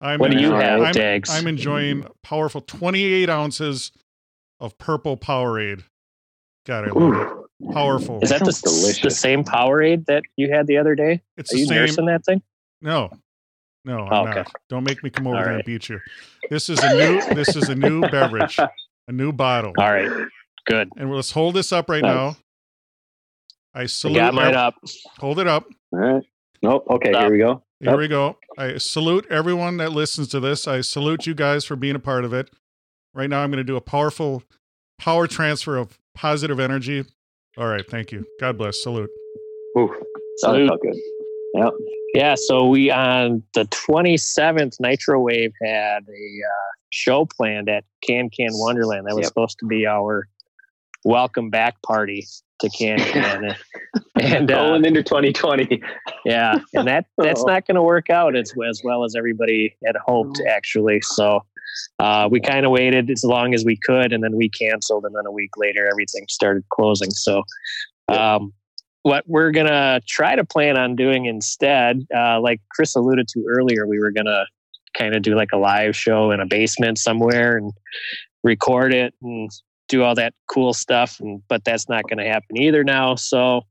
I'm 0.00 0.18
what 0.18 0.30
do 0.30 0.38
you 0.38 0.46
enjoying- 0.46 0.62
have, 0.62 0.80
I'm, 0.80 0.92
Dags? 0.94 1.30
I'm 1.30 1.46
enjoying 1.46 2.06
powerful 2.22 2.60
28 2.62 3.28
ounces 3.28 3.92
of 4.58 4.78
purple 4.78 5.16
Powerade. 5.18 5.82
God, 6.64 6.88
I 6.88 6.90
love 6.92 7.14
it. 7.60 7.72
Powerful. 7.74 8.20
Is 8.22 8.30
that 8.30 8.38
the, 8.40 8.58
delicious. 8.64 9.02
the 9.02 9.10
same 9.10 9.44
Powerade 9.44 10.06
that 10.06 10.22
you 10.36 10.50
had 10.50 10.66
the 10.66 10.78
other 10.78 10.94
day? 10.94 11.20
It's 11.36 11.52
Are 11.52 11.56
the 11.56 11.60
you 11.60 11.66
same. 11.66 11.76
nursing 11.76 12.06
that 12.06 12.24
thing? 12.24 12.42
No, 12.82 13.14
no, 13.84 14.08
I'm 14.08 14.20
Oh, 14.20 14.24
okay. 14.24 14.44
not. 14.44 14.52
Don't 14.70 14.84
make 14.84 15.02
me 15.04 15.10
come 15.10 15.26
over 15.28 15.38
All 15.38 15.44
there 15.44 15.54
and 15.54 15.64
beat 15.64 15.88
you. 15.88 16.02
This 16.50 16.68
is 16.70 16.84
a 16.84 16.90
new. 16.90 17.22
this 17.32 17.56
is 17.56 17.68
a 17.70 17.74
new 17.76 18.04
beverage, 18.04 18.66
a 19.08 19.12
new 19.12 19.32
bottle, 19.32 19.78
All 19.78 19.92
right, 19.92 20.10
good. 20.66 20.90
and 20.96 21.12
let's 21.14 21.32
hold 21.32 21.54
this 21.56 21.72
up 21.72 21.90
right 21.90 22.04
Nice. 22.04 22.04
now. 22.04 22.38
I 23.74 23.82
I 23.82 23.86
salute. 23.86 24.12
got 24.12 24.34
mine 24.34 24.54
up. 24.54 24.74
Hold 25.20 25.38
it 25.40 25.48
up. 25.48 25.66
All 25.92 25.98
right. 26.00 26.22
Nope. 26.62 26.86
Okay, 26.90 27.10
Stop. 27.12 27.22
here 27.22 27.32
we 27.32 27.38
go. 27.38 27.64
Here 27.80 27.90
Yep. 27.92 27.98
we 27.98 28.08
go. 28.08 28.38
I 28.56 28.78
salute 28.78 29.26
everyone 29.30 29.78
that 29.78 29.92
listens 29.92 30.28
to 30.28 30.40
this. 30.40 30.68
I 30.68 30.82
salute 30.82 31.26
you 31.26 31.34
guys 31.34 31.64
for 31.64 31.76
being 31.76 31.96
a 31.96 32.00
part 32.00 32.24
of 32.24 32.32
it. 32.34 32.50
Right 33.14 33.30
now, 33.30 33.42
I'm 33.42 33.50
going 33.50 33.58
to 33.58 33.64
do 33.64 33.76
a 33.76 33.80
powerful 33.82 34.42
power 34.98 35.26
transfer 35.26 35.76
of 35.78 35.98
positive 36.14 36.60
energy. 36.60 37.04
All 37.58 37.68
right. 37.68 37.88
Thank 37.88 38.12
you. 38.12 38.26
God 38.40 38.58
bless. 38.58 38.82
Salute. 38.82 39.10
Ooh, 39.78 39.90
that 39.90 40.38
Salute. 40.38 40.68
felt 40.68 40.80
good. 40.82 40.96
Yep. 41.54 41.72
Yeah, 42.14 42.34
so 42.36 42.66
we 42.66 42.90
on 42.90 43.42
the 43.54 43.64
27th, 43.64 44.76
Nitro 44.80 45.20
Wave 45.20 45.52
had 45.62 46.00
a 46.08 46.26
uh, 46.46 46.70
show 46.90 47.24
planned 47.24 47.68
at 47.70 47.84
Can 48.06 48.28
Can 48.28 48.50
Wonderland. 48.52 49.06
That 49.06 49.14
was 49.14 49.22
Yep. 49.24 49.28
supposed 49.28 49.58
to 49.60 49.66
be 49.66 49.86
our 49.86 50.28
welcome 51.04 51.48
back 51.48 51.80
party 51.82 52.26
to 52.60 52.68
Can 52.70 52.98
Can, 52.98 53.56
and 54.20 54.50
uh, 54.50 54.54
Going 54.70 54.84
into 54.84 55.02
2020. 55.02 55.80
yeah, 56.26 56.58
and 56.74 56.86
that 56.86 57.06
that's 57.18 57.44
not 57.44 57.66
going 57.66 57.76
to 57.76 57.82
work 57.82 58.10
out 58.10 58.36
as 58.36 58.52
as 58.68 58.82
well 58.84 59.04
as 59.04 59.14
everybody 59.16 59.74
had 59.84 59.96
hoped, 60.06 60.40
actually. 60.48 61.00
So. 61.02 61.44
Uh, 61.98 62.28
we 62.30 62.38
kind 62.38 62.66
of 62.66 62.70
waited 62.72 63.10
as 63.10 63.24
long 63.24 63.54
as 63.54 63.64
we 63.64 63.78
could, 63.82 64.12
and 64.12 64.22
then 64.22 64.36
we 64.36 64.46
canceled, 64.50 65.06
and 65.06 65.14
then 65.16 65.24
a 65.24 65.30
week 65.30 65.52
later, 65.56 65.88
everything 65.90 66.26
started 66.28 66.62
closing. 66.68 67.10
So, 67.10 67.44
um, 68.08 68.52
what 69.02 69.24
we're 69.26 69.50
gonna 69.50 70.00
try 70.06 70.36
to 70.36 70.44
plan 70.44 70.76
on 70.76 70.96
doing 70.96 71.26
instead, 71.26 72.06
uh, 72.14 72.40
like 72.40 72.60
Chris 72.70 72.94
alluded 72.94 73.28
to 73.28 73.44
earlier, 73.48 73.86
we 73.86 73.98
were 73.98 74.10
gonna 74.12 74.44
kind 74.96 75.14
of 75.14 75.22
do 75.22 75.34
like 75.34 75.48
a 75.52 75.56
live 75.58 75.96
show 75.96 76.30
in 76.30 76.40
a 76.40 76.46
basement 76.46 76.98
somewhere 76.98 77.56
and 77.56 77.72
record 78.44 78.92
it 78.92 79.14
and 79.22 79.50
do 79.88 80.02
all 80.02 80.14
that 80.14 80.34
cool 80.50 80.72
stuff. 80.72 81.18
And 81.20 81.42
but 81.48 81.64
that's 81.64 81.88
not 81.88 82.04
going 82.08 82.18
to 82.18 82.30
happen 82.30 82.56
either 82.56 82.84
now. 82.84 83.14
So 83.14 83.62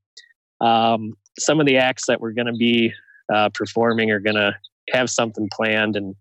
um, 0.59 1.13
some 1.39 1.59
of 1.59 1.65
the 1.65 1.77
acts 1.77 2.05
that 2.07 2.21
we're 2.21 2.31
going 2.31 2.47
to 2.47 2.53
be 2.53 2.93
uh, 3.33 3.49
performing 3.53 4.11
are 4.11 4.19
going 4.19 4.35
to 4.35 4.55
have 4.93 5.09
something 5.09 5.47
planned 5.53 5.95
and 5.95 6.15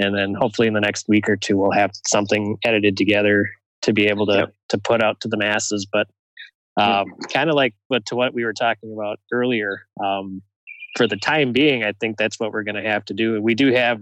and 0.00 0.16
then 0.16 0.34
hopefully 0.34 0.66
in 0.66 0.74
the 0.74 0.80
next 0.80 1.08
week 1.08 1.28
or 1.28 1.36
two 1.36 1.56
we'll 1.56 1.70
have 1.70 1.92
something 2.08 2.58
edited 2.64 2.96
together 2.96 3.48
to 3.82 3.92
be 3.92 4.06
able 4.06 4.26
to 4.26 4.38
Yep. 4.38 4.54
to 4.70 4.78
put 4.78 5.02
out 5.02 5.20
to 5.20 5.28
the 5.28 5.36
masses 5.36 5.86
but 5.90 6.08
um, 6.76 7.06
kind 7.32 7.48
of 7.50 7.56
like 7.56 7.74
what 7.88 8.04
to 8.06 8.16
what 8.16 8.34
we 8.34 8.44
were 8.44 8.52
talking 8.52 8.92
about 8.92 9.18
earlier 9.32 9.82
um, 10.04 10.42
for 10.96 11.06
the 11.06 11.16
time 11.16 11.52
being 11.52 11.84
i 11.84 11.92
think 12.00 12.16
that's 12.16 12.38
what 12.40 12.52
we're 12.52 12.62
going 12.64 12.82
to 12.82 12.88
have 12.88 13.04
to 13.04 13.14
do 13.14 13.40
we 13.40 13.54
do 13.54 13.72
have 13.72 14.00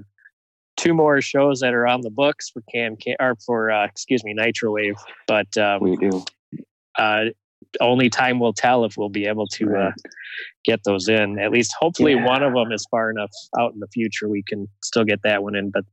two 0.77 0.95
more 0.95 1.21
shows 1.21 1.61
that 1.61 1.75
are 1.75 1.87
on 1.87 2.01
the 2.01 2.11
books 2.11 2.49
for 2.51 2.63
can 2.73 2.97
or 3.21 3.37
for 3.47 3.71
uh, 3.71 3.85
excuse 3.85 4.25
me 4.25 4.33
nitro 4.35 4.73
wave 4.73 4.97
but 5.27 5.55
um, 5.59 5.81
We 5.83 5.97
do. 5.97 6.25
uh, 6.99 7.25
only 7.81 8.11
time 8.11 8.39
will 8.41 8.53
tell 8.53 8.85
if 8.85 8.97
we'll 8.99 9.09
be 9.09 9.27
able 9.27 9.47
to 9.47 9.75
uh, 9.77 9.91
get 10.65 10.81
those 10.85 11.09
in. 11.09 11.39
At 11.39 11.53
least, 11.53 11.73
hopefully, 11.79 12.13
Yeah. 12.13 12.27
one 12.27 12.43
of 12.43 12.53
them 12.53 12.71
is 12.73 12.87
far 12.91 13.09
enough 13.11 13.31
out 13.59 13.73
in 13.73 13.79
the 13.79 13.87
future 13.95 14.29
we 14.29 14.43
can 14.47 14.69
still 14.83 15.05
get 15.05 15.21
that 15.23 15.43
one 15.43 15.55
in. 15.55 15.71
But 15.71 15.85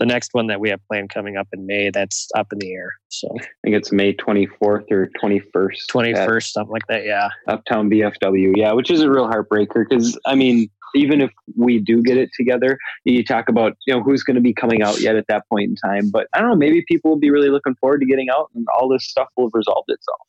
the 0.00 0.06
next 0.06 0.30
one 0.32 0.48
that 0.48 0.60
we 0.60 0.70
have 0.70 0.80
planned 0.88 1.10
coming 1.10 1.36
up 1.36 1.48
in 1.52 1.66
May, 1.66 1.90
that's 1.90 2.28
up 2.36 2.52
in 2.52 2.58
the 2.58 2.72
air. 2.72 2.94
So 3.08 3.28
I 3.38 3.44
think 3.62 3.76
it's 3.76 3.92
May 3.92 4.12
24th 4.14 4.90
or 4.90 5.08
21st. 5.22 5.86
twenty 5.88 6.12
at 6.14 6.26
first, 6.26 6.52
something 6.52 6.72
like 6.72 6.86
that. 6.88 7.04
Yeah, 7.04 7.28
Uptown 7.48 7.88
VFW. 7.90 8.52
Yeah, 8.56 8.72
which 8.72 8.90
is 8.90 9.00
a 9.02 9.10
real 9.10 9.28
heartbreaker 9.28 9.84
because, 9.88 10.18
I 10.26 10.34
mean, 10.34 10.68
even 10.96 11.20
if 11.20 11.30
we 11.56 11.78
do 11.80 12.02
get 12.02 12.16
it 12.16 12.30
together, 12.36 12.78
you 13.04 13.24
talk 13.24 13.48
about, 13.48 13.74
you 13.86 13.94
know, 13.94 14.02
who's 14.02 14.22
going 14.22 14.36
to 14.36 14.40
be 14.40 14.52
coming 14.52 14.82
out 14.82 15.00
yet 15.00 15.16
at 15.16 15.26
that 15.28 15.42
point 15.48 15.68
in 15.70 15.76
time. 15.76 16.10
But 16.10 16.28
I 16.34 16.40
don't 16.40 16.50
know, 16.50 16.56
maybe 16.56 16.84
people 16.88 17.10
will 17.10 17.18
be 17.18 17.30
really 17.30 17.50
looking 17.50 17.74
forward 17.76 17.98
to 18.00 18.06
getting 18.06 18.28
out 18.30 18.50
and 18.54 18.64
all 18.76 18.88
this 18.88 19.04
stuff 19.08 19.28
will 19.36 19.46
have 19.46 19.52
resolved 19.54 19.88
itself, 19.90 20.20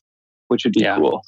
which 0.48 0.64
would 0.64 0.72
be 0.74 0.80
Yeah. 0.82 0.96
cool. 0.96 1.22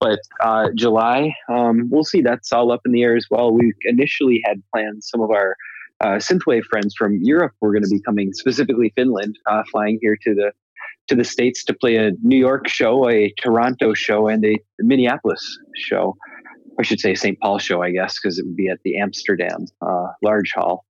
But 0.00 0.20
uh, 0.42 0.68
July, 0.76 1.34
um, 1.48 1.88
we'll 1.90 2.04
see. 2.04 2.20
That's 2.22 2.52
all 2.52 2.70
up 2.70 2.80
in 2.86 2.92
the 2.92 3.02
air 3.02 3.16
as 3.16 3.26
well. 3.30 3.52
We 3.52 3.72
initially 3.84 4.40
had 4.44 4.62
planned 4.72 5.02
some 5.02 5.20
of 5.20 5.30
our 5.30 5.56
uh, 6.00 6.16
synthwave 6.16 6.64
friends 6.64 6.94
from 6.96 7.18
Europe 7.22 7.52
were 7.60 7.72
going 7.72 7.82
to 7.82 7.88
be 7.88 8.00
coming, 8.00 8.32
specifically 8.32 8.92
Finland, 8.96 9.38
uh, 9.46 9.62
flying 9.70 9.98
here 10.00 10.16
to 10.22 10.34
the 10.34 10.52
to 11.06 11.14
the 11.14 11.24
states 11.24 11.62
to 11.64 11.74
play 11.74 11.96
a 11.96 12.12
New 12.22 12.38
York 12.38 12.66
show, 12.66 13.08
a 13.08 13.32
Toronto 13.42 13.92
show, 13.92 14.28
and 14.28 14.44
a 14.44 14.58
Minneapolis 14.78 15.58
show. 15.76 16.16
I 16.78 16.82
should 16.82 16.98
say 16.98 17.14
St. 17.14 17.38
Paul 17.40 17.58
show, 17.58 17.82
I 17.82 17.90
guess, 17.90 18.18
because 18.20 18.38
it 18.38 18.46
would 18.46 18.56
be 18.56 18.68
at 18.68 18.78
the 18.84 18.98
Amsterdam 18.98 19.66
uh, 19.80 20.06
large 20.22 20.52
hall. 20.54 20.84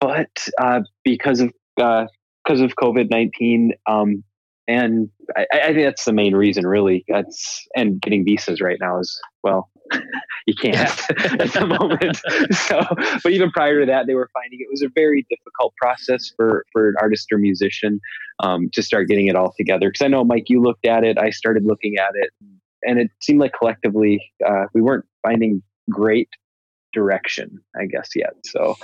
But 0.00 0.48
uh, 0.60 0.80
because 1.04 1.40
of 1.40 1.52
because 1.76 2.60
of 2.60 2.74
COVID 2.76 3.10
nineteen, 3.10 3.72
um, 3.86 4.24
and 4.66 5.08
I, 5.36 5.46
I 5.52 5.66
think 5.72 5.84
that's 5.84 6.04
the 6.04 6.12
main 6.12 6.34
reason, 6.34 6.66
really. 6.66 7.04
That's 7.08 7.66
and 7.76 8.00
getting 8.00 8.24
visas 8.24 8.60
right 8.60 8.78
now 8.80 8.98
is 8.98 9.20
well, 9.44 9.70
you 10.46 10.54
can't 10.54 10.76
at 11.40 11.52
the 11.52 11.66
moment. 11.66 12.16
So, 12.54 12.80
but 13.22 13.32
even 13.32 13.50
prior 13.50 13.80
to 13.80 13.86
that, 13.86 14.06
they 14.06 14.14
were 14.14 14.30
finding 14.32 14.60
it 14.60 14.68
was 14.70 14.82
a 14.82 14.88
very 14.94 15.26
difficult 15.30 15.74
process 15.76 16.32
for 16.36 16.64
for 16.72 16.88
an 16.88 16.94
artist 17.00 17.32
or 17.32 17.38
musician 17.38 18.00
um, 18.40 18.70
to 18.72 18.82
start 18.82 19.08
getting 19.08 19.26
it 19.28 19.36
all 19.36 19.54
together. 19.56 19.88
Because 19.88 20.04
I 20.04 20.08
know, 20.08 20.24
Mike, 20.24 20.44
you 20.48 20.60
looked 20.62 20.86
at 20.86 21.04
it. 21.04 21.18
I 21.18 21.30
started 21.30 21.64
looking 21.64 21.96
at 21.98 22.10
it, 22.14 22.30
and 22.82 22.98
it 22.98 23.10
seemed 23.20 23.40
like 23.40 23.52
collectively 23.58 24.22
uh, 24.46 24.64
we 24.74 24.80
weren't 24.80 25.04
finding 25.22 25.62
great 25.90 26.28
direction, 26.92 27.58
I 27.80 27.86
guess, 27.86 28.10
yet. 28.14 28.34
So 28.44 28.76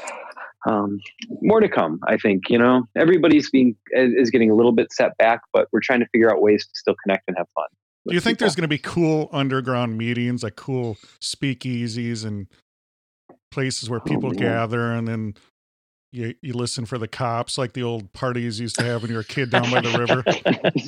um, 0.67 1.01
more 1.41 1.61
to 1.61 1.69
come. 1.69 2.01
I 2.07 2.17
think 2.17 2.49
you 2.49 2.59
know 2.59 2.85
everybody's 2.97 3.51
being 3.51 3.77
is 3.93 4.31
getting 4.31 4.51
a 4.51 4.55
little 4.55 4.73
bit 4.73 4.93
set 4.93 5.17
back, 5.19 5.41
but 5.53 5.69
we're 5.73 5.81
trying 5.81 6.01
to 6.01 6.07
figure 6.13 6.31
out 6.31 6.43
ways 6.43 6.67
to 6.67 6.71
still 6.75 6.97
connect 7.05 7.25
and 7.29 7.37
have 7.37 7.47
fun. 7.55 7.69
Do 8.09 8.15
you 8.15 8.21
think 8.21 8.39
people. 8.39 8.47
there's 8.47 8.57
going 8.57 8.63
to 8.63 8.69
be 8.69 8.79
cool 8.79 9.29
underground 9.33 9.99
meetings, 9.99 10.43
like 10.43 10.57
cool 10.57 10.97
speakeasies 11.21 12.25
and 12.25 12.47
places 13.51 13.89
where 13.89 14.01
oh, 14.01 14.05
people 14.05 14.31
oh, 14.31 14.35
gather, 14.35 14.93
and 14.93 15.07
then 15.07 15.35
you 16.13 16.35
you 16.43 16.55
listen 16.55 16.87
for 16.87 16.99
the 16.99 17.09
cops, 17.09 17.59
like 17.59 17.73
the 17.73 17.83
old 17.83 18.13
parties 18.13 18.61
used 18.61 18.77
to 18.79 18.85
have 18.85 19.03
when 19.03 19.11
you 19.11 19.17
were 19.17 19.23
a 19.23 19.25
kid 19.25 19.51
down 19.51 19.71
by 19.71 19.81
the 19.81 19.99
river? 19.99 20.25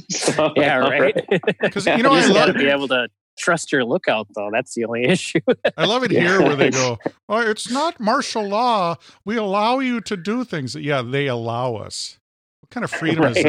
so, 0.10 0.52
yeah, 0.56 0.76
right. 0.76 1.14
Because 1.60 1.86
you 1.86 1.96
know, 2.02 2.14
you 2.14 2.20
I 2.20 2.26
love 2.26 2.46
to 2.48 2.54
be 2.54 2.68
able 2.68 2.88
to 2.88 3.08
trust 3.38 3.72
your 3.72 3.84
lookout, 3.84 4.28
though. 4.34 4.50
That's 4.52 4.74
the 4.74 4.84
only 4.84 5.04
issue. 5.04 5.40
I 5.76 5.86
love 5.86 6.04
it 6.04 6.10
here 6.10 6.40
where 6.40 6.56
they 6.56 6.70
go, 6.70 6.98
"Oh, 7.28 7.40
it's 7.40 7.70
not 7.70 8.00
martial 8.00 8.46
law. 8.46 8.96
We 9.24 9.36
allow 9.36 9.78
you 9.80 10.00
to 10.02 10.16
do 10.16 10.44
things." 10.44 10.74
Yeah, 10.74 11.02
they 11.02 11.26
allow 11.26 11.74
us. 11.74 12.19
What 12.70 12.82
kind 12.82 12.84
of 12.84 12.90
freedom 12.90 13.24
right. 13.24 13.36
is 13.36 13.42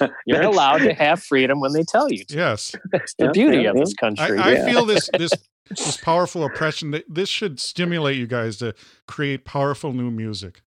that? 0.00 0.12
You're 0.26 0.42
allowed 0.42 0.78
to 0.78 0.94
have 0.94 1.22
freedom 1.22 1.60
when 1.60 1.72
they 1.72 1.82
tell 1.82 2.10
you. 2.10 2.24
To. 2.24 2.36
Yes, 2.36 2.76
it's 2.92 3.14
the 3.18 3.30
beauty 3.30 3.64
of 3.64 3.76
this 3.76 3.92
country. 3.94 4.38
I, 4.38 4.52
I 4.52 4.70
feel 4.70 4.84
this 4.84 5.10
this 5.18 5.32
this 5.68 5.96
powerful 5.96 6.44
oppression. 6.44 6.92
That 6.92 7.04
this 7.08 7.28
should 7.28 7.58
stimulate 7.58 8.16
you 8.16 8.26
guys 8.26 8.56
to 8.58 8.74
create 9.06 9.44
powerful 9.44 9.92
new 9.92 10.10
music. 10.10 10.62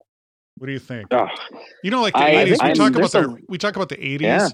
What 0.58 0.68
do 0.68 0.74
you 0.74 0.80
think? 0.80 1.08
Oh, 1.12 1.28
you 1.84 1.92
know, 1.92 2.02
like 2.02 2.14
the 2.14 2.28
eighties. 2.28 2.60
We 2.62 2.74
talk 2.74 2.96
about 2.96 3.12
the 3.12 3.38
we 3.48 3.58
talk 3.58 3.76
about 3.76 3.90
the 3.90 4.06
eighties. 4.06 4.28
Yeah 4.28 4.50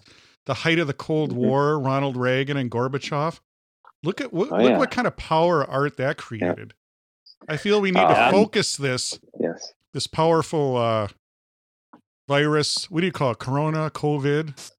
the 0.47 0.53
height 0.53 0.79
of 0.79 0.87
the 0.87 0.93
Cold 0.93 1.31
mm-hmm. 1.31 1.39
War, 1.39 1.79
Ronald 1.79 2.17
Reagan 2.17 2.57
and 2.57 2.71
Gorbachev. 2.71 3.39
Look 4.03 4.19
at 4.19 4.33
what, 4.33 4.51
oh, 4.51 4.57
look 4.57 4.71
yeah. 4.71 4.77
what 4.77 4.91
kind 4.91 5.05
of 5.05 5.15
power 5.17 5.63
art 5.63 5.97
that 5.97 6.17
created. 6.17 6.73
Yeah. 7.47 7.53
I 7.53 7.57
feel 7.57 7.81
we 7.81 7.91
need 7.91 7.99
uh, 7.99 8.25
to 8.25 8.31
focus 8.31 8.77
this 8.77 9.19
yes. 9.39 9.73
this 9.93 10.07
powerful 10.07 10.77
uh, 10.77 11.07
virus. 12.27 12.89
What 12.89 13.01
do 13.01 13.07
you 13.07 13.11
call 13.11 13.31
it? 13.31 13.39
Corona, 13.39 13.89
COVID. 13.89 14.71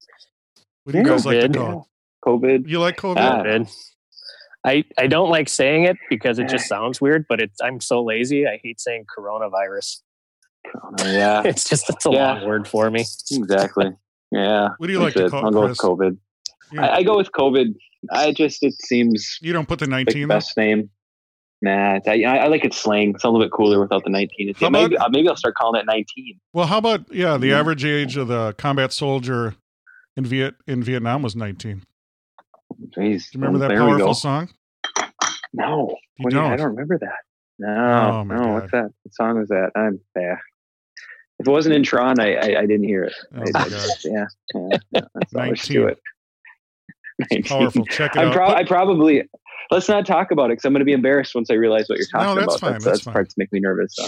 What 0.84 0.92
do 0.92 0.98
you 0.98 1.04
guys 1.04 1.26
like 1.26 1.40
to 1.40 1.48
call 1.48 1.80
it? 1.80 2.28
COVID. 2.28 2.68
You 2.68 2.80
like 2.80 2.96
COVID? 2.96 3.16
Ah, 3.18 3.42
COVID. 3.42 3.74
I, 4.64 4.84
I 4.98 5.06
don't 5.06 5.30
like 5.30 5.48
saying 5.48 5.84
it 5.84 5.96
because 6.10 6.38
it 6.38 6.44
ah. 6.44 6.48
just 6.48 6.66
sounds 6.66 7.00
weird, 7.00 7.26
but 7.28 7.40
it's 7.40 7.60
I'm 7.62 7.80
so 7.80 8.02
lazy. 8.02 8.46
I 8.46 8.60
hate 8.62 8.80
saying 8.80 9.06
coronavirus. 9.16 10.00
Corona, 10.66 11.12
yeah. 11.12 11.42
it's 11.44 11.68
just 11.68 11.88
it's 11.88 12.06
a 12.06 12.10
yeah. 12.10 12.34
long 12.34 12.46
word 12.46 12.68
for 12.68 12.90
me. 12.90 13.04
Exactly. 13.30 13.92
Yeah. 14.30 14.70
What 14.76 14.86
do 14.86 14.92
you 14.92 15.00
like 15.00 15.14
to 15.14 15.30
call 15.30 15.44
I'll 15.44 15.50
go 15.50 15.68
with 15.68 15.78
COVID. 15.78 16.18
Yeah. 16.72 16.86
I, 16.86 16.96
I, 16.96 17.02
go 17.02 17.16
with 17.16 17.30
COVID. 17.32 17.74
I 18.10 18.32
just 18.32 18.62
it 18.62 18.74
seems 18.74 19.38
you 19.40 19.52
don't 19.52 19.66
put 19.66 19.78
the 19.78 19.86
nineteen 19.86 20.28
like 20.28 20.40
best 20.40 20.56
name. 20.56 20.90
Nah, 21.60 21.98
I, 22.06 22.22
I, 22.22 22.46
like 22.46 22.64
it 22.64 22.72
slang. 22.72 23.14
It's 23.14 23.24
a 23.24 23.28
little 23.28 23.44
bit 23.44 23.50
cooler 23.50 23.80
without 23.80 24.04
the 24.04 24.10
nineteen. 24.10 24.48
It's, 24.48 24.60
maybe 24.60 24.94
about, 24.94 25.06
uh, 25.06 25.08
maybe 25.10 25.28
I'll 25.28 25.36
start 25.36 25.56
calling 25.56 25.80
it 25.80 25.86
nineteen. 25.86 26.38
Well, 26.52 26.66
how 26.66 26.78
about 26.78 27.12
yeah? 27.12 27.36
The 27.36 27.48
yeah. 27.48 27.58
average 27.58 27.84
age 27.84 28.16
of 28.16 28.28
the 28.28 28.54
combat 28.58 28.92
soldier 28.92 29.56
in 30.16 30.24
Viet 30.24 30.54
in 30.68 30.84
Vietnam 30.84 31.22
was 31.22 31.34
nineteen. 31.34 31.82
Jeez, 32.96 33.30
Do 33.32 33.38
you 33.38 33.44
remember 33.44 33.64
um, 33.64 33.70
that 33.72 33.76
powerful 33.76 34.14
song? 34.14 34.50
No, 35.52 35.96
you 36.18 36.30
don't. 36.30 36.52
I 36.52 36.56
don't 36.56 36.68
remember 36.68 36.98
that. 36.98 37.18
No, 37.58 37.68
oh, 37.68 38.22
no. 38.22 38.36
God. 38.36 38.54
What's 38.54 38.70
that? 38.70 38.90
What 39.02 39.14
song 39.14 39.38
was 39.40 39.48
that? 39.48 39.72
I'm 39.74 39.98
yeah. 40.14 40.36
If 41.40 41.48
it 41.48 41.50
wasn't 41.50 41.74
in 41.74 41.82
Tron, 41.82 42.20
I 42.20 42.34
I, 42.34 42.60
I 42.60 42.66
didn't 42.66 42.84
hear 42.84 43.02
it. 43.02 43.14
Oh 43.36 43.42
I, 43.56 43.66
yeah, 44.04 44.26
yeah. 44.92 45.00
Let's 45.32 45.66
do 45.66 45.88
it. 45.88 45.98
Powerful. 47.46 47.84
Check 47.86 48.14
it 48.14 48.20
I'm 48.20 48.28
out. 48.28 48.34
Pro- 48.34 48.54
I 48.54 48.62
probably 48.62 49.28
let's 49.70 49.88
not 49.88 50.06
talk 50.06 50.30
about 50.30 50.46
it 50.46 50.52
because 50.52 50.64
I'm 50.64 50.72
going 50.72 50.80
to 50.80 50.86
be 50.86 50.92
embarrassed 50.92 51.34
once 51.34 51.50
I 51.50 51.54
realize 51.54 51.88
what 51.88 51.98
you're 51.98 52.08
talking 52.08 52.34
no, 52.34 52.34
that's 52.34 52.56
about. 52.56 52.60
Fine, 52.60 52.72
that's, 52.72 52.84
that's, 52.84 53.04
that's 53.04 53.12
parts 53.12 53.34
make 53.36 53.52
me 53.52 53.60
nervous. 53.60 53.94
So. 53.94 54.04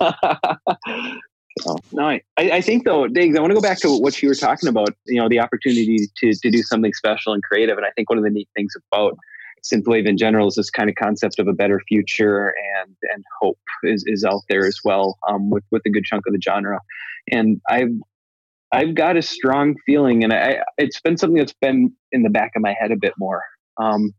so, 1.60 1.76
no, 1.92 2.06
I, 2.06 2.22
I 2.36 2.60
think 2.60 2.84
though, 2.84 3.08
Diggs, 3.08 3.36
I 3.36 3.40
want 3.40 3.50
to 3.50 3.54
go 3.54 3.60
back 3.60 3.78
to 3.80 3.98
what 3.98 4.20
you 4.22 4.28
were 4.28 4.34
talking 4.34 4.68
about. 4.68 4.90
You 5.06 5.20
know, 5.20 5.28
the 5.28 5.40
opportunity 5.40 6.08
to 6.18 6.32
to 6.32 6.50
do 6.50 6.62
something 6.62 6.92
special 6.92 7.32
and 7.32 7.42
creative, 7.42 7.76
and 7.76 7.86
I 7.86 7.90
think 7.96 8.10
one 8.10 8.18
of 8.18 8.24
the 8.24 8.30
neat 8.30 8.48
things 8.54 8.72
about 8.92 9.16
synthwave 9.62 10.06
in 10.06 10.16
general 10.16 10.48
is 10.48 10.54
this 10.54 10.70
kind 10.70 10.88
of 10.88 10.96
concept 10.96 11.38
of 11.38 11.48
a 11.48 11.52
better 11.52 11.80
future 11.88 12.54
and 12.76 12.94
and 13.12 13.24
hope 13.40 13.58
is, 13.82 14.04
is 14.06 14.24
out 14.24 14.42
there 14.48 14.66
as 14.66 14.80
well 14.84 15.18
um, 15.28 15.50
with 15.50 15.64
with 15.70 15.82
a 15.86 15.90
good 15.90 16.04
chunk 16.04 16.26
of 16.26 16.32
the 16.32 16.40
genre 16.40 16.78
and 17.30 17.60
i've 17.68 17.90
i've 18.72 18.94
got 18.94 19.16
a 19.16 19.22
strong 19.22 19.74
feeling 19.84 20.22
and 20.22 20.32
i 20.32 20.58
it's 20.76 21.00
been 21.00 21.16
something 21.16 21.38
that's 21.38 21.54
been 21.60 21.92
in 22.12 22.22
the 22.22 22.30
back 22.30 22.52
of 22.56 22.62
my 22.62 22.74
head 22.78 22.90
a 22.92 22.96
bit 22.96 23.14
more 23.18 23.42
um, 23.78 24.12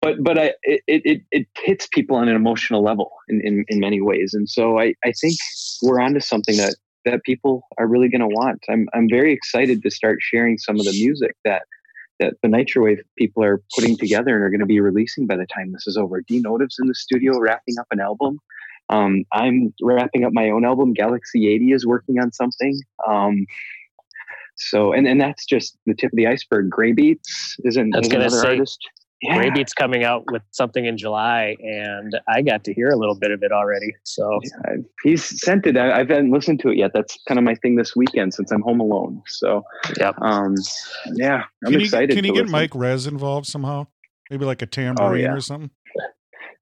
but 0.00 0.22
but 0.22 0.38
I 0.38 0.54
it, 0.62 0.82
it 0.86 1.22
it 1.30 1.46
hits 1.62 1.86
people 1.86 2.16
on 2.16 2.28
an 2.28 2.36
emotional 2.36 2.82
level 2.82 3.10
in, 3.28 3.40
in, 3.44 3.64
in 3.68 3.80
many 3.80 4.00
ways, 4.00 4.34
and 4.34 4.48
so 4.48 4.78
I, 4.78 4.94
I 5.04 5.12
think 5.12 5.36
we're 5.82 6.00
onto 6.00 6.20
something 6.20 6.56
that 6.56 6.76
that 7.04 7.22
people 7.24 7.62
are 7.78 7.86
really 7.86 8.08
going 8.08 8.20
to 8.20 8.26
want. 8.26 8.64
I'm 8.68 8.88
I'm 8.94 9.08
very 9.08 9.32
excited 9.32 9.82
to 9.82 9.90
start 9.90 10.18
sharing 10.20 10.58
some 10.58 10.78
of 10.78 10.84
the 10.84 10.92
music 10.92 11.36
that 11.44 11.62
that 12.18 12.34
the 12.42 12.48
Nitrowave 12.48 13.00
people 13.16 13.42
are 13.42 13.62
putting 13.74 13.96
together 13.96 14.34
and 14.34 14.44
are 14.44 14.50
going 14.50 14.60
to 14.60 14.66
be 14.66 14.80
releasing 14.80 15.26
by 15.26 15.36
the 15.36 15.46
time 15.46 15.72
this 15.72 15.86
is 15.86 15.96
over. 15.96 16.20
D 16.22 16.40
Notive's 16.40 16.76
in 16.80 16.86
the 16.86 16.94
studio 16.94 17.38
wrapping 17.38 17.78
up 17.78 17.86
an 17.90 18.00
album. 18.00 18.38
Um, 18.90 19.24
I'm 19.32 19.72
wrapping 19.80 20.24
up 20.24 20.32
my 20.32 20.50
own 20.50 20.64
album. 20.64 20.92
Galaxy 20.92 21.48
80 21.48 21.72
is 21.72 21.86
working 21.86 22.18
on 22.18 22.32
something. 22.32 22.78
Um, 23.08 23.46
so, 24.56 24.92
and, 24.92 25.06
and 25.06 25.20
that's 25.20 25.46
just 25.46 25.78
the 25.86 25.94
tip 25.94 26.12
of 26.12 26.16
the 26.16 26.26
iceberg. 26.26 26.68
Gray 26.68 26.92
Beats 26.92 27.56
is, 27.60 27.76
an, 27.76 27.92
is 27.94 28.08
another 28.08 28.30
say, 28.30 28.48
artist 28.48 28.80
yeah. 29.22 29.36
Gray 29.36 29.50
Beat's 29.50 29.74
coming 29.74 30.04
out 30.04 30.24
with 30.30 30.42
something 30.50 30.86
in 30.86 30.96
July, 30.96 31.56
and 31.60 32.18
I 32.28 32.40
got 32.42 32.64
to 32.64 32.74
hear 32.74 32.88
a 32.88 32.96
little 32.96 33.14
bit 33.14 33.30
of 33.30 33.42
it 33.42 33.52
already. 33.52 33.94
So 34.02 34.40
yeah, 34.42 34.76
he's 35.02 35.42
sent 35.42 35.66
it. 35.66 35.76
I, 35.76 35.92
I, 35.92 35.98
haven't 35.98 36.30
listened 36.30 36.60
to 36.60 36.70
it 36.70 36.78
yet. 36.78 36.92
That's 36.94 37.18
kind 37.28 37.38
of 37.38 37.44
my 37.44 37.54
thing 37.56 37.76
this 37.76 37.94
weekend 37.94 38.32
since 38.32 38.50
I'm 38.50 38.62
home 38.62 38.80
alone. 38.80 39.22
So 39.26 39.64
yeah, 39.98 40.12
um, 40.22 40.54
yeah, 41.14 41.44
I'm 41.66 41.72
can 41.72 41.80
excited. 41.82 42.10
You, 42.10 42.16
can 42.16 42.24
you 42.24 42.32
get 42.32 42.42
listen. 42.42 42.52
Mike 42.52 42.74
Rez 42.74 43.06
involved 43.06 43.46
somehow? 43.46 43.86
Maybe 44.30 44.44
like 44.44 44.62
a 44.62 44.66
tambourine 44.66 45.26
oh, 45.26 45.30
yeah. 45.30 45.34
or 45.34 45.40
something. 45.40 45.70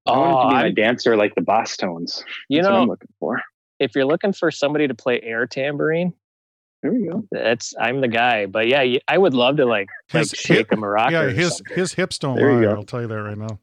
Oh, 0.07 0.13
I 0.13 0.19
want 0.19 0.29
him 0.29 0.35
to 0.35 0.49
be 0.49 0.55
oh, 0.55 0.63
my 0.63 0.71
dancer 0.71 1.17
like 1.17 1.35
the 1.35 1.43
Bosstones. 1.43 2.25
You 2.49 2.63
That's 2.63 2.71
know, 2.71 2.83
I'm 2.83 2.89
looking 2.89 3.13
for. 3.21 3.41
If 3.79 3.95
you're 3.95 4.07
looking 4.07 4.33
for 4.33 4.51
somebody 4.51 4.89
to 4.89 4.95
play 4.95 5.21
air 5.23 5.47
tambourine, 5.47 6.13
there 6.83 6.93
we 6.93 7.07
go. 7.07 7.25
That's 7.33 7.75
I'm 7.81 8.01
the 8.01 8.09
guy. 8.09 8.47
But 8.47 8.69
yeah, 8.69 8.99
I 9.09 9.19
would 9.19 9.35
love 9.35 9.57
to 9.57 9.67
like, 9.67 9.89
his, 10.09 10.33
like 10.33 10.41
shake 10.41 10.73
him 10.73 10.83
a 10.83 10.89
rock. 10.89 11.11
Yeah, 11.11 11.29
his 11.29 11.57
something. 11.57 11.77
his 11.77 11.93
hips 11.93 12.19
don't 12.19 12.37
there 12.37 12.53
lie. 12.53 12.73
I'll 12.73 12.85
tell 12.85 13.01
you 13.01 13.09
that 13.09 13.15
right 13.15 13.39
now. 13.39 13.59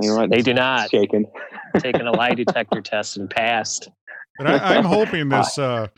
they 0.28 0.42
do 0.42 0.54
not. 0.54 0.90
Shaking. 0.90 1.26
Taking 1.78 2.02
a 2.02 2.12
lie 2.12 2.34
detector 2.34 2.80
test 2.80 3.16
and 3.16 3.28
passed. 3.28 3.88
But 4.38 4.46
I, 4.46 4.76
am 4.76 4.84
hoping 4.84 5.28
this 5.28 5.58
uh, 5.58 5.88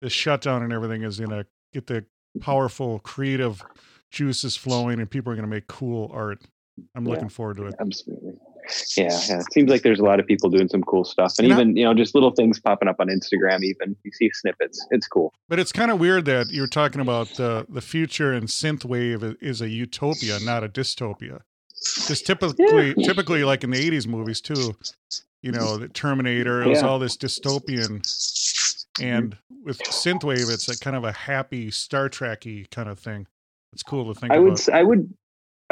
this 0.00 0.12
shutdown 0.12 0.62
and 0.62 0.72
everything 0.72 1.02
is 1.02 1.18
gonna 1.18 1.46
get 1.72 1.86
the 1.86 2.04
powerful 2.40 3.00
creative 3.00 3.62
juices 4.10 4.56
flowing, 4.56 5.00
and 5.00 5.10
people 5.10 5.32
are 5.32 5.36
gonna 5.36 5.48
make 5.48 5.66
cool 5.66 6.10
art. 6.12 6.42
I'm 6.94 7.04
yeah, 7.04 7.14
looking 7.14 7.28
forward 7.28 7.56
to 7.58 7.66
it. 7.66 7.74
Absolutely. 7.80 8.31
Yeah, 8.96 9.18
yeah, 9.28 9.40
it 9.40 9.52
seems 9.52 9.70
like 9.70 9.82
there's 9.82 9.98
a 9.98 10.04
lot 10.04 10.20
of 10.20 10.26
people 10.26 10.48
doing 10.50 10.68
some 10.68 10.82
cool 10.82 11.04
stuff, 11.04 11.34
and, 11.38 11.46
and 11.46 11.52
even 11.52 11.68
I, 11.70 11.80
you 11.80 11.84
know 11.84 11.94
just 11.94 12.14
little 12.14 12.30
things 12.30 12.60
popping 12.60 12.88
up 12.88 12.96
on 13.00 13.08
Instagram. 13.08 13.62
Even 13.62 13.96
you 14.04 14.12
see 14.12 14.30
snippets, 14.32 14.86
it's 14.90 15.06
cool. 15.06 15.32
But 15.48 15.58
it's 15.58 15.72
kind 15.72 15.90
of 15.90 15.98
weird 15.98 16.24
that 16.26 16.50
you're 16.50 16.66
talking 16.66 17.00
about 17.00 17.38
uh, 17.40 17.64
the 17.68 17.80
future 17.80 18.32
and 18.32 18.48
synthwave 18.48 19.36
is 19.40 19.60
a 19.60 19.68
utopia, 19.68 20.38
not 20.40 20.64
a 20.64 20.68
dystopia. 20.68 21.40
Because 21.96 22.22
typically, 22.22 22.94
yeah. 22.96 23.06
typically, 23.06 23.44
like 23.44 23.64
in 23.64 23.70
the 23.70 23.90
'80s 23.90 24.06
movies 24.06 24.40
too, 24.40 24.76
you 25.42 25.50
know, 25.50 25.76
the 25.76 25.88
Terminator, 25.88 26.62
it 26.62 26.68
was 26.68 26.82
yeah. 26.82 26.86
all 26.86 26.98
this 26.98 27.16
dystopian, 27.16 28.00
and 29.00 29.36
with 29.64 29.78
synthwave, 29.80 30.52
it's 30.52 30.68
a 30.68 30.78
kind 30.78 30.96
of 30.96 31.04
a 31.04 31.12
happy 31.12 31.70
Star 31.70 32.08
Trekky 32.08 32.70
kind 32.70 32.88
of 32.88 32.98
thing. 32.98 33.26
It's 33.72 33.82
cool 33.82 34.12
to 34.12 34.18
think. 34.18 34.32
I 34.32 34.36
about. 34.36 34.50
would, 34.50 34.70
I 34.70 34.82
would 34.82 35.14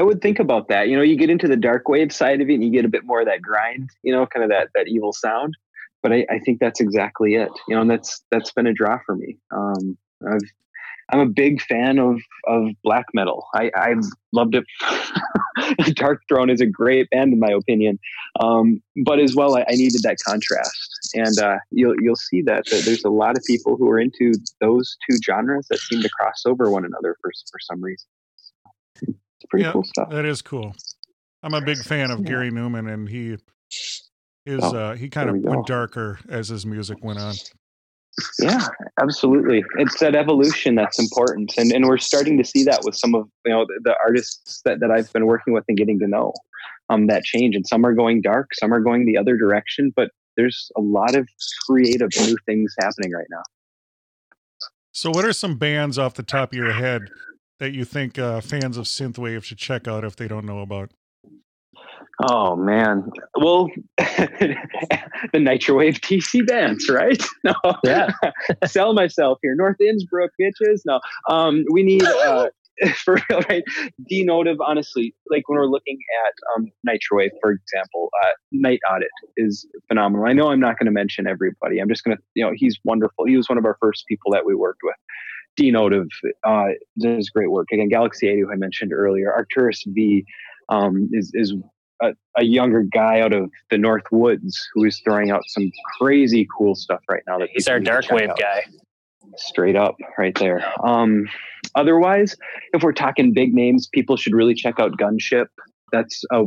I 0.01 0.03
would 0.03 0.23
think 0.23 0.39
about 0.39 0.69
that. 0.69 0.89
You 0.89 0.97
know, 0.97 1.03
you 1.03 1.15
get 1.15 1.29
into 1.29 1.47
the 1.47 1.59
dark 1.59 1.87
wave 1.87 2.11
side 2.11 2.41
of 2.41 2.49
it 2.49 2.55
and 2.55 2.65
you 2.65 2.71
get 2.71 2.87
a 2.87 2.89
bit 2.89 3.05
more 3.05 3.21
of 3.21 3.27
that 3.27 3.43
grind, 3.43 3.91
you 4.03 4.15
know, 4.15 4.25
kind 4.25 4.43
of 4.43 4.49
that 4.49 4.69
that 4.75 4.89
evil 4.89 5.13
sound. 5.13 5.59
But 6.03 6.11
I, 6.11 6.27
I 6.31 6.39
think 6.39 6.59
that's 6.59 6.81
exactly 6.81 7.35
it. 7.35 7.51
You 7.69 7.75
know, 7.75 7.83
and 7.83 7.91
that's 7.91 8.25
that's 8.31 8.51
been 8.51 8.67
a 8.67 8.73
draw 8.73 8.99
for 9.05 9.15
me. 9.15 9.37
Um, 9.55 9.99
I've 10.27 10.41
I'm 11.11 11.21
a 11.21 11.27
big 11.27 11.61
fan 11.61 11.99
of 11.99 12.19
of 12.47 12.69
black 12.83 13.05
metal. 13.13 13.47
I, 13.55 13.71
I've 13.77 14.03
loved 14.33 14.55
it. 14.55 14.65
Darkthrone 15.59 16.51
is 16.51 16.63
a 16.63 16.67
great 16.67 17.11
band 17.11 17.35
in 17.35 17.39
my 17.39 17.51
opinion, 17.51 17.99
um, 18.41 18.83
but 19.05 19.21
as 19.21 19.37
well, 19.37 19.59
I, 19.59 19.67
I, 19.69 19.73
needed 19.73 20.03
that 20.05 20.17
contrast, 20.27 21.11
and 21.13 21.39
uh, 21.39 21.59
you'll 21.71 21.97
you'll 22.01 22.17
see 22.17 22.41
that, 22.43 22.65
that, 22.71 22.85
there's 22.87 23.05
a 23.05 23.11
lot 23.11 23.37
of 23.37 23.45
people 23.45 23.77
who 23.77 23.91
are 23.91 23.99
into 23.99 24.33
those 24.63 24.97
two 25.09 25.19
genres 25.23 25.67
that 25.69 25.79
seem 25.81 26.01
to 26.01 26.09
cross 26.09 26.45
over 26.47 26.71
one 26.71 26.87
another 26.87 27.19
for 27.21 27.31
for 27.51 27.59
some 27.61 27.83
reason 27.83 28.07
pretty 29.51 29.65
yeah, 29.65 29.73
cool 29.73 29.85
stuff. 29.85 30.11
That 30.11 30.25
is 30.25 30.43
cool. 30.43 30.75
I'm 31.43 31.55
a 31.55 31.61
big 31.61 31.79
fan 31.79 32.11
of 32.11 32.21
yeah. 32.21 32.27
Gary 32.27 32.51
Numan, 32.51 32.93
and 32.93 33.09
he 33.09 33.37
is 34.47 34.63
oh, 34.63 34.77
uh, 34.77 34.95
he 34.95 35.09
kind 35.09 35.31
of 35.31 35.37
went 35.37 35.67
darker 35.67 36.19
as 36.29 36.49
his 36.49 36.67
music 36.67 36.99
went 37.03 37.19
on. 37.19 37.35
Yeah, 38.41 38.67
absolutely. 39.01 39.65
It's 39.79 39.99
that 40.01 40.15
evolution 40.15 40.75
that's 40.75 40.99
important, 40.99 41.53
and 41.57 41.73
and 41.73 41.87
we're 41.87 41.99
starting 41.99 42.37
to 42.39 42.45
see 42.45 42.65
that 42.65 42.81
with 42.85 42.95
some 42.95 43.15
of 43.15 43.29
you 43.47 43.53
know 43.53 43.65
the, 43.67 43.81
the 43.85 43.97
artists 44.05 44.61
that, 44.65 44.81
that 44.81 44.91
I've 44.91 45.13
been 45.13 45.27
working 45.27 45.55
with 45.55 45.65
and 45.69 45.77
getting 45.77 45.99
to 46.01 46.07
know. 46.07 46.33
Um, 46.89 47.07
that 47.07 47.23
change, 47.23 47.55
and 47.55 47.65
some 47.65 47.87
are 47.87 47.95
going 47.95 48.21
dark, 48.21 48.49
some 48.55 48.75
are 48.75 48.81
going 48.81 49.07
the 49.07 49.17
other 49.17 49.37
direction, 49.37 49.93
but 49.95 50.11
there's 50.37 50.73
a 50.77 50.81
lot 50.81 51.15
of 51.15 51.29
creative 51.65 52.11
new 52.19 52.37
things 52.47 52.75
happening 52.81 53.13
right 53.13 53.29
now. 53.31 53.43
So, 54.91 55.11
what 55.11 55.25
are 55.25 55.33
some 55.33 55.57
bands 55.57 55.99
off 55.99 56.15
the 56.15 56.25
top 56.25 56.53
of 56.53 56.59
your 56.59 56.73
head 56.73 57.03
that 57.61 57.73
you 57.73 57.85
think 57.85 58.19
uh, 58.19 58.41
fans 58.41 58.77
of 58.77 58.87
synthwave 58.87 59.45
should 59.45 59.59
check 59.59 59.87
out 59.87 60.03
if 60.03 60.17
they 60.17 60.27
don't 60.27 60.45
know 60.45 60.61
about? 60.61 60.91
Oh 62.29 62.57
man, 62.57 63.11
well, 63.41 63.69
the 63.99 64.57
Nitrowave 65.35 66.01
TC 66.01 66.47
bands, 66.47 66.89
right? 66.91 67.23
No, 67.45 67.55
Yeah. 67.85 68.11
sell 68.67 68.93
myself 68.93 69.39
here, 69.43 69.55
North 69.55 69.81
Innsbruck, 69.81 70.31
bitches. 70.41 70.81
No, 70.85 71.01
um, 71.31 71.65
we 71.71 71.83
need 71.83 72.03
uh, 72.03 72.49
for 73.05 73.19
real, 73.31 73.41
right? 73.49 73.63
D 74.09 74.25
Notive, 74.25 74.61
honestly, 74.61 75.15
like 75.31 75.49
when 75.49 75.59
we're 75.59 75.67
looking 75.67 75.99
at 76.27 76.33
um, 76.55 76.71
Nitrowave, 76.87 77.31
for 77.41 77.53
example, 77.53 78.11
uh, 78.23 78.31
Night 78.53 78.81
Audit 78.91 79.09
is 79.37 79.67
phenomenal. 79.89 80.27
I 80.27 80.33
know 80.33 80.49
I'm 80.49 80.61
not 80.61 80.79
going 80.79 80.87
to 80.87 80.93
mention 80.93 81.27
everybody. 81.27 81.79
I'm 81.79 81.89
just 81.89 82.05
going 82.05 82.17
to, 82.17 82.23
you 82.35 82.45
know, 82.45 82.53
he's 82.55 82.79
wonderful. 82.85 83.27
He 83.27 83.37
was 83.37 83.49
one 83.49 83.59
of 83.59 83.65
our 83.65 83.77
first 83.81 84.05
people 84.07 84.33
that 84.33 84.45
we 84.45 84.55
worked 84.55 84.81
with. 84.83 84.97
D 85.61 85.71
Notive 85.71 86.09
uh, 86.43 86.69
does 86.99 87.29
great 87.29 87.51
work. 87.51 87.69
Again, 87.71 87.89
Galaxy 87.89 88.29
80, 88.29 88.41
who 88.41 88.53
I 88.53 88.57
mentioned 88.57 88.95
earlier, 88.95 89.31
Arcturus 89.31 89.85
V 89.87 90.25
um, 90.71 91.11
is 91.13 91.31
is 91.35 91.53
a, 92.01 92.15
a 92.39 92.45
younger 92.45 92.83
guy 92.83 93.21
out 93.21 93.35
of 93.35 93.51
the 93.71 93.77
North 93.77 94.05
Woods 94.11 94.59
who 94.73 94.85
is 94.85 95.01
throwing 95.05 95.31
out 95.31 95.43
some 95.49 95.71
crazy 95.99 96.49
cool 96.57 96.75
stuff 96.75 97.01
right 97.11 97.23
now. 97.27 97.39
That 97.39 97.51
He's 97.53 97.69
our 97.69 97.79
dark 97.79 98.11
wave 98.11 98.31
out. 98.31 98.39
guy. 98.39 98.65
Straight 99.37 99.77
up, 99.77 99.97
right 100.19 100.35
there. 100.39 100.65
Um, 100.83 101.27
otherwise, 101.75 102.35
if 102.73 102.83
we're 102.83 102.93
talking 102.93 103.35
big 103.35 103.53
names, 103.53 103.87
people 103.93 104.17
should 104.17 104.33
really 104.33 104.55
check 104.55 104.81
out 104.81 104.93
Gunship. 104.99 105.47
That's 105.93 106.25
a 106.33 106.45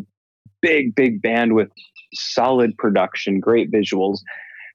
big, 0.61 0.95
big 0.95 1.21
band 1.21 1.53
with 1.53 1.69
solid 2.15 2.75
production, 2.77 3.39
great 3.39 3.71
visuals 3.71 4.17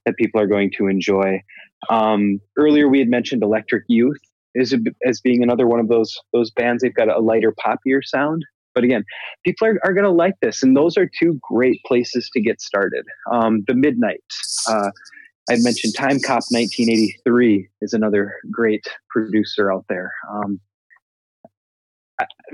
that 0.07 0.17
people 0.17 0.41
are 0.41 0.47
going 0.47 0.71
to 0.79 0.87
enjoy. 0.87 1.43
Um, 1.91 2.41
earlier, 2.57 2.89
we 2.89 2.99
had 2.99 3.09
mentioned 3.09 3.43
Electric 3.43 3.85
Youth 3.89 4.21
is 4.61 4.75
as 5.07 5.21
being 5.21 5.43
another 5.43 5.67
one 5.67 5.81
of 5.81 5.89
those 5.89 6.17
those 6.33 6.51
bands. 6.51 6.83
They've 6.83 6.95
got 6.95 7.09
a 7.09 7.19
lighter, 7.21 7.53
poppier 7.53 8.01
sound. 8.03 8.45
But 8.75 8.85
again, 8.85 9.05
people 9.45 9.67
are, 9.67 9.81
are 9.85 9.93
going 9.93 10.05
to 10.05 10.11
like 10.11 10.35
this, 10.41 10.63
and 10.63 10.77
those 10.77 10.97
are 10.97 11.09
two 11.19 11.41
great 11.43 11.81
places 11.87 12.31
to 12.35 12.41
get 12.41 12.61
started. 12.61 13.05
Um, 13.31 13.65
the 13.67 13.75
Midnight, 13.75 14.23
uh, 14.69 14.91
I 15.51 15.57
mentioned 15.57 15.95
Timecop1983 15.95 17.67
is 17.81 17.93
another 17.93 18.35
great 18.53 18.87
producer 19.11 19.73
out 19.73 19.85
there. 19.89 20.13
Um, 20.31 20.61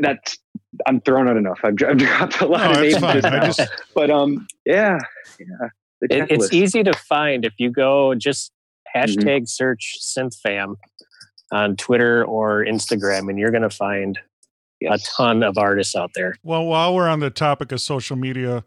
that's 0.00 0.38
I'm 0.86 1.00
throwing 1.00 1.28
out 1.28 1.36
enough. 1.36 1.58
I've, 1.62 1.74
I've 1.86 1.96
dropped 1.98 2.40
a 2.40 2.46
lot 2.46 2.70
No, 2.70 2.72
of 2.72 2.80
names, 2.80 2.94
just 3.00 3.24
now. 3.24 3.44
just 3.50 3.60
but 3.94 4.10
um, 4.10 4.46
yeah, 4.64 4.98
yeah. 5.38 5.68
It, 6.02 6.30
it's 6.30 6.52
easy 6.52 6.82
to 6.84 6.92
find 6.92 7.44
if 7.44 7.54
you 7.58 7.70
go 7.70 8.14
just 8.14 8.52
Mm-hmm. 8.96 9.26
hashtag 9.26 9.48
search 9.48 9.96
synthfam 10.00 10.76
on 11.54 11.76
Twitter 11.76 12.24
or 12.24 12.64
Instagram, 12.64 13.30
and 13.30 13.38
you're 13.38 13.52
going 13.52 13.62
to 13.62 13.70
find 13.70 14.18
a 14.86 14.98
ton 15.16 15.42
of 15.42 15.56
artists 15.56 15.94
out 15.94 16.10
there. 16.14 16.34
well, 16.42 16.64
while 16.64 16.94
we're 16.94 17.08
on 17.08 17.20
the 17.20 17.30
topic 17.30 17.72
of 17.72 17.80
social 17.80 18.16
media, 18.16 18.64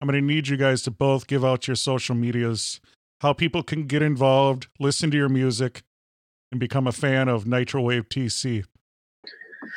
I'm 0.00 0.08
going 0.08 0.20
to 0.20 0.26
need 0.26 0.48
you 0.48 0.56
guys 0.56 0.82
to 0.82 0.90
both 0.90 1.26
give 1.26 1.44
out 1.44 1.66
your 1.66 1.74
social 1.74 2.14
medias, 2.14 2.80
how 3.20 3.32
people 3.32 3.64
can 3.64 3.86
get 3.86 4.00
involved, 4.00 4.68
listen 4.78 5.10
to 5.10 5.16
your 5.16 5.28
music, 5.28 5.82
and 6.52 6.60
become 6.60 6.86
a 6.86 6.92
fan 6.92 7.28
of 7.28 7.46
Nitro 7.46 7.82
Wave 7.82 8.08
TC. 8.08 8.64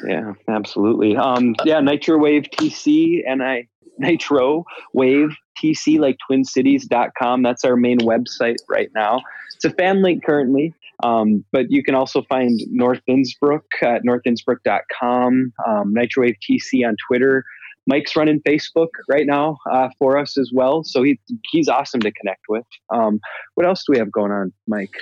Yeah, 0.07 0.33
absolutely. 0.47 1.17
Um, 1.17 1.55
yeah, 1.65 1.79
Nitro 1.79 2.19
Wave 2.19 2.43
TC 2.53 3.23
and 3.27 3.41
I 3.41 3.67
Nitro 3.97 4.63
Wave 4.93 5.29
TC 5.61 5.99
like 5.99 6.17
twincities.com. 6.29 7.43
That's 7.43 7.63
our 7.63 7.75
main 7.75 7.99
website 7.99 8.57
right 8.69 8.89
now. 8.95 9.21
It's 9.55 9.65
a 9.65 9.69
fan 9.71 10.01
link 10.01 10.23
currently. 10.25 10.73
Um, 11.03 11.43
but 11.51 11.65
you 11.69 11.83
can 11.83 11.95
also 11.95 12.21
find 12.29 12.59
North 12.69 13.01
Innsbruck 13.07 13.63
at 13.81 14.03
northinnsbruck.com, 14.03 15.53
um, 15.67 15.93
Nitro 15.93 16.23
Wave 16.23 16.35
TC 16.47 16.87
on 16.87 16.95
Twitter. 17.07 17.43
Mike's 17.87 18.15
running 18.15 18.39
Facebook 18.47 18.89
right 19.09 19.25
now 19.25 19.57
uh, 19.71 19.89
for 19.97 20.17
us 20.17 20.37
as 20.37 20.51
well. 20.53 20.83
So 20.83 21.01
he, 21.01 21.19
he's 21.51 21.67
awesome 21.67 21.99
to 22.01 22.11
connect 22.11 22.41
with. 22.47 22.65
Um, 22.93 23.19
what 23.55 23.65
else 23.65 23.83
do 23.85 23.93
we 23.93 23.97
have 23.97 24.11
going 24.11 24.31
on, 24.31 24.53
Mike? 24.67 24.93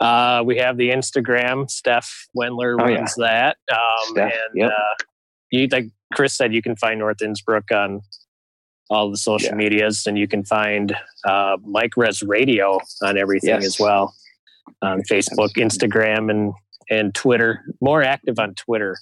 Uh, 0.00 0.42
we 0.44 0.56
have 0.58 0.76
the 0.76 0.90
Instagram. 0.90 1.70
Steph 1.70 2.26
Wendler 2.36 2.76
Oh, 2.80 2.88
yeah. 2.88 2.96
runs 2.96 3.14
that. 3.16 3.56
Um, 3.72 3.78
Steph, 4.08 4.32
and 4.32 4.60
yep. 4.60 4.70
uh, 4.70 5.04
you, 5.50 5.68
like 5.70 5.86
Chris 6.12 6.36
said, 6.36 6.52
you 6.52 6.60
can 6.62 6.74
find 6.74 6.98
North 6.98 7.22
Innsbruck 7.22 7.70
on 7.72 8.00
all 8.90 9.10
the 9.10 9.16
social 9.16 9.50
Yeah. 9.50 9.54
medias, 9.56 10.06
and 10.06 10.18
you 10.18 10.28
can 10.28 10.44
find 10.44 10.94
uh, 11.24 11.56
Mike 11.64 11.96
Rez 11.96 12.22
Radio 12.22 12.78
on 13.02 13.16
everything 13.18 13.50
Yes. 13.50 13.64
as 13.66 13.80
well 13.80 14.14
on 14.82 15.02
Facebook, 15.02 15.50
Instagram, 15.56 16.30
and 16.30 16.52
and 16.90 17.14
Twitter. 17.14 17.62
More 17.80 18.02
active 18.02 18.38
on 18.38 18.54
Twitter. 18.54 18.98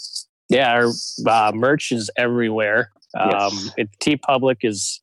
Yeah, 0.48 0.72
our 0.72 0.86
uh, 1.28 1.52
merch 1.52 1.90
is 1.90 2.10
everywhere. 2.16 2.90
Um, 3.18 3.30
Yes. 3.52 3.70
it, 3.76 3.88
TeePublic 4.00 4.58
is 4.62 5.00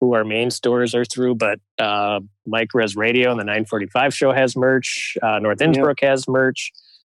who 0.00 0.14
our 0.14 0.24
main 0.24 0.50
stores 0.50 0.94
are 0.96 1.04
through, 1.04 1.36
but 1.36 1.60
uh, 1.78 2.20
Mike 2.46 2.74
Rez 2.74 2.96
Radio 2.96 3.30
and 3.30 3.38
the 3.38 3.44
945 3.44 4.12
show 4.14 4.32
has 4.32 4.56
merch. 4.56 5.16
Uh, 5.22 5.38
North 5.38 5.60
Innsbruck 5.60 6.00
has 6.02 6.26
merch, 6.28 6.72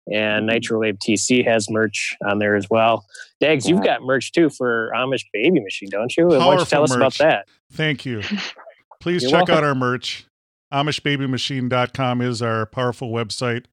and 0.07 0.43
mm-hmm. 0.43 0.55
Nitro 0.55 0.81
Wave 0.81 0.99
TC 0.99 1.47
has 1.47 1.71
merch 1.71 2.17
on 2.25 2.39
there 2.39 2.57
as 2.57 2.69
well. 2.71 3.05
Dags, 3.41 3.69
you've 3.69 3.85
got 3.85 4.03
merch 4.03 4.33
too 4.33 4.51
for 4.51 4.91
Amish 4.95 5.25
Baby 5.33 5.61
Machine, 5.61 5.89
don't 5.91 6.17
you? 6.17 6.27
Why 6.27 6.39
don't 6.39 6.41
you 6.41 6.57
Powerful 6.57 6.67
tell 6.67 6.83
us 6.85 6.95
about 6.95 7.15
that? 7.19 7.49
Thank 7.73 8.05
you. 8.05 8.23
Please 9.01 9.23
You're 9.23 9.31
check 9.31 9.49
welcome. 9.49 9.57
out 9.57 9.65
our 9.65 9.75
merch. 9.75 10.27
AmishBabyMachine.com 10.73 12.23
is 12.23 12.41
our 12.41 12.65
powerful 12.67 13.11
website. 13.11 13.65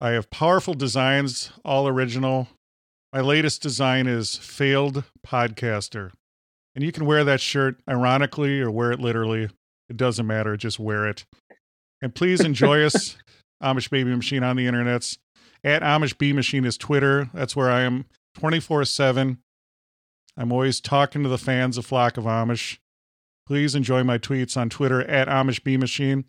I 0.00 0.10
have 0.10 0.30
powerful 0.30 0.74
designs, 0.74 1.50
all 1.64 1.86
original. 1.86 2.48
My 3.12 3.20
latest 3.20 3.62
design 3.62 4.06
is 4.06 4.36
Failed 4.36 5.04
Podcaster. 5.26 6.12
And 6.74 6.84
you 6.84 6.92
can 6.92 7.06
wear 7.06 7.24
that 7.24 7.40
shirt 7.40 7.80
ironically 7.88 8.60
or 8.60 8.70
wear 8.70 8.92
it 8.92 9.00
literally. 9.00 9.50
It 9.88 9.96
doesn't 9.96 10.26
matter. 10.26 10.56
Just 10.56 10.78
wear 10.78 11.06
it. 11.06 11.24
And 12.00 12.14
please 12.14 12.40
enjoy 12.40 12.84
us, 12.84 13.16
Amish 13.62 13.90
Baby 13.90 14.14
Machine, 14.14 14.42
on 14.42 14.56
the 14.56 14.66
internets. 14.66 15.18
At 15.64 15.82
Amish 15.82 16.16
B 16.16 16.32
Machine 16.32 16.64
is 16.64 16.76
Twitter. 16.76 17.30
That's 17.34 17.56
where 17.56 17.70
I 17.70 17.82
am 17.82 18.06
24 18.38 18.84
7. 18.84 19.38
I'm 20.36 20.52
always 20.52 20.80
talking 20.80 21.24
to 21.24 21.28
the 21.28 21.38
fans 21.38 21.76
of 21.76 21.84
Flock 21.84 22.16
of 22.16 22.24
Amish. 22.24 22.78
Please 23.46 23.74
enjoy 23.74 24.04
my 24.04 24.18
tweets 24.18 24.56
on 24.56 24.68
Twitter 24.68 25.02
at 25.02 25.26
Amish 25.26 25.64
B 25.64 25.76
Machine. 25.76 26.26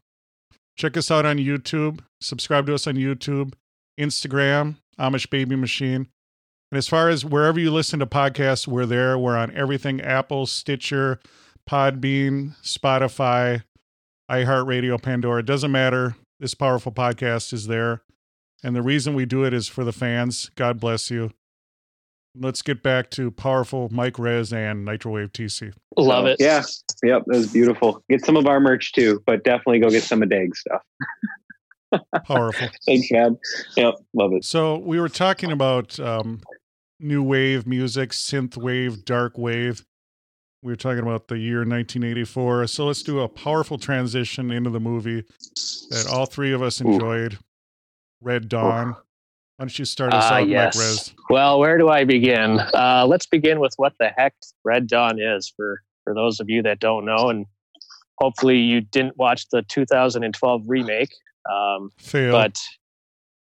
Check 0.78 0.98
us 0.98 1.12
out 1.12 1.26
on 1.26 1.38
YouTube. 1.38 2.00
Subscribe 2.22 2.66
to 2.68 2.74
us 2.74 2.88
on 2.88 2.96
YouTube, 2.96 3.54
Instagram, 4.00 4.78
Amish 4.98 5.30
Baby 5.30 5.56
Machine. 5.56 6.08
And 6.72 6.78
as 6.78 6.88
far 6.88 7.10
as 7.10 7.26
wherever 7.26 7.60
you 7.60 7.72
listen 7.72 8.00
to 8.00 8.06
podcasts, 8.06 8.68
we're 8.68 8.86
there. 8.86 9.18
We're 9.18 9.38
on 9.38 9.56
everything 9.56 10.02
Apple, 10.02 10.46
Stitcher, 10.46 11.20
Podbean, 11.70 12.56
Spotify, 12.64 13.64
iHeartRadio, 14.30 15.02
Pandora. 15.02 15.40
It 15.40 15.46
doesn't 15.46 15.72
matter. 15.72 16.16
This 16.40 16.54
powerful 16.54 16.92
podcast 16.92 17.52
is 17.54 17.68
there. 17.68 18.02
And 18.64 18.76
the 18.76 18.82
reason 18.82 19.14
we 19.14 19.26
do 19.26 19.44
it 19.44 19.54
is 19.54 19.68
for 19.68 19.84
the 19.84 19.92
fans. 19.92 20.50
God 20.56 20.80
bless 20.80 21.10
you. 21.12 21.32
Let's 22.36 22.62
get 22.62 22.84
back 22.84 23.10
to 23.12 23.32
powerful 23.32 23.90
Mike 23.92 24.20
Rez 24.20 24.54
and 24.54 24.88
Nitrowave 24.88 25.32
TC. 25.32 25.74
Love 25.98 26.26
So, 26.26 26.28
it. 26.28 26.38
Yeah. 26.40 26.64
Yep. 27.04 27.24
That 27.28 27.38
was 27.38 27.52
beautiful. 27.52 28.04
Get 28.10 28.24
some 28.24 28.38
of 28.38 28.46
our 28.48 28.60
merch 28.60 28.94
too, 28.94 29.22
but 29.26 29.44
definitely 29.44 29.80
go 29.80 29.90
get 29.90 30.04
some 30.04 30.22
of 30.22 30.30
Dag's 30.30 30.60
stuff. 30.60 30.82
Powerful. 32.26 32.68
Thanks, 32.86 33.12
man. 33.12 33.38
Yep. 33.76 33.96
Love 34.14 34.34
it. 34.34 34.46
So 34.46 34.78
we 34.78 35.00
were 35.00 35.10
talking 35.10 35.52
about 35.52 36.00
um, 36.00 36.42
new 37.00 37.24
wave 37.24 37.66
music, 37.66 38.12
synth 38.12 38.56
wave, 38.56 39.04
dark 39.04 39.38
wave. 39.38 39.84
We 40.62 40.72
were 40.74 40.76
talking 40.76 41.04
about 41.04 41.28
the 41.30 41.38
year 41.38 41.60
1984. 41.60 42.68
So 42.68 42.86
let's 42.86 43.02
do 43.02 43.22
a 43.22 43.30
powerful 43.30 43.78
transition 43.78 44.52
into 44.52 44.70
the 44.70 44.80
movie 44.80 45.24
that 45.90 46.08
all 46.12 46.26
three 46.26 46.52
of 46.52 46.62
us 46.62 46.82
Ooh. 46.82 46.92
enjoyed. 46.92 47.38
Red 48.22 48.50
Dawn. 48.50 48.90
Why 48.92 48.96
don't 49.66 49.80
you 49.80 49.86
start 49.86 50.14
us 50.14 50.26
Ah, 50.28 50.36
out, 50.36 50.48
yes. 50.50 50.76
Mike 50.76 50.84
Rez? 50.84 51.14
Well, 51.30 51.60
where 51.60 51.78
do 51.78 51.88
I 51.88 52.04
begin? 52.04 52.60
Uh, 52.60 53.06
let's 53.08 53.26
begin 53.26 53.60
with 53.62 53.74
what 53.78 53.94
the 54.00 54.10
heck 54.18 54.34
Red 54.66 54.88
Dawn 54.88 55.20
is 55.22 55.52
for 55.56 55.82
for 56.04 56.14
those 56.14 56.40
of 56.42 56.50
you 56.50 56.62
that 56.64 56.80
don't 56.80 57.06
know, 57.06 57.30
and 57.30 57.46
hopefully 58.18 58.58
you 58.58 58.82
didn't 58.82 59.18
watch 59.18 59.48
the 59.52 59.62
2012 59.64 60.64
remake. 60.68 61.10
Um, 61.50 61.92
Fail. 62.00 62.32
but 62.34 62.58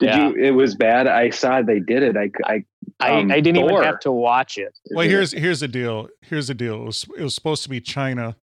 Did 0.00 0.08
Yeah. 0.08 0.28
you? 0.28 0.34
It 0.36 0.50
was 0.52 0.74
bad. 0.74 1.06
I 1.06 1.30
saw 1.30 1.62
they 1.62 1.78
did 1.80 2.02
it. 2.02 2.16
I. 2.16 2.30
I 2.44 2.54
I, 2.54 2.64
Um, 3.00 3.30
I 3.30 3.40
didn't 3.40 3.56
Thor. 3.68 3.70
even 3.72 3.84
have 3.84 4.00
to 4.00 4.12
watch 4.12 4.56
it. 4.58 4.76
well, 4.92 5.06
here's 5.06 5.32
here's 5.32 5.60
the 5.60 5.68
deal. 5.68 6.08
Here's 6.22 6.48
the 6.48 6.54
deal. 6.54 6.80
It 6.82 6.84
was 6.86 7.06
it 7.18 7.22
was 7.22 7.34
supposed 7.34 7.62
to 7.64 7.68
be 7.68 7.80
China, 7.80 8.36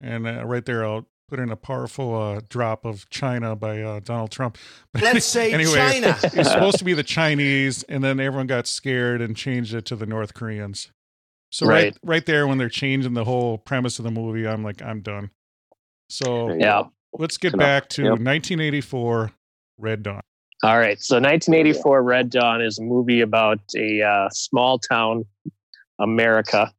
and 0.00 0.26
uh, 0.26 0.44
right 0.44 0.64
there, 0.64 0.84
I'll 0.84 1.06
put 1.28 1.38
in 1.38 1.50
a 1.50 1.56
powerful 1.56 2.14
uh, 2.20 2.40
drop 2.48 2.84
of 2.86 3.08
China 3.10 3.54
by 3.54 3.80
uh, 3.82 4.00
Donald 4.00 4.30
Trump. 4.30 4.56
But 4.94 5.02
Let's 5.02 5.26
say 5.26 5.52
anyway, 5.52 5.74
China. 5.76 6.16
It 6.24 6.34
was 6.36 6.50
supposed 6.50 6.78
to 6.78 6.84
be 6.84 6.94
the 6.94 7.02
Chinese, 7.04 7.82
and 7.84 8.02
then 8.02 8.18
everyone 8.18 8.46
got 8.46 8.66
scared 8.66 9.20
and 9.20 9.36
changed 9.36 9.74
it 9.74 9.84
to 9.86 9.96
the 9.96 10.06
North 10.06 10.34
Koreans. 10.34 10.90
So 11.52 11.66
right, 11.66 11.84
Right. 11.84 11.98
right 12.02 12.26
there, 12.26 12.46
when 12.48 12.58
they're 12.58 12.68
changing 12.68 13.14
the 13.14 13.24
whole 13.24 13.58
premise 13.58 13.98
of 13.98 14.04
the 14.04 14.10
movie, 14.10 14.46
I'm 14.48 14.62
like, 14.64 14.82
I'm 14.82 15.00
done. 15.02 15.30
So 16.10 16.52
Yeah. 16.54 16.84
let's 17.12 17.36
get 17.38 17.54
Enough. 17.54 17.64
back 17.64 17.88
to 17.90 18.02
Yep. 18.02 18.10
1984, 18.20 19.30
Red 19.78 20.02
Dawn. 20.02 20.20
All 20.64 20.78
right. 20.78 21.00
So 21.00 21.16
1984 21.16 22.02
Red 22.02 22.30
Dawn 22.30 22.60
is 22.60 22.78
a 22.78 22.82
movie 22.82 23.20
about 23.20 23.60
a 23.76 24.02
uh, 24.02 24.28
small 24.30 24.78
town, 24.78 25.24
America, 26.00 26.72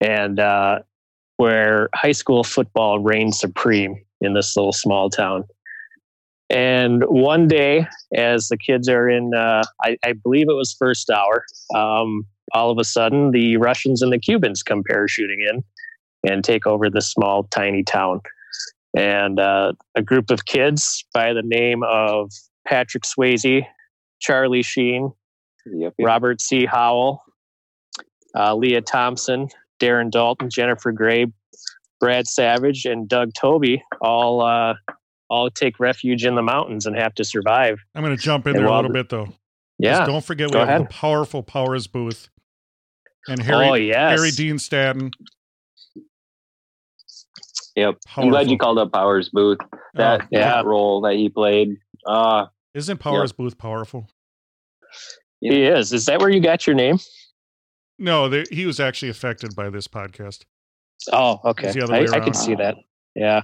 and 0.00 0.38
uh, 0.38 0.80
where 1.36 1.88
high 1.94 2.12
school 2.12 2.44
football 2.44 3.00
reigns 3.00 3.40
supreme 3.40 3.96
in 4.20 4.34
this 4.34 4.56
little 4.56 4.72
small 4.72 5.10
town. 5.10 5.44
And 6.48 7.04
one 7.06 7.48
day, 7.48 7.86
as 8.14 8.48
the 8.48 8.56
kids 8.56 8.88
are 8.88 9.08
in, 9.08 9.34
uh, 9.34 9.64
I, 9.82 9.96
I 10.04 10.12
believe 10.12 10.48
it 10.48 10.54
was 10.54 10.74
first 10.78 11.10
hour, 11.10 11.44
um, 11.74 12.24
all 12.52 12.70
of 12.70 12.78
a 12.78 12.84
sudden 12.84 13.32
the 13.32 13.56
Russians 13.56 14.00
and 14.00 14.12
the 14.12 14.18
Cubans 14.18 14.62
come 14.62 14.82
parachuting 14.88 15.48
in 15.50 15.64
and 16.24 16.44
take 16.44 16.66
over 16.66 16.88
this 16.88 17.10
small, 17.10 17.44
tiny 17.44 17.82
town. 17.82 18.20
And 18.96 19.38
uh, 19.38 19.72
a 19.94 20.02
group 20.02 20.30
of 20.30 20.46
kids 20.46 21.04
by 21.12 21.32
the 21.32 21.42
name 21.42 21.82
of 21.82 22.30
Patrick 22.66 23.04
Swayze, 23.04 23.66
Charlie 24.20 24.62
Sheen, 24.62 25.12
Yep. 25.66 25.94
yep. 25.98 26.06
Robert 26.06 26.40
C. 26.40 26.64
Howell, 26.66 27.22
uh, 28.36 28.54
Lea 28.54 28.80
Thompson, 28.80 29.48
Darren 29.80 30.10
Dalton, 30.10 30.48
Jennifer 30.50 30.92
Grey, 30.92 31.26
Brad 32.00 32.26
Savage, 32.26 32.84
and 32.84 33.08
Doug 33.08 33.32
Toby 33.34 33.82
all 34.00 34.40
uh, 34.42 34.74
all 35.30 35.50
take 35.50 35.78
refuge 35.78 36.24
in 36.24 36.34
the 36.36 36.42
mountains 36.42 36.86
and 36.86 36.96
have 36.96 37.14
to 37.14 37.24
survive. 37.24 37.78
I'm 37.94 38.02
going 38.02 38.16
to 38.16 38.22
jump 38.22 38.46
in 38.46 38.56
And 38.56 38.64
there 38.64 38.72
a 38.72 38.76
little 38.76 38.92
bit, 38.92 39.08
though. 39.10 39.28
Yeah. 39.78 40.06
Don't 40.06 40.24
forget, 40.24 40.48
we 40.48 40.52
Go 40.54 40.60
have 40.60 40.68
ahead. 40.68 40.82
the 40.84 40.86
powerful 40.88 41.42
Powers 41.42 41.86
Boothe. 41.86 42.18
And 43.28 43.42
Harry, 43.42 43.68
oh 43.68 43.74
yes. 43.74 44.18
Harry 44.18 44.30
Dean 44.30 44.58
Stanton. 44.58 45.10
Yep. 47.76 47.96
I'm 48.16 48.30
glad 48.30 48.50
you 48.50 48.58
called 48.58 48.78
up 48.78 48.92
Powers 48.92 49.28
Boothe. 49.28 49.58
That, 49.94 50.22
Oh, 50.22 50.26
Yeah. 50.30 50.40
that 50.56 50.64
role 50.64 51.02
that 51.02 51.14
he 51.14 51.28
played. 51.28 51.76
Uh, 52.08 52.46
Isn't 52.74 52.98
Powers 52.98 53.32
Boothe 53.32 53.58
powerful? 53.58 54.08
he 55.40 55.64
is. 55.64 55.92
Is 55.92 56.06
that 56.06 56.20
where 56.20 56.30
you 56.30 56.40
got 56.40 56.66
your 56.66 56.74
name? 56.74 56.98
No, 57.98 58.28
they, 58.28 58.44
he 58.50 58.64
was 58.66 58.80
actually 58.80 59.10
affected 59.10 59.54
by 59.54 59.68
this 59.70 59.86
podcast. 59.86 60.44
Oh, 61.12 61.40
okay. 61.44 61.72
The 61.72 61.82
other 61.82 61.94
I, 61.94 62.00
way 62.02 62.06
I 62.12 62.20
can 62.20 62.34
see 62.34 62.54
that. 62.54 62.76
Yeah. 63.14 63.42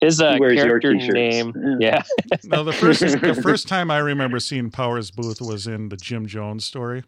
His 0.00 0.20
uh, 0.20 0.36
your 0.38 0.54
character 0.54 0.94
name. 0.94 1.52
Yeah. 1.80 2.02
No, 2.44 2.62
the 2.64 2.72
first 2.72 3.00
the 3.00 3.40
first 3.42 3.66
time 3.66 3.90
I 3.90 3.98
remember 3.98 4.38
seeing 4.40 4.70
Powers 4.70 5.10
Boothe 5.10 5.40
was 5.40 5.66
in 5.66 5.88
the 5.88 5.96
Jim 5.96 6.26
Jones 6.26 6.64
story. 6.64 7.02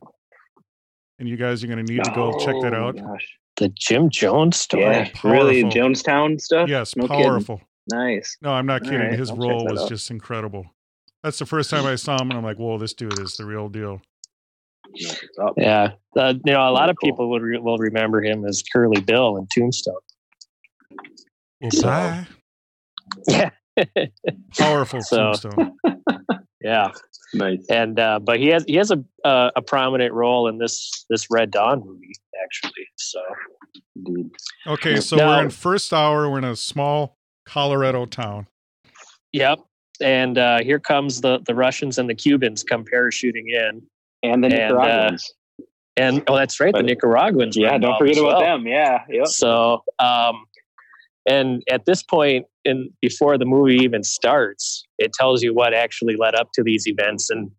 And 1.19 1.29
you 1.29 1.37
guys 1.37 1.63
are 1.63 1.67
going 1.67 1.85
to 1.85 1.93
need 1.93 2.03
to 2.05 2.11
go 2.15 2.39
check 2.39 2.55
that 2.63 2.73
Oh, 2.75 2.89
out. 2.89 2.97
Gosh. 2.97 3.39
The 3.57 3.69
Jim 3.71 4.09
Jones 4.09 4.57
story. 4.57 4.83
Yeah, 4.85 5.05
powerful. 5.13 5.31
really, 5.33 5.65
Jonestown 5.65 6.41
stuff. 6.41 6.69
Yes, 6.69 6.97
no 6.97 7.07
kidding. 7.09 7.25
powerful. 7.25 7.61
Nice. 7.93 8.37
No, 8.41 8.51
I'm 8.51 8.67
not 8.67 8.85
kidding. 8.85 9.01
right, 9.01 9.19
His 9.19 9.31
I'll 9.31 9.37
role 9.37 9.67
was 9.67 9.83
out. 9.83 9.89
just 9.89 10.11
incredible. 10.11 10.65
That's 11.23 11.39
the 11.39 11.47
first 11.47 11.71
time 11.71 11.85
I 11.87 11.97
saw 11.97 12.15
him, 12.21 12.31
and 12.31 12.39
I'm 12.39 12.45
like, 12.45 12.59
"Whoa, 12.59 12.79
this 12.79 12.95
dude 12.95 13.19
is 13.21 13.37
the 13.37 13.45
real 13.45 13.69
deal." 13.69 14.01
Yeah. 15.57 15.93
Uh, 16.17 16.35
you 16.45 16.53
know, 16.53 16.69
a 16.69 16.73
lot 16.73 16.89
of 16.89 16.97
Cool. 17.01 17.11
people 17.11 17.29
will, 17.31 17.41
re- 17.41 17.59
will 17.59 17.77
remember 17.79 18.23
him 18.23 18.45
as 18.47 18.63
Curly 18.73 19.01
Bill 19.03 19.37
in 19.37 19.47
Tombstone. 19.55 19.95
Well, 21.61 21.71
So- 21.71 21.83
bye. 21.87 22.27
Yeah. 23.27 23.51
Powerful 24.59 25.03
So- 25.03 25.33
tombstone. 25.33 25.77
yeah. 26.63 26.89
Nice. 27.35 27.67
and 27.69 28.01
uh, 28.01 28.19
but 28.21 28.39
he 28.39 28.47
has 28.49 28.65
he 28.65 28.77
has 28.77 28.91
a 28.91 29.05
uh, 29.23 29.51
a 29.55 29.61
prominent 29.61 30.15
role 30.15 30.49
in 30.49 30.57
this 30.57 31.05
this 31.11 31.27
Red 31.31 31.51
Dawn 31.51 31.81
movie 31.85 32.13
actually. 32.43 32.87
So 32.97 33.21
Indeed. 33.97 34.31
Okay, 34.67 34.97
so 35.01 35.17
Now- 35.17 35.29
we're 35.37 35.43
in 35.45 35.51
first 35.51 35.93
hour. 35.93 36.31
We're 36.31 36.39
in 36.39 36.45
a 36.45 36.57
small 36.57 37.19
Colorado 37.45 38.07
town. 38.07 38.47
yep, 39.33 39.59
and 40.03 40.39
uh, 40.39 40.63
here 40.63 40.79
comes 40.79 41.21
the 41.21 41.41
the 41.47 41.55
Russians 41.55 41.99
and 41.99 42.09
the 42.09 42.15
Cubans 42.15 42.63
come 42.63 42.85
parachuting 42.85 43.49
in, 43.49 43.83
And 44.23 44.43
the 44.45 44.49
And, 44.49 44.55
uh, 44.55 44.81
Nicaraguans. 44.81 45.35
and 45.97 46.23
oh 46.27 46.37
that's 46.37 46.61
right, 46.61 46.75
the 46.75 46.83
Nicaraguans. 46.83 47.57
yeah, 47.57 47.77
don't 47.79 47.99
forget 47.99 48.19
about 48.19 48.41
well. 48.41 48.41
them. 48.41 48.67
Yeah. 48.67 49.01
Yep. 49.09 49.27
So 49.29 49.83
um, 49.99 50.45
and 51.27 51.63
at 51.71 51.85
this 51.85 52.03
point 52.03 52.47
in 52.65 52.91
before 53.01 53.37
the 53.39 53.45
movie 53.45 53.77
even 53.77 54.03
starts, 54.03 54.85
it 54.99 55.13
tells 55.13 55.43
you 55.43 55.55
what 55.55 55.75
actually 55.75 56.17
led 56.17 56.35
up 56.35 56.49
to 56.55 56.63
these 56.63 56.87
events, 56.87 57.31
and 57.31 57.51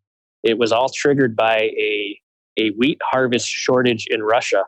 it 0.43 0.57
was 0.57 0.71
all 0.71 0.89
triggered 0.89 1.35
by 1.35 1.57
a 1.77 2.19
a 2.57 2.69
wheat 2.71 2.97
harvest 3.11 3.47
shortage 3.47 4.05
in 4.09 4.21
Russia. 4.23 4.63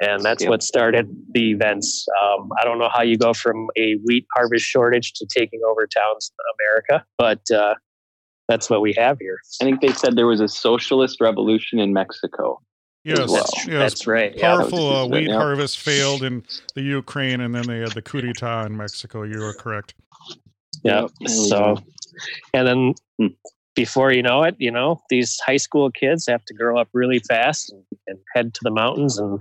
And 0.00 0.22
that's 0.22 0.42
Yep. 0.42 0.50
what 0.50 0.62
started 0.62 1.08
the 1.32 1.52
events. 1.52 2.06
Um, 2.22 2.50
I 2.60 2.64
don't 2.64 2.78
know 2.78 2.88
how 2.92 3.02
you 3.02 3.16
go 3.16 3.32
from 3.32 3.68
a 3.76 3.94
wheat 4.04 4.26
harvest 4.34 4.64
shortage 4.64 5.12
to 5.14 5.26
taking 5.26 5.60
over 5.68 5.86
towns 5.86 6.32
in 6.32 6.44
America, 6.66 7.06
but 7.16 7.48
uh, 7.50 7.74
that's 8.48 8.68
what 8.68 8.80
we 8.80 8.92
have 8.94 9.18
here. 9.20 9.38
I 9.62 9.64
think 9.64 9.80
they 9.80 9.92
said 9.92 10.16
there 10.16 10.26
was 10.26 10.40
a 10.40 10.48
socialist 10.48 11.20
revolution 11.20 11.78
in 11.78 11.92
Mexico. 11.92 12.60
Yes, 13.04 13.28
well. 13.28 13.36
That's, 13.36 13.66
yes. 13.66 13.78
that's 13.78 14.06
right. 14.06 14.34
Yeah. 14.34 14.56
was 14.56 14.70
Powerful 14.70 14.96
uh, 14.96 15.06
wheat 15.06 15.28
yeah. 15.28 15.36
harvest 15.36 15.78
failed 15.78 16.22
in 16.22 16.42
the 16.74 16.82
Ukraine, 16.82 17.40
and 17.42 17.54
then 17.54 17.66
they 17.66 17.78
had 17.78 17.92
the 17.92 18.02
coup 18.02 18.22
d'état 18.22 18.66
in 18.66 18.76
Mexico. 18.76 19.22
You 19.22 19.44
are 19.44 19.52
correct. 19.52 19.94
Yeah. 20.82 21.06
Yep, 21.20 21.28
So, 21.28 21.76
and 22.52 22.66
then 22.66 22.94
Hmm. 23.20 23.28
before 23.76 24.12
you 24.12 24.22
know 24.22 24.42
it, 24.42 24.56
you 24.58 24.70
know, 24.70 25.00
these 25.08 25.38
high 25.46 25.56
school 25.56 25.90
kids 25.90 26.26
have 26.26 26.44
to 26.46 26.54
grow 26.54 26.78
up 26.78 26.88
really 26.92 27.20
fast 27.20 27.72
and, 27.72 27.84
and 28.08 28.18
head 28.34 28.54
to 28.54 28.60
the 28.64 28.70
mountains 28.70 29.18
and 29.18 29.38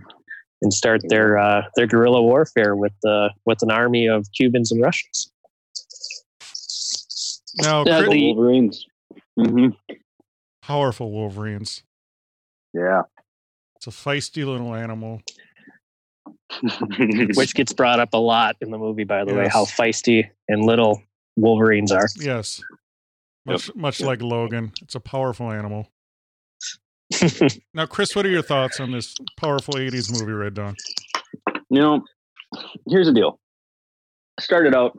and 0.63 0.73
start 0.73 1.01
their 1.09 1.37
uh, 1.37 1.61
their 1.75 1.85
guerrilla 1.85 2.21
warfare 2.21 2.75
with 2.75 2.93
uh, 3.07 3.29
with 3.45 3.61
an 3.61 3.69
army 3.69 4.07
of 4.07 4.25
Cubans 4.35 4.71
and 4.71 4.81
Russians. 4.81 5.31
Now, 7.57 7.81
Uh, 7.81 8.09
the- 8.09 8.33
Wolverines. 8.33 8.85
hmm 9.39 9.67
powerful 10.61 11.11
Wolverines. 11.11 11.83
Yeah. 12.73 13.03
It's 13.75 13.85
a 13.87 13.89
feisty 13.91 14.45
little 14.45 14.73
animal. 14.73 15.21
Which 17.35 17.53
gets 17.53 17.73
brought 17.73 17.99
up 17.99 18.13
a 18.13 18.17
lot 18.17 18.55
in 18.61 18.71
the 18.71 18.77
movie, 18.77 19.03
by 19.03 19.25
the 19.25 19.33
way, 19.33 19.47
how 19.51 19.65
feisty 19.65 20.29
and 20.47 20.63
little 20.65 21.01
Wolverines 21.35 21.91
are. 21.91 22.07
Yes, 22.17 22.61
much 23.45 23.75
much 23.75 23.99
like 23.99 24.21
Logan. 24.21 24.71
It's 24.81 24.95
a 24.95 24.99
powerful 25.01 25.51
animal. 25.51 25.89
Now, 27.73 27.85
Chris, 27.85 28.15
what 28.15 28.25
are 28.25 28.29
your 28.29 28.41
thoughts 28.41 28.79
on 28.79 28.91
this 28.91 29.15
powerful 29.37 29.75
'80s 29.75 30.11
movie, 30.11 30.31
Red 30.31 30.53
Dawn? 30.53 30.75
you 31.73 31.81
know, 31.81 32.03
here's 32.87 33.07
the 33.07 33.13
deal. 33.13 33.39
Started 34.39 34.75
out, 34.75 34.97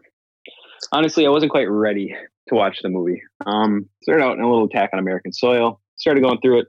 honestly, 0.93 1.25
I 1.25 1.31
wasn't 1.31 1.53
quite 1.53 1.71
ready 1.71 2.15
to 2.49 2.55
watch 2.55 2.81
the 2.83 2.89
movie. 2.89 3.23
Um, 3.47 3.89
started 4.03 4.25
out 4.25 4.37
in 4.37 4.43
a 4.43 4.51
little 4.51 4.67
attack 4.67 4.91
on 4.93 4.99
American 4.99 5.33
soil. 5.33 5.81
Started 5.97 6.23
going 6.23 6.41
through 6.41 6.61
it, 6.61 6.67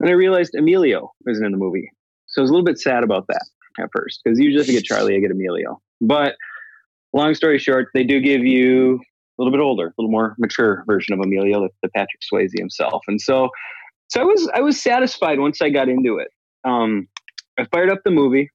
and 0.00 0.10
I 0.10 0.12
realized 0.12 0.54
Emilio 0.56 1.12
isn't 1.28 1.44
in 1.44 1.52
the 1.52 1.58
movie, 1.58 1.88
so 2.26 2.40
I 2.40 2.42
was 2.42 2.50
a 2.50 2.52
little 2.52 2.64
bit 2.64 2.80
sad 2.80 3.04
about 3.04 3.26
that 3.28 3.46
at 3.78 3.90
first 3.94 4.20
because 4.24 4.40
usually 4.40 4.62
if 4.62 4.68
you 4.68 4.74
get 4.74 4.84
Charlie, 4.84 5.14
I 5.14 5.20
get 5.20 5.30
Emilio. 5.30 5.80
But 6.00 6.34
long 7.12 7.34
story 7.34 7.58
short, 7.60 7.88
they 7.94 8.02
do 8.02 8.20
give 8.20 8.44
you 8.44 8.96
a 8.96 9.42
little 9.42 9.52
bit 9.52 9.62
older, 9.62 9.86
a 9.86 9.92
little 9.98 10.10
more 10.10 10.34
mature 10.38 10.82
version 10.88 11.14
of 11.14 11.20
Emilio, 11.20 11.60
the, 11.60 11.68
the 11.82 11.88
Patrick 11.90 12.22
Swayze 12.22 12.50
himself, 12.58 13.04
and 13.06 13.20
so, 13.20 13.50
so 14.08 14.20
I 14.20 14.24
was 14.24 14.50
I 14.54 14.60
was 14.60 14.80
satisfied 14.80 15.38
once 15.38 15.62
I 15.62 15.70
got 15.70 15.88
into 15.88 16.18
it. 16.18 16.28
Um, 16.64 17.08
I 17.58 17.64
fired 17.72 17.90
up 17.90 18.00
the 18.04 18.10
movie 18.10 18.50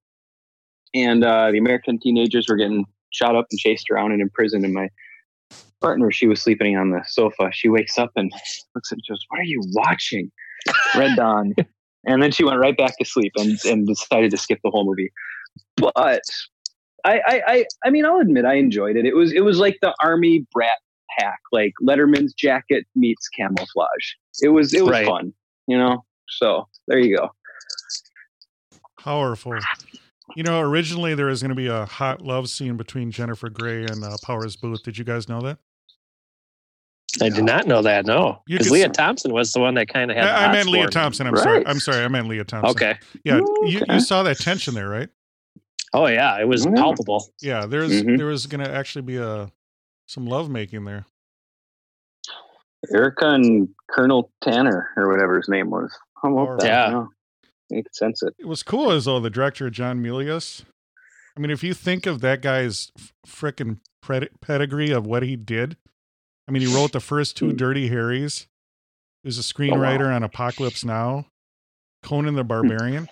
and 0.93 1.24
uh, 1.24 1.51
the 1.51 1.58
American 1.58 1.99
teenagers 1.99 2.47
were 2.49 2.56
getting 2.56 2.86
shot 3.12 3.36
up 3.36 3.45
and 3.51 3.60
chased 3.60 3.89
around 3.89 4.12
and 4.12 4.22
imprisoned. 4.22 4.66
And 4.66 4.74
my 4.74 4.89
partner, 5.82 6.12
she 6.12 6.28
was 6.28 6.41
sleeping 6.41 6.78
on 6.78 6.91
the 6.91 7.01
sofa. 7.06 7.49
She 7.51 7.70
wakes 7.70 7.97
up 7.97 8.12
and 8.16 8.32
looks 8.76 8.91
at 8.91 8.97
me 8.97 9.04
and 9.08 9.14
goes, 9.16 9.26
"What 9.30 9.39
are 9.39 9.43
you 9.43 9.62
watching?" 9.74 10.32
Red 10.95 11.16
Dawn. 11.16 11.54
and 12.06 12.22
then 12.22 12.32
she 12.32 12.43
went 12.43 12.60
right 12.60 12.78
back 12.78 12.97
to 12.99 13.06
sleep 13.06 13.34
and, 13.36 13.58
and 13.66 13.88
decided 13.88 14.32
to 14.32 14.38
skip 14.38 14.60
the 14.64 14.70
whole 14.70 14.86
movie. 14.86 15.12
But 15.76 16.22
I, 17.06 17.20
I, 17.20 17.41
I, 17.47 17.66
I 17.86 17.89
mean, 17.89 18.06
I'll 18.06 18.20
admit 18.20 18.45
I 18.45 18.56
enjoyed 18.56 18.95
it. 18.95 19.06
It 19.06 19.16
was, 19.16 19.34
it 19.34 19.41
was 19.41 19.60
like 19.60 19.78
the 19.82 19.93
army 20.01 20.45
brat 20.54 20.78
pack, 21.20 21.39
like 21.51 21.74
Letterman's 21.86 22.34
jacket 22.34 22.86
meets 22.95 23.28
camouflage. 23.30 24.14
It 24.41 24.49
was, 24.49 24.74
it 24.74 24.84
was 24.84 24.91
Right. 24.91 25.06
fun, 25.06 25.34
you 25.68 25.78
know. 25.78 26.03
So 26.30 26.68
there 26.88 26.99
you 26.99 27.18
go. 27.18 27.30
Powerful. 28.99 29.57
You 30.36 30.43
know, 30.43 30.61
originally 30.61 31.14
there 31.16 31.26
was 31.28 31.41
going 31.41 31.49
to 31.49 31.55
be 31.55 31.68
a 31.68 31.86
hot 31.86 32.22
love 32.22 32.49
scene 32.49 32.78
between 32.78 33.11
Jennifer 33.11 33.49
Grey 33.49 33.84
and 33.86 34.03
uh, 34.03 34.16
Powers 34.24 34.55
Booth. 34.55 34.82
Did 34.84 34.97
you 34.97 35.03
guys 35.03 35.28
know 35.28 35.41
that? 35.41 35.57
I 37.22 37.30
did 37.30 37.43
not 37.43 37.68
know 37.68 37.82
that. 37.84 38.07
No, 38.07 38.41
because 38.47 38.72
Lea 38.72 38.88
Thompson 38.88 39.32
was 39.34 39.51
the 39.51 39.59
one 39.59 39.76
that 39.76 39.88
kind 39.88 40.09
of 40.09 40.18
had. 40.18 40.26
the 40.26 40.32
I, 40.32 40.45
I 40.47 40.51
meant 40.51 40.70
Lea. 40.70 40.88
Thompson. 40.88 41.28
I'm 41.28 41.38
sorry. 41.38 41.64
I'm 41.68 41.80
sorry. 41.80 42.03
I 42.03 42.07
meant 42.07 42.28
Lea 42.28 42.43
Thompson. 42.43 42.72
Okay, 42.72 42.97
Yeah, 43.24 43.38
Ooh, 43.38 43.57
you, 43.68 43.82
you 43.88 43.99
saw 43.99 44.24
that 44.24 44.39
tension 44.39 44.74
there, 44.74 44.89
right? 44.89 45.09
Oh 45.93 46.07
yeah, 46.07 46.39
it 46.41 46.47
was 46.47 46.66
Yeah. 46.66 46.72
palpable. 46.76 47.32
Yeah, 47.39 47.68
there's 47.68 47.91
Mhm. 48.01 48.18
there 48.18 48.26
was 48.26 48.47
gonna 48.47 48.68
actually 48.68 49.03
be 49.03 49.18
a 49.18 49.51
some 50.07 50.26
love 50.26 50.49
making 50.49 50.86
there. 50.86 51.05
Erica 52.94 53.30
and 53.30 53.70
Colonel 53.90 54.32
Tanner 54.42 54.90
or 54.98 55.10
whatever 55.10 55.38
his 55.38 55.48
name 55.50 55.70
was. 55.70 55.96
How 56.22 56.36
about 56.38 56.60
that? 56.60 56.68
Yeah. 56.92 57.06
You 57.70 57.84
could 57.84 57.96
sense 57.96 58.22
it. 58.24 58.34
It 58.40 58.46
was 58.48 58.64
cool 58.64 58.92
as 58.92 59.06
though 59.06 59.20
the 59.20 59.30
director 59.30 59.70
John 59.70 60.02
Milius. 60.04 60.64
I 61.36 61.40
mean, 61.40 61.50
if 61.50 61.64
you 61.64 61.74
think 61.74 62.06
of 62.06 62.22
that 62.22 62.42
guy's 62.42 62.92
frickin' 63.26 63.80
pred- 64.04 64.30
pedigree 64.42 64.92
of 64.92 65.08
what 65.08 65.24
he 65.24 65.36
did, 65.36 65.78
I 66.48 66.52
mean, 66.52 66.62
he 66.62 66.74
wrote 66.76 66.92
the 66.92 67.00
first 67.00 67.38
two 67.38 67.50
Hmm. 67.52 67.56
Dirty 67.56 67.88
Harrys. 67.88 68.48
He 69.24 69.28
was 69.28 69.38
a 69.38 69.40
Oh, 69.40 69.44
screenwriter 69.44 70.14
on 70.14 70.24
Apocalypse 70.24 70.84
Now, 70.84 71.26
Conan 72.04 72.36
the 72.36 72.44
Barbarian. 72.44 73.08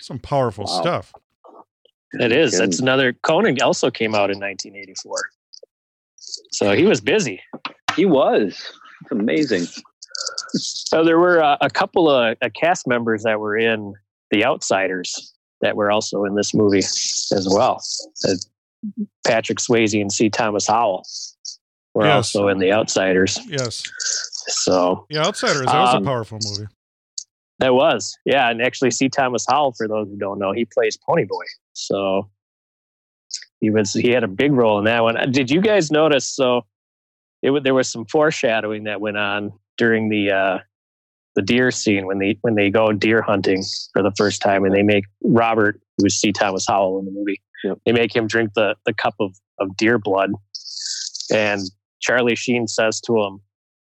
Some 0.00 0.20
powerful 0.20 0.64
Wow. 0.64 0.80
stuff. 0.80 1.12
It 2.12 2.32
is. 2.32 2.52
Kidding. 2.52 2.66
That's 2.66 2.80
another. 2.80 3.12
Conan 3.12 3.60
also 3.60 3.90
came 3.90 4.14
out 4.14 4.30
in 4.30 4.38
1984, 4.38 5.28
so 6.16 6.72
he 6.72 6.84
was 6.84 7.00
busy. 7.00 7.42
He 7.98 8.06
was. 8.06 8.54
It's 9.02 9.10
amazing. 9.10 9.66
So 10.54 11.04
there 11.04 11.18
were 11.18 11.42
uh, 11.42 11.56
a 11.60 11.68
couple 11.68 12.08
of 12.08 12.36
uh, 12.40 12.48
cast 12.54 12.86
members 12.86 13.24
that 13.24 13.38
were 13.40 13.56
in 13.58 13.94
The 14.30 14.44
Outsiders 14.44 15.34
that 15.60 15.76
were 15.76 15.90
also 15.90 16.24
in 16.24 16.34
this 16.36 16.54
movie 16.54 16.78
as 16.78 17.48
well. 17.50 17.82
Uh, 18.26 18.34
Patrick 19.26 19.58
Swayze 19.58 20.00
and 20.00 20.12
C. 20.12 20.30
Thomas 20.30 20.66
Howell 20.66 21.04
were 21.94 22.04
Yes. 22.06 22.34
also 22.34 22.48
in 22.48 22.58
The 22.58 22.72
Outsiders. 22.72 23.38
Yes. 23.48 23.82
So 24.46 25.06
Yeah, 25.10 25.26
Outsiders. 25.26 25.66
That 25.66 25.80
was 25.80 25.94
Um, 25.96 26.02
a 26.04 26.06
powerful 26.06 26.38
movie. 26.42 26.68
that 27.58 27.74
was, 27.74 28.16
yeah. 28.24 28.48
And 28.50 28.62
actually, 28.62 28.92
C. 28.92 29.08
Thomas 29.08 29.44
Howell, 29.48 29.72
for 29.76 29.88
those 29.88 30.08
who 30.08 30.16
don't 30.16 30.38
know, 30.38 30.52
he 30.52 30.64
plays 30.64 30.96
Ponyboy. 30.96 31.44
So 31.72 32.30
he 33.60 33.70
was 33.70 33.92
he 33.92 34.10
had 34.10 34.22
a 34.24 34.28
big 34.28 34.52
role 34.52 34.78
in 34.78 34.84
that 34.84 35.02
one. 35.02 35.16
Did 35.32 35.50
you 35.50 35.60
guys 35.60 35.90
notice? 35.90 36.26
So 36.26 36.64
it 37.42 37.62
there 37.64 37.74
was 37.74 37.88
some 37.90 38.06
foreshadowing 38.06 38.84
that 38.84 39.00
went 39.00 39.16
on 39.16 39.52
during 39.76 40.08
the 40.08 40.30
uh, 40.30 40.58
the 41.36 41.42
deer 41.42 41.70
scene 41.70 42.06
when 42.06 42.18
they 42.18 42.38
when 42.42 42.54
they 42.54 42.70
go 42.70 42.92
deer 42.92 43.22
hunting 43.22 43.62
for 43.92 44.02
the 44.02 44.12
first 44.16 44.42
time, 44.42 44.64
and 44.64 44.74
they 44.74 44.82
make 44.82 45.04
Robert, 45.22 45.80
who's 45.98 46.16
C. 46.16 46.32
Thomas 46.32 46.66
Howell 46.66 46.98
in 46.98 47.04
the 47.04 47.12
movie, 47.12 47.40
Yep. 47.64 47.78
they 47.86 47.92
make 47.92 48.14
him 48.14 48.26
drink 48.26 48.52
the 48.54 48.74
the 48.86 48.94
cup 48.94 49.14
of 49.20 49.36
of 49.58 49.76
deer 49.76 49.98
blood, 49.98 50.32
and 51.32 51.60
Charlie 52.00 52.36
Sheen 52.36 52.66
says 52.66 53.00
to 53.02 53.20
him, 53.22 53.40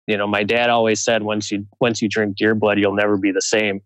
you 0.06 0.16
know, 0.16 0.26
my 0.26 0.42
dad 0.42 0.70
always 0.70 1.02
said 1.04 1.22
once 1.22 1.50
you 1.50 1.66
once 1.80 2.00
you 2.02 2.08
drink 2.08 2.36
deer 2.36 2.54
blood, 2.54 2.78
you'll 2.78 2.94
never 2.94 3.16
be 3.16 3.30
the 3.30 3.42
same. 3.42 3.80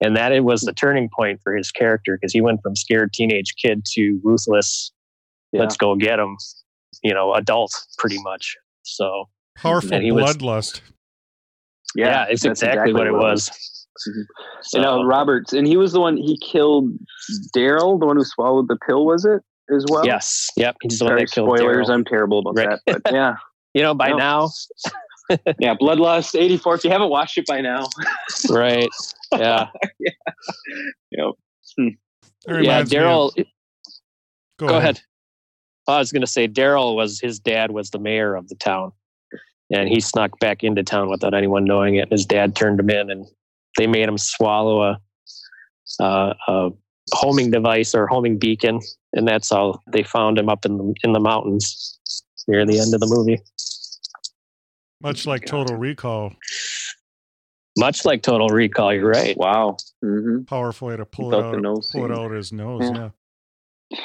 And 0.00 0.16
that 0.16 0.32
it 0.32 0.40
was 0.40 0.62
the 0.62 0.72
turning 0.72 1.08
point 1.16 1.40
for 1.44 1.54
his 1.56 1.70
character 1.70 2.18
because 2.20 2.32
he 2.32 2.40
went 2.40 2.60
from 2.62 2.74
scared 2.74 3.12
teenage 3.12 3.54
kid 3.62 3.84
to 3.92 4.20
ruthless, 4.24 4.90
let's 5.52 5.76
go 5.76 5.94
get 5.94 6.18
him, 6.18 6.36
you 7.04 7.14
know, 7.14 7.32
adult 7.34 7.72
pretty 7.98 8.20
much. 8.22 8.56
So 8.82 9.28
Powerful 9.56 9.94
and 9.94 10.04
he 10.04 10.12
was- 10.12 10.36
bloodlust. 10.36 10.80
yeah, 11.94 12.26
it's 12.28 12.42
that's 12.42 12.62
exactly, 12.62 12.92
what 12.92 13.06
it 13.06 13.12
was. 13.12 13.48
Mhm. 14.08 14.24
So, 14.62 14.78
You 14.78 14.82
know, 14.84 15.04
Roberts, 15.04 15.52
and 15.52 15.66
he 15.66 15.76
was 15.76 15.92
the 15.92 16.00
one 16.00 16.16
he 16.16 16.38
killed 16.38 16.90
Daryl, 17.56 18.00
the 18.00 18.06
one 18.06 18.16
who 18.16 18.24
swallowed 18.24 18.68
the 18.68 18.78
pill, 18.86 19.04
was 19.04 19.24
it 19.24 19.42
as 19.74 19.84
well? 19.90 20.04
yes, 20.06 20.48
yep, 20.56 20.76
he's 20.82 20.98
the 20.98 21.04
one 21.04 21.16
that 21.16 21.30
killed 21.30 21.48
spoilers. 21.48 21.88
Daryl. 21.88 21.94
I'm 21.94 22.04
terrible 22.04 22.38
about 22.38 22.56
Right. 22.56 22.78
that, 22.86 23.02
but 23.04 23.12
yeah, 23.14 23.34
You 23.74 23.82
know, 23.82 23.94
by 23.94 24.08
No. 24.10 24.16
now, 24.16 24.48
yeah. 25.60 25.74
Bloodlust 25.74 26.34
'84. 26.38 26.76
If 26.76 26.84
you 26.84 26.90
haven't 26.90 27.10
watched 27.10 27.36
it 27.38 27.46
by 27.46 27.60
now, 27.60 27.86
right? 28.50 28.88
Yeah, 29.32 29.68
you 29.98 30.12
know, 31.18 31.34
That 31.76 31.92
yeah. 32.48 32.54
reminds 32.54 32.90
me 32.92 32.98
of- 32.98 33.04
Daryl, 33.04 33.44
Go, 34.58 34.68
go 34.68 34.76
ahead. 34.78 35.00
I 35.88 35.98
was 35.98 36.12
going 36.12 36.22
to 36.22 36.26
say 36.26 36.46
Daryl 36.46 36.94
was 36.94 37.20
his 37.20 37.38
dad 37.38 37.70
was 37.72 37.90
the 37.90 37.98
mayor 37.98 38.34
of 38.34 38.48
the 38.48 38.54
town, 38.54 38.92
and 39.70 39.88
he 39.88 40.00
snuck 40.00 40.38
back 40.38 40.62
into 40.62 40.82
town 40.82 41.08
without 41.10 41.34
anyone 41.34 41.64
knowing 41.64 41.96
it. 41.96 42.10
His 42.10 42.24
dad 42.24 42.54
turned 42.54 42.78
him 42.80 42.90
in, 42.90 43.10
and 43.10 43.26
they 43.76 43.86
made 43.86 44.08
him 44.08 44.18
swallow 44.18 44.82
a, 44.82 45.00
uh, 46.00 46.34
a 46.48 46.70
homing 47.12 47.50
device 47.50 47.94
or 47.94 48.06
homing 48.06 48.38
beacon, 48.38 48.80
and 49.12 49.26
that's 49.26 49.50
how 49.50 49.80
they 49.92 50.02
found 50.02 50.38
him 50.38 50.48
up 50.48 50.64
in 50.64 50.78
the 50.78 50.94
in 51.02 51.12
the 51.12 51.20
mountains 51.20 51.98
near 52.46 52.64
the 52.64 52.78
end 52.78 52.94
of 52.94 53.00
the 53.00 53.06
movie. 53.08 53.40
Much 55.00 55.26
like 55.26 55.44
Total 55.46 55.76
Recall, 55.76 56.32
Much 57.76 58.04
like 58.04 58.22
Total 58.22 58.48
Recall, 58.48 58.94
you're 58.94 59.10
right. 59.10 59.36
wow. 59.36 59.76
hmm 60.00 60.44
powerful 60.44 60.88
way 60.88 60.96
to 60.96 61.04
pull 61.04 61.34
it 61.34 61.44
out, 61.44 61.60
pull 61.90 62.04
it 62.04 62.12
out 62.12 62.30
his 62.30 62.52
nose. 62.52 62.88
Yeah. 62.94 63.10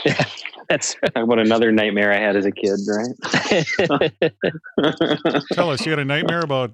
Yeah. 0.05 0.25
That's 0.70 0.95
Talk 1.13 1.24
about 1.24 1.39
another 1.39 1.72
nightmare 1.72 2.11
I 2.11 2.18
had 2.18 2.36
as 2.36 2.45
a 2.45 2.51
kid, 2.51 2.80
right? 2.88 3.63
Tell 5.53 5.70
us, 5.70 5.86
you 5.86 5.91
had 5.91 5.99
a 5.99 6.05
nightmare 6.05 6.41
about 6.41 6.74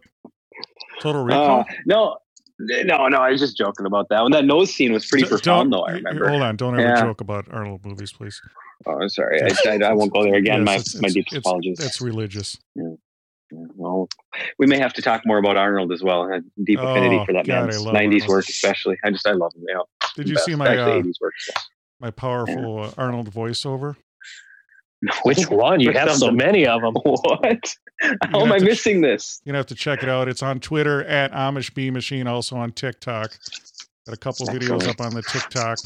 Total 1.01 1.21
Uh, 1.21 1.25
Recall? 1.25 1.65
no, 1.85 2.17
no, 2.59 3.07
no. 3.07 3.17
I 3.17 3.31
was 3.31 3.39
just 3.39 3.57
joking 3.57 3.85
about 3.85 4.09
that 4.09 4.21
one. 4.21 4.31
That 4.31 4.45
nose 4.45 4.73
scene 4.73 4.93
was 4.93 5.05
pretty 5.05 5.23
D- 5.25 5.29
profound, 5.29 5.71
though. 5.73 5.83
I 5.85 5.91
remember. 5.93 6.29
Hold 6.29 6.41
on, 6.41 6.55
don't 6.55 6.79
ever 6.79 6.87
Yeah. 6.89 7.01
joke 7.01 7.21
about 7.21 7.45
Arnold 7.51 7.85
movies, 7.85 8.11
please. 8.11 8.39
Oh, 8.85 8.99
I'm 9.01 9.09
sorry. 9.09 9.41
I, 9.41 9.47
I, 9.69 9.75
I 9.89 9.93
won't 9.93 10.11
go 10.13 10.23
there 10.23 10.35
again. 10.35 10.59
Yes, 10.59 10.65
my 10.65 10.73
it's- 10.75 10.95
my 10.95 10.99
it's- 11.07 11.13
deepest 11.13 11.33
it's- 11.37 11.45
apologies. 11.45 11.77
That's 11.79 12.01
religious. 12.01 12.57
Yeah, 12.75 12.93
Well, 13.51 14.07
we 14.59 14.65
may 14.67 14.79
have 14.79 14.93
to 14.93 15.01
talk 15.01 15.21
more 15.25 15.37
about 15.37 15.55
Arnold 15.57 15.91
as 15.91 16.01
well. 16.03 16.23
I 16.29 16.35
had 16.35 16.43
deep 16.63 16.79
affinity 16.79 17.17
Oh, 17.17 17.25
for 17.25 17.33
that 17.33 17.45
God, 17.45 17.67
man's 17.67 17.77
90s 17.83 17.95
Arnold. 18.23 18.27
work, 18.29 18.49
especially. 18.49 18.97
I 19.03 19.11
just 19.11 19.27
I 19.27 19.31
love 19.33 19.53
him. 19.55 19.63
You 19.67 19.75
know, 19.75 19.85
Did 20.15 20.27
you 20.29 20.35
best. 20.35 20.45
see 20.45 20.55
my 20.55 20.67
Actually, 20.67 20.91
uh, 20.99 21.03
80s 21.03 21.13
work? 21.21 21.33
My 22.03 22.11
powerful 22.11 22.83
uh, 22.83 22.91
Arnold 22.97 23.31
voiceover? 23.31 23.95
which 25.23 25.43
one? 25.49 25.79
You 25.79 25.93
have 25.93 26.13
so 26.15 26.29
many 26.31 26.67
of 26.67 26.81
them. 26.81 26.93
What? 27.03 27.75
How 28.23 28.41
am 28.41 28.51
I 28.51 28.57
to 28.59 28.65
ch- 28.65 28.67
missing 28.67 29.01
this? 29.01 29.39
You're 29.43 29.51
gonna 29.53 29.59
have 29.59 29.67
to 29.67 29.75
check 29.75 30.03
it 30.03 30.09
out. 30.09 30.27
It's 30.27 30.43
on 30.43 30.59
Twitter 30.59 31.05
at 31.05 31.31
Amish 31.31 31.73
Bee 31.73 31.89
Machine, 31.89 32.27
also 32.27 32.57
on 32.57 32.73
TikTok. 32.73 33.31
Got 34.05 34.15
a 34.15 34.17
couple 34.17 34.45
videos 34.47 34.75
Excellent. 34.75 34.99
up 34.99 35.05
on 35.05 35.13
the 35.13 35.21
TikTok. 35.21 35.77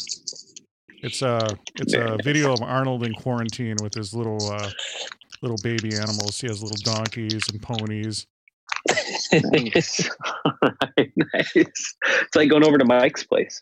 It's 1.04 1.22
a 1.22 1.48
it's 1.76 1.94
a 1.94 2.18
video 2.24 2.54
of 2.54 2.62
Arnold 2.64 3.04
in 3.04 3.14
quarantine 3.14 3.76
with 3.84 3.94
his 3.94 4.16
little 4.16 4.52
uh, 4.52 4.72
little 5.44 5.58
baby 5.62 5.96
animals. 5.96 6.42
He 6.42 6.48
has 6.48 6.64
little 6.64 6.78
donkeys 6.82 7.44
and 7.52 7.62
ponies. 7.62 8.26
nice. 9.34 10.10
Alright, 10.46 11.12
nice. 11.34 11.56
It's 11.56 12.36
like 12.36 12.50
going 12.50 12.66
over 12.66 12.80
to 12.80 12.86
Mike's 12.86 13.24
place. 13.24 13.62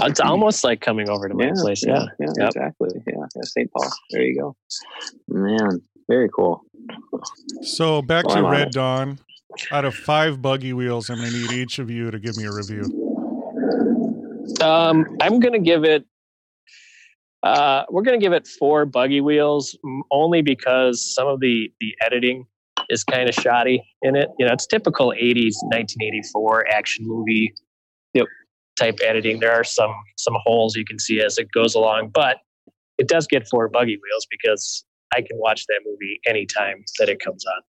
It's 0.00 0.20
almost 0.20 0.64
like 0.64 0.80
coming 0.80 1.08
over 1.10 1.28
to 1.28 1.34
my 1.34 1.50
place. 1.60 1.84
Yeah. 1.86 2.06
yeah, 2.18 2.26
Yep. 2.38 2.48
exactly. 2.48 2.88
Yeah, 3.06 3.12
yeah, 3.36 3.42
St. 3.42 3.70
Paul. 3.72 3.90
There 4.10 4.22
you 4.22 4.40
go. 4.40 4.56
Man, 5.28 5.80
very 6.08 6.28
cool. 6.34 6.62
So 7.62 8.00
back 8.02 8.26
Well, 8.26 8.36
to 8.36 8.42
I'm 8.44 8.50
Red 8.50 8.68
it. 8.68 8.74
Dawn. 8.74 9.18
Out 9.70 9.84
of 9.84 9.94
five 9.94 10.40
buggy 10.40 10.72
wheels, 10.72 11.10
I'm 11.10 11.18
gonna 11.18 11.30
need 11.30 11.52
each 11.52 11.78
of 11.78 11.90
you 11.90 12.10
to 12.10 12.18
give 12.18 12.36
me 12.38 12.44
a 12.44 12.52
review. 12.52 12.84
Um, 14.62 15.04
I'm 15.20 15.40
gonna 15.40 15.58
give 15.58 15.84
it. 15.84 16.04
Uh, 17.42 17.84
we're 17.90 18.02
gonna 18.02 18.18
give 18.18 18.32
it 18.32 18.46
four 18.46 18.86
buggy 18.86 19.20
wheels, 19.20 19.76
only 20.10 20.40
because 20.40 21.14
some 21.14 21.28
of 21.28 21.40
the 21.40 21.70
the 21.80 21.94
editing 22.00 22.46
is 22.88 23.04
kind 23.04 23.28
of 23.28 23.34
shoddy 23.34 23.82
in 24.00 24.16
it. 24.16 24.28
You 24.38 24.46
know, 24.46 24.52
it's 24.52 24.66
typical 24.66 25.08
'80s, 25.12 25.54
1984 25.64 26.68
action 26.68 27.06
movie. 27.06 27.52
Yep. 28.14 28.26
Type 28.78 28.98
editing. 29.04 29.40
There 29.40 29.52
are 29.52 29.64
some 29.64 29.94
some 30.16 30.34
holes 30.44 30.76
you 30.76 30.84
can 30.84 30.98
see 30.98 31.20
as 31.20 31.38
it 31.38 31.48
goes 31.52 31.74
along, 31.74 32.10
but 32.14 32.38
it 32.98 33.08
does 33.08 33.26
get 33.26 33.46
four 33.48 33.68
buggy 33.68 33.98
wheels 34.02 34.26
because 34.30 34.84
I 35.14 35.20
can 35.20 35.38
watch 35.38 35.66
that 35.66 35.80
movie 35.84 36.20
anytime 36.26 36.84
that 36.98 37.08
it 37.08 37.20
comes 37.20 37.44
on. 37.44 37.62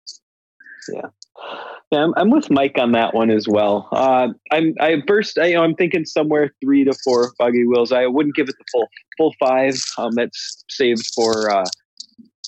Yeah, 1.91 2.03
I'm, 2.03 2.13
I'm 2.17 2.29
with 2.29 2.49
Mike 2.49 2.77
on 2.77 2.91
that 2.93 3.13
one 3.13 3.29
as 3.29 3.47
well. 3.47 3.87
Uh, 3.91 4.29
I'm 4.51 4.73
I 4.79 5.01
first 5.07 5.37
I, 5.37 5.47
you 5.47 5.55
know, 5.55 5.63
I'm 5.63 5.75
thinking 5.75 6.05
somewhere 6.05 6.53
three 6.63 6.83
to 6.83 6.93
four 7.03 7.33
buggy 7.37 7.65
wheels. 7.65 7.91
I 7.91 8.07
wouldn't 8.07 8.35
give 8.35 8.47
it 8.49 8.55
the 8.57 8.65
full 8.71 8.87
full 9.17 9.33
five. 9.39 9.75
Um, 9.97 10.11
that's 10.15 10.63
saved 10.69 11.11
for 11.15 11.51
uh, 11.51 11.65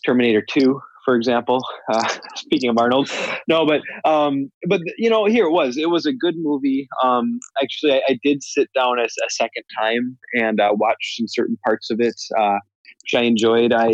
Terminator 0.05 0.43
Two, 0.47 0.81
for 1.05 1.15
example. 1.15 1.63
Uh, 1.91 2.07
speaking 2.35 2.69
of 2.69 2.77
Arnold, 2.77 3.11
no, 3.47 3.65
but 3.65 3.81
um, 4.09 4.49
but 4.69 4.79
you 4.97 5.09
know, 5.09 5.25
here 5.25 5.45
it 5.45 5.51
was. 5.51 5.77
It 5.77 5.89
was 5.89 6.05
a 6.05 6.13
good 6.13 6.35
movie. 6.37 6.87
Um, 7.03 7.39
actually, 7.61 7.93
I, 7.93 8.01
I 8.07 8.19
did 8.23 8.41
sit 8.41 8.69
down 8.73 8.99
a, 8.99 9.03
a 9.03 9.29
second 9.29 9.63
time 9.77 10.17
and 10.33 10.61
uh, 10.61 10.69
watch 10.71 11.17
some 11.17 11.27
certain 11.27 11.57
parts 11.65 11.91
of 11.91 11.99
it, 11.99 12.15
uh, 12.39 12.57
which 13.03 13.19
I 13.19 13.23
enjoyed. 13.23 13.73
I 13.73 13.91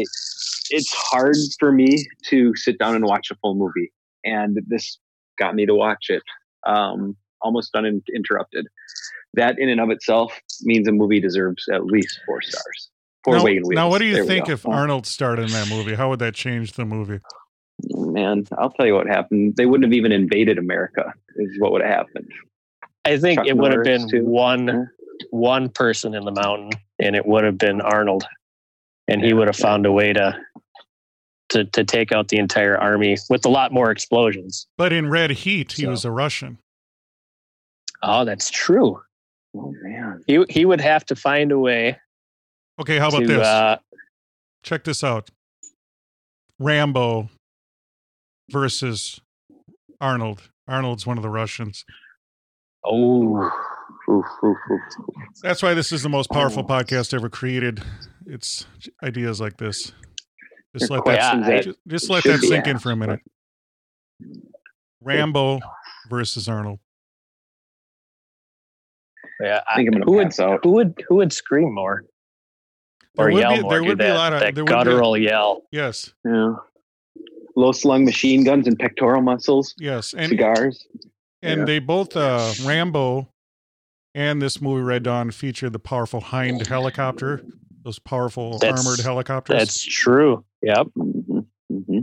it's 0.70 0.94
hard 0.94 1.36
for 1.60 1.72
me 1.72 2.06
to 2.28 2.56
sit 2.56 2.78
down 2.78 2.96
and 2.96 3.06
watch 3.06 3.30
a 3.32 3.36
full 3.36 3.56
movie 3.56 3.92
and 4.24 4.60
this 4.68 5.00
got 5.38 5.56
me 5.56 5.66
to 5.66 5.74
watch 5.74 6.06
it 6.10 6.24
um, 6.68 7.16
almost 7.42 7.76
uninterrupted. 7.76 8.68
That 9.34 9.60
in 9.60 9.70
and 9.70 9.80
of 9.80 9.90
itself 9.90 10.40
means 10.62 10.88
a 10.88 10.92
movie 10.92 11.20
deserves 11.20 11.68
at 11.72 11.86
least 11.86 12.20
four 12.26 12.42
stars. 12.42 12.90
Four 13.24 13.36
now, 13.38 13.44
wagon 13.44 13.64
wheels. 13.64 13.76
now, 13.76 13.90
what 13.90 14.00
do 14.00 14.06
you 14.06 14.14
There 14.16 14.26
think 14.26 14.50
if 14.50 14.66
Arnold 14.68 15.06
starred 15.06 15.40
in 15.40 15.48
that 15.52 15.70
movie? 15.70 15.96
How 15.96 16.10
would 16.10 16.20
that 16.20 16.34
change 16.36 16.74
the 16.74 16.86
movie? 16.86 17.20
Man, 17.90 18.46
I'll 18.58 18.72
tell 18.72 18.86
you 18.86 18.94
what 18.96 19.08
happened. 19.08 19.56
They 19.58 19.66
wouldn't 19.66 19.86
have 19.86 19.94
even 19.98 20.12
invaded 20.12 20.58
America. 20.58 21.14
Is 21.36 21.50
what 21.60 21.72
would 21.72 21.82
have 21.82 21.90
happened. 21.92 22.30
I 23.06 23.18
think 23.18 23.40
Chuck 23.40 23.48
it 23.48 23.58
would 23.58 23.72
have 23.74 23.84
been 23.84 24.10
too. 24.10 24.24
one 24.26 24.90
one 25.32 25.70
person 25.70 26.14
in 26.14 26.24
the 26.26 26.32
mountain, 26.32 26.72
and 27.00 27.16
it 27.16 27.26
would 27.26 27.44
have 27.44 27.58
been 27.58 27.82
Arnold, 27.82 28.26
and 29.08 29.22
he 29.24 29.34
would 29.34 29.48
have 29.48 29.56
found 29.56 29.86
a 29.86 29.92
way 29.92 30.12
to 30.14 30.38
to 31.50 31.66
to 31.66 31.84
take 31.84 32.12
out 32.12 32.28
the 32.28 32.38
entire 32.38 32.78
army 32.78 33.18
with 33.30 33.46
a 33.46 33.50
lot 33.50 33.72
more 33.72 33.92
explosions. 33.92 34.68
But 34.78 34.92
in 34.94 35.10
Red 35.10 35.32
Heat, 35.32 35.74
he 35.74 35.84
So- 35.84 35.90
was 35.90 36.06
a 36.06 36.12
Russian. 36.12 36.58
Oh, 38.02 38.24
that's 38.26 38.50
true. 38.50 39.02
Oh 39.56 39.74
man. 39.82 40.22
He 40.28 40.44
he 40.50 40.66
would 40.66 40.82
have 40.82 41.06
to 41.08 41.16
find 41.16 41.52
a 41.52 41.60
way 41.60 41.98
Okay, 42.80 42.98
how 42.98 43.10
about 43.10 43.20
to. 43.22 43.28
this? 43.28 43.46
Uh, 43.48 43.78
Check 44.64 44.84
this 44.84 45.04
out. 45.04 45.30
Rambo 46.60 47.30
versus 48.52 49.22
Arnold. 50.02 50.50
Arnold's 50.68 51.06
one 51.06 51.18
of 51.18 51.24
the 51.24 51.30
Russians. 51.30 51.86
oh, 52.86 53.50
Oof, 54.10 54.26
oof, 54.44 54.58
oof. 54.72 54.80
That's 55.44 55.62
why 55.62 55.74
this 55.76 55.92
is 55.92 56.02
the 56.04 56.10
most 56.10 56.30
powerful 56.32 56.64
Oh. 56.64 56.68
podcast 56.68 57.14
ever 57.14 57.30
created. 57.30 57.82
It's 58.26 58.66
ideas 59.04 59.40
like 59.40 59.58
this. 59.58 59.92
Just 60.76 60.90
They're 60.90 60.98
let 60.98 61.06
that 61.06 61.46
that 61.46 61.64
just, 61.64 61.80
just 61.88 62.10
let 62.10 62.24
that 62.24 62.42
be 62.42 62.48
sink 62.48 62.66
in 62.68 62.80
for 62.80 62.92
a 62.92 62.96
minute. 62.96 63.20
Rambo 65.02 65.60
versus 66.10 66.48
Arnold. 66.50 66.80
yeah. 69.42 69.62
I 69.68 69.76
think 69.76 69.90
I'm 69.90 69.94
gonna 69.94 70.06
who 70.06 70.14
would 70.18 70.40
out. 70.40 70.60
who 70.64 70.72
would 70.72 71.04
who 71.08 71.16
would 71.18 71.32
scream 71.34 71.74
more 71.74 72.04
There 73.20 73.28
or 73.28 73.32
would 73.34 73.40
yell 73.42 73.56
be- 73.58 73.62
more? 73.62 73.72
there 73.72 73.82
do 73.82 73.88
would 73.88 73.98
be 73.98 74.06
a 74.06 74.14
lot 74.16 74.34
of- 74.34 74.40
that 74.40 74.56
there 74.56 74.64
would 74.64 74.70
be 74.70 74.74
a- 74.74 74.84
guttural 74.84 75.18
yell. 75.18 75.64
Yes, 75.72 76.14
Yeah. 76.26 76.56
Low 77.56 77.72
slung 77.74 78.06
machine 78.06 78.44
guns 78.46 78.68
and 78.68 78.80
pectoral 78.80 79.22
muscles, 79.22 79.76
yes, 79.78 80.14
and 80.14 80.30
cigars. 80.30 80.88
and 81.42 81.60
Yeah. 81.62 81.66
they 81.66 81.80
both 81.80 82.16
uh, 82.16 82.52
Rambo 82.64 83.28
and 84.16 84.42
this 84.42 84.62
movie 84.62 84.82
Red 84.82 85.04
Dawn 85.04 85.32
featured 85.32 85.74
the 85.74 85.80
powerful 85.80 86.22
Hind 86.22 86.66
helicopter, 86.68 87.44
those 87.84 88.00
powerful 88.00 88.58
That's- 88.60 88.86
armored 88.86 89.02
helicopters. 89.02 89.58
That's 89.58 89.84
true. 89.84 90.46
Yep. 90.62 90.88
hmm 90.96 91.40
hmm 91.70 92.00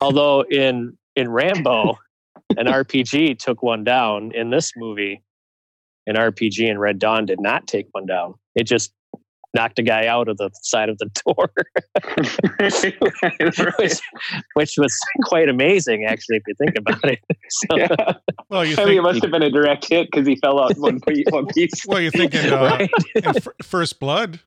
Although 0.00 0.42
in 0.50 0.96
in 1.16 1.28
Rambo, 1.30 1.98
an 2.56 2.66
RPG 2.66 3.38
took 3.38 3.62
one 3.62 3.84
down. 3.84 4.32
In 4.32 4.48
this 4.50 4.72
movie, 4.76 5.22
an 6.06 6.16
RPG 6.16 6.66
in 6.68 6.78
Red 6.78 6.98
Dawn 6.98 7.26
did 7.26 7.40
not 7.40 7.66
take 7.66 7.88
one 7.92 8.06
down. 8.06 8.34
It 8.54 8.64
just 8.64 8.92
knocked 9.54 9.78
a 9.78 9.82
guy 9.82 10.06
out 10.06 10.28
of 10.28 10.36
the 10.38 10.50
side 10.62 10.88
of 10.88 10.98
the 10.98 11.10
door, 11.26 11.52
which, 13.78 14.00
which 14.54 14.74
was 14.78 14.98
quite 15.24 15.48
amazing, 15.48 16.04
actually, 16.04 16.36
if 16.36 16.42
you 16.46 16.54
think 16.58 16.76
about 16.78 17.04
it. 17.04 17.18
So, 17.70 17.76
yeah. 17.76 18.12
well, 18.48 18.64
you 18.64 18.76
I 18.78 18.86
mean, 18.86 18.98
it 18.98 19.02
must 19.02 19.20
have 19.22 19.30
been 19.30 19.42
a 19.42 19.50
direct 19.50 19.86
hit 19.86 20.08
because 20.10 20.26
he 20.26 20.36
fell 20.36 20.58
out 20.58 20.72
one 20.78 21.00
piece. 21.00 21.26
One 21.28 21.46
piece. 21.46 21.84
well, 21.86 22.00
you're 22.00 22.10
thinking 22.10 22.50
uh, 22.50 22.56
right? 22.78 22.90
in 23.14 23.26
F- 23.26 23.46
First 23.62 24.00
Blood, 24.00 24.40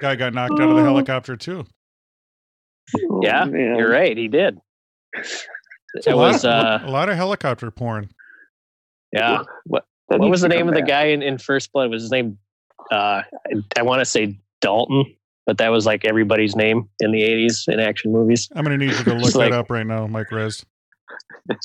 guy 0.00 0.16
got 0.16 0.34
knocked 0.34 0.58
out 0.58 0.68
of 0.70 0.76
the 0.76 0.82
helicopter 0.82 1.36
too. 1.36 1.66
Yeah, 3.22 3.44
Oh, 3.44 3.46
man. 3.50 3.76
You're 3.76 3.88
right. 3.90 4.16
He 4.16 4.26
did. 4.26 4.58
a 5.14 5.20
It 6.04 6.06
lot, 6.16 6.32
was, 6.32 6.44
uh, 6.44 6.80
a 6.82 6.90
lot 6.90 7.08
of 7.08 7.14
helicopter 7.16 7.70
porn. 7.70 8.10
yeah. 9.12 9.44
What, 9.64 9.84
what 10.08 10.20
was 10.28 10.40
the 10.40 10.48
name 10.48 10.66
of 10.68 10.74
the 10.74 10.80
back. 10.80 10.88
guy 10.88 11.04
in, 11.06 11.22
in 11.22 11.38
First 11.38 11.72
Blood? 11.72 11.90
Was 11.90 12.02
his 12.02 12.10
name? 12.10 12.38
Uh, 12.90 13.22
I, 13.24 13.24
I 13.78 13.82
want 13.82 14.00
to 14.00 14.04
say 14.04 14.38
Dalton, 14.60 15.04
but 15.46 15.58
that 15.58 15.68
was 15.68 15.86
like 15.86 16.04
everybody's 16.04 16.56
name 16.56 16.88
in 17.00 17.12
the 17.12 17.22
'80s 17.22 17.68
in 17.72 17.80
action 17.80 18.12
movies. 18.12 18.48
I'm 18.54 18.64
going 18.64 18.78
to 18.78 18.86
need 18.86 18.96
you 18.96 19.04
to 19.04 19.14
look 19.14 19.32
that 19.32 19.38
like- 19.38 19.52
up 19.52 19.70
right 19.70 19.86
now, 19.86 20.06
Mike 20.06 20.30
Rez. 20.32 20.64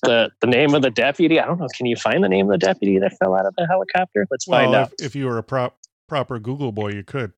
the 0.03 0.29
The 0.41 0.47
name 0.47 0.73
of 0.73 0.81
the 0.81 0.89
deputy. 0.91 1.39
I 1.39 1.45
don't 1.45 1.59
know. 1.59 1.67
Can 1.75 1.85
you 1.85 1.95
find 1.95 2.23
the 2.23 2.29
name 2.29 2.45
of 2.49 2.51
the 2.59 2.65
deputy 2.65 2.99
that 2.99 3.13
fell 3.17 3.35
out 3.35 3.45
of 3.45 3.53
the 3.57 3.65
helicopter? 3.67 4.25
Let's 4.31 4.45
find 4.45 4.71
Well, 4.71 4.81
out. 4.81 4.93
if, 4.99 5.07
if 5.07 5.15
you 5.15 5.25
were 5.25 5.37
a 5.37 5.43
prop, 5.43 5.77
proper 6.07 6.39
Google 6.39 6.71
boy, 6.71 6.91
you 6.91 7.03
could. 7.03 7.33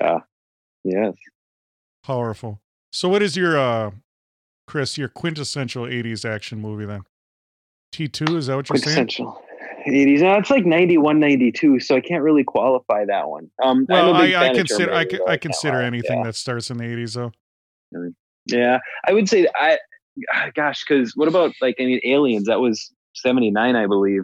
Yeah. 0.00 0.18
Yes. 0.84 1.14
Powerful. 2.04 2.60
So, 2.92 3.08
what 3.08 3.22
is 3.22 3.36
your, 3.36 3.58
uh, 3.58 3.90
Chris, 4.66 4.96
your 4.98 5.08
quintessential 5.08 5.84
80s 5.84 6.24
action 6.28 6.60
movie 6.60 6.84
then? 6.86 7.02
T2, 7.94 8.36
is 8.36 8.46
that 8.48 8.56
what 8.56 8.68
you're 8.68 8.76
saying? 8.76 8.96
Quintessential. 8.96 9.42
80s. 9.86 10.20
No, 10.20 10.34
it's 10.34 10.50
like 10.50 10.66
91, 10.66 11.18
92, 11.20 11.80
so 11.80 11.96
I 11.96 12.00
can't 12.00 12.22
really 12.22 12.44
qualify 12.44 13.04
that 13.06 13.28
one. 13.28 13.50
Um, 13.62 13.86
Well, 13.88 14.14
I, 14.14 14.34
I 14.34 14.54
consider 14.54 14.92
I, 14.92 15.36
consider 15.36 15.80
anything 15.80 16.18
Yeah. 16.18 16.24
that 16.24 16.34
starts 16.34 16.70
in 16.70 16.78
the 16.78 16.84
80s 16.84 17.14
though. 17.14 17.32
Yeah, 18.46 18.78
I 19.06 19.12
would 19.12 19.28
say 19.28 19.46
I. 19.54 19.78
ah, 20.32 20.46
Gosh, 20.54 20.84
because 20.86 21.12
what 21.16 21.28
about 21.28 21.52
like 21.60 21.76
I 21.80 21.84
mean, 21.84 22.00
Aliens? 22.04 22.46
That 22.46 22.60
was 22.60 22.92
seventy 23.14 23.50
nine, 23.50 23.74
I 23.76 23.86
believe. 23.86 24.22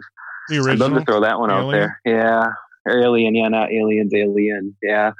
The 0.49 0.59
I'd 0.69 0.79
love 0.79 0.93
to 0.93 1.01
throw 1.05 1.21
that 1.21 1.39
one 1.39 1.49
out 1.51 1.71
there. 1.71 1.99
Yeah, 2.05 2.45
Alien. 2.87 3.35
Yeah, 3.35 3.47
not 3.49 3.71
Aliens. 3.71 4.13
Alien. 4.13 4.75
Yeah, 4.81 5.11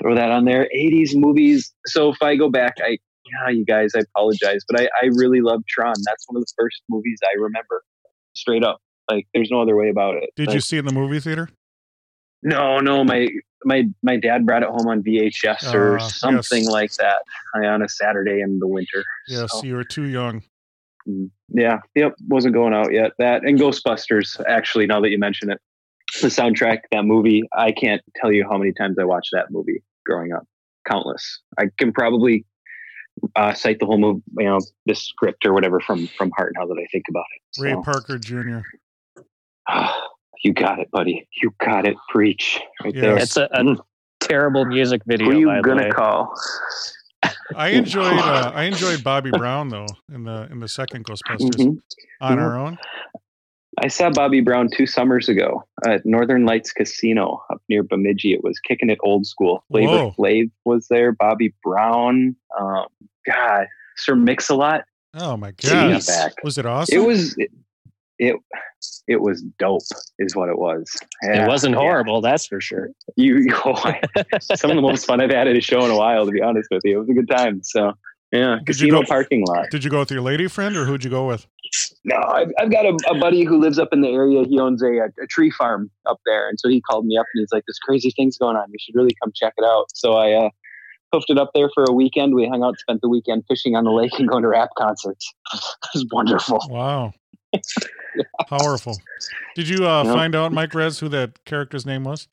throw 0.00 0.14
that 0.14 0.30
on 0.30 0.44
there. 0.44 0.68
Eighties 0.72 1.14
movies. 1.16 1.72
So 1.86 2.10
if 2.12 2.20
I 2.22 2.36
go 2.36 2.50
back, 2.50 2.74
I 2.82 2.98
yeah, 3.44 3.50
you 3.50 3.64
guys, 3.64 3.92
I 3.96 4.00
apologize, 4.00 4.62
but 4.68 4.80
I 4.80 4.88
I 5.02 5.06
really 5.14 5.40
love 5.40 5.62
Tron. 5.68 5.94
That's 6.04 6.24
one 6.28 6.36
of 6.36 6.42
the 6.42 6.52
first 6.58 6.82
movies 6.88 7.18
I 7.24 7.36
remember. 7.40 7.82
Straight 8.34 8.64
up, 8.64 8.80
like 9.10 9.26
there's 9.34 9.50
no 9.50 9.60
other 9.62 9.76
way 9.76 9.88
about 9.88 10.16
it. 10.16 10.30
Did 10.36 10.48
Like, 10.48 10.54
you 10.54 10.60
see 10.60 10.76
it 10.76 10.80
in 10.80 10.86
the 10.86 10.92
movie 10.92 11.20
theater? 11.20 11.48
No, 12.42 12.78
no, 12.80 13.02
my 13.04 13.28
my 13.64 13.84
my 14.02 14.16
dad 14.16 14.46
brought 14.46 14.62
it 14.62 14.68
home 14.68 14.86
on 14.86 15.02
VHS 15.02 15.72
or 15.74 15.98
Ah, 15.98 16.08
something 16.08 16.62
yes. 16.64 16.70
like 16.70 16.92
that 16.94 17.18
uh, 17.56 17.66
on 17.66 17.82
a 17.82 17.88
Saturday 17.88 18.40
in 18.40 18.58
the 18.58 18.66
winter. 18.68 19.04
Yes, 19.26 19.50
So, 19.52 19.64
you 19.64 19.74
were 19.74 19.84
too 19.84 20.04
young. 20.04 20.42
mm, 21.08 21.30
yeah, 21.48 21.80
yep, 21.94 22.14
wasn't 22.28 22.54
going 22.54 22.74
out 22.74 22.92
yet. 22.92 23.12
That 23.18 23.42
and 23.42 23.58
Ghostbusters. 23.58 24.40
Actually, 24.46 24.86
now 24.86 25.00
that 25.00 25.10
you 25.10 25.18
mention 25.18 25.50
it, 25.50 25.60
the 26.20 26.28
soundtrack 26.28 26.80
that 26.92 27.04
movie. 27.04 27.42
I 27.56 27.72
can't 27.72 28.02
tell 28.16 28.30
you 28.30 28.46
how 28.48 28.58
many 28.58 28.72
times 28.72 28.96
I 29.00 29.04
watched 29.04 29.30
that 29.32 29.50
movie 29.50 29.82
growing 30.04 30.32
up. 30.32 30.46
Countless. 30.86 31.40
I 31.58 31.64
can 31.78 31.92
probably 31.92 32.44
uh, 33.34 33.54
cite 33.54 33.80
the 33.80 33.86
whole 33.86 33.98
movie, 33.98 34.22
you 34.38 34.44
know, 34.44 34.60
the 34.84 34.94
script 34.94 35.44
or 35.44 35.52
whatever 35.52 35.80
from 35.80 36.06
from 36.18 36.30
heart 36.36 36.52
now 36.56 36.66
that 36.66 36.78
I 36.78 36.86
think 36.92 37.06
about 37.08 37.24
it. 37.34 37.60
Ray 37.60 37.74
Parker 37.82 38.18
Jr. 38.18 38.58
you 40.44 40.52
got 40.52 40.78
it, 40.78 40.90
buddy. 40.90 41.26
You 41.42 41.54
got 41.58 41.86
it. 41.86 41.96
Preach 42.08 42.60
right 42.84 42.94
Yes. 42.94 43.02
there. 43.02 43.16
It's 43.18 43.36
a, 43.36 43.48
a 43.52 43.76
terrible 44.20 44.64
music 44.64 45.02
video. 45.06 45.30
Who 45.30 45.38
you 45.38 45.46
by 45.46 45.60
gonna 45.60 45.84
way. 45.84 45.90
call? 45.90 46.32
I 47.56 47.68
enjoyed 47.68 48.18
uh, 48.18 48.52
I 48.54 48.64
enjoyed 48.64 49.02
Bobby 49.02 49.30
Brown 49.30 49.68
though 49.68 49.86
in 50.12 50.24
the 50.24 50.48
in 50.50 50.60
the 50.60 50.68
second 50.68 51.04
Ghostbusters 51.06 51.56
Mhm. 51.56 51.78
on 52.20 52.36
Mhm. 52.38 52.42
our 52.42 52.58
own. 52.58 52.78
I 53.82 53.88
saw 53.88 54.10
Bobby 54.10 54.40
Brown 54.40 54.68
two 54.74 54.86
summers 54.86 55.28
ago 55.28 55.62
at 55.86 56.06
Northern 56.06 56.46
Lights 56.46 56.72
Casino 56.72 57.42
up 57.52 57.60
near 57.68 57.82
Bemidji. 57.82 58.32
It 58.32 58.42
was 58.42 58.58
kicking 58.60 58.88
it 58.88 58.98
old 59.02 59.26
school. 59.26 59.64
Flavor 59.70 59.90
Whoa. 59.92 60.14
Flav 60.18 60.50
was 60.64 60.88
there. 60.88 61.12
Bobby 61.12 61.52
Brown. 61.62 62.36
Um, 62.58 62.86
God, 63.26 63.66
Sir 63.96 64.14
Mix-a-Lot. 64.16 64.84
Oh 65.18 65.36
my 65.36 65.52
god. 65.52 66.02
Was 66.42 66.56
it 66.58 66.64
awesome? 66.64 66.94
It 66.96 67.06
was 67.06 67.36
it, 67.36 67.50
it. 68.18 68.36
It 69.08 69.20
was 69.20 69.42
dope, 69.58 69.82
is 70.18 70.34
what 70.34 70.48
it 70.48 70.58
was. 70.58 70.84
Yeah, 71.22 71.44
It 71.44 71.48
wasn't 71.48 71.74
yeah. 71.74 71.80
horrible, 71.80 72.20
that's 72.20 72.46
for 72.46 72.60
sure. 72.60 72.90
You, 73.16 73.36
you 73.38 73.54
oh, 73.64 73.74
some 74.40 74.70
of 74.70 74.76
the 74.76 74.82
most 74.82 75.06
fun 75.06 75.20
I've 75.20 75.30
had 75.30 75.48
at 75.48 75.56
a 75.56 75.60
show 75.60 75.84
in 75.84 75.90
a 75.90 75.96
while. 75.96 76.26
To 76.26 76.32
be 76.32 76.42
honest 76.42 76.68
with 76.70 76.82
you, 76.84 76.96
it 76.96 77.00
was 77.00 77.08
a 77.10 77.14
good 77.14 77.28
time. 77.28 77.62
So 77.62 77.92
yeah, 78.32 78.58
Did 78.64 78.80
you 78.80 78.88
casino 78.88 79.00
go- 79.00 79.06
parking 79.06 79.44
lot. 79.46 79.70
Did 79.70 79.84
you 79.84 79.90
go 79.90 80.00
with 80.00 80.10
your 80.10 80.20
lady 80.22 80.48
friend 80.48 80.76
or 80.76 80.84
who'd 80.84 81.04
you 81.04 81.10
go 81.10 81.26
with? 81.26 81.46
No, 82.04 82.16
I've, 82.16 82.52
I've 82.58 82.70
got 82.70 82.84
a, 82.84 82.96
a 83.10 83.18
buddy 83.18 83.44
who 83.44 83.58
lives 83.58 83.78
up 83.78 83.88
in 83.92 84.00
the 84.00 84.08
area. 84.08 84.44
He 84.44 84.58
owns 84.58 84.82
a, 84.82 85.08
a 85.22 85.26
tree 85.28 85.50
farm 85.50 85.90
up 86.06 86.20
there, 86.26 86.48
and 86.48 86.58
so 86.58 86.68
he 86.68 86.80
called 86.80 87.06
me 87.06 87.16
up 87.16 87.26
and 87.34 87.40
he's 87.40 87.52
like, 87.52 87.64
"This 87.66 87.78
crazy 87.78 88.12
thing's 88.16 88.38
going 88.38 88.56
on. 88.56 88.66
You 88.70 88.78
should 88.80 88.94
really 88.94 89.16
come 89.22 89.32
check 89.34 89.54
it 89.56 89.64
out." 89.64 89.86
So 89.94 90.14
I 90.14 90.32
uh, 90.32 90.50
hoofed 91.12 91.30
it 91.30 91.38
up 91.38 91.50
there 91.54 91.68
for 91.74 91.84
a 91.88 91.92
weekend. 91.92 92.34
We 92.34 92.48
hung 92.48 92.62
out, 92.62 92.78
spent 92.78 93.00
the 93.00 93.08
weekend 93.08 93.44
fishing 93.48 93.74
on 93.74 93.84
the 93.84 93.90
lake, 93.90 94.12
and 94.18 94.28
going 94.28 94.42
to 94.42 94.48
rap 94.48 94.70
concerts. 94.78 95.32
it 95.54 95.60
was 95.94 96.06
wonderful. 96.12 96.60
Wow. 96.68 97.12
Powerful. 98.48 98.96
Did 99.54 99.68
you 99.68 99.86
uh, 99.86 100.04
Yeah. 100.04 100.12
find 100.12 100.34
out, 100.34 100.52
Mike 100.52 100.74
Rez, 100.74 100.98
who 100.98 101.08
that 101.10 101.44
character's 101.44 101.84
name 101.86 102.04
was? 102.04 102.28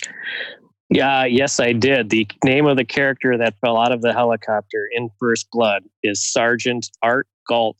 Yeah, 0.89 1.25
yes, 1.25 1.59
I 1.59 1.73
did. 1.73 2.09
The 2.09 2.27
name 2.43 2.67
of 2.67 2.77
the 2.77 2.85
character 2.85 3.37
that 3.37 3.55
fell 3.59 3.77
out 3.77 3.91
of 3.91 4.01
the 4.01 4.13
helicopter 4.13 4.87
in 4.93 5.09
First 5.19 5.47
Blood 5.51 5.83
is 6.03 6.23
Sergeant 6.23 6.89
Art 7.01 7.27
Galt. 7.47 7.79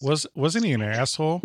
Was 0.00 0.26
wasn't 0.36 0.64
he 0.66 0.72
an 0.72 0.82
asshole? 0.82 1.42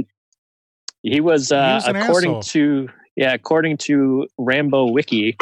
He 1.02 1.20
was, 1.20 1.52
uh, 1.52 1.82
was 1.84 1.88
according 1.88 2.36
asshole. 2.36 2.42
to 2.44 2.90
yeah, 3.16 3.34
according 3.34 3.78
to 3.78 4.28
Rambo 4.38 4.92
Wiki, 4.92 5.36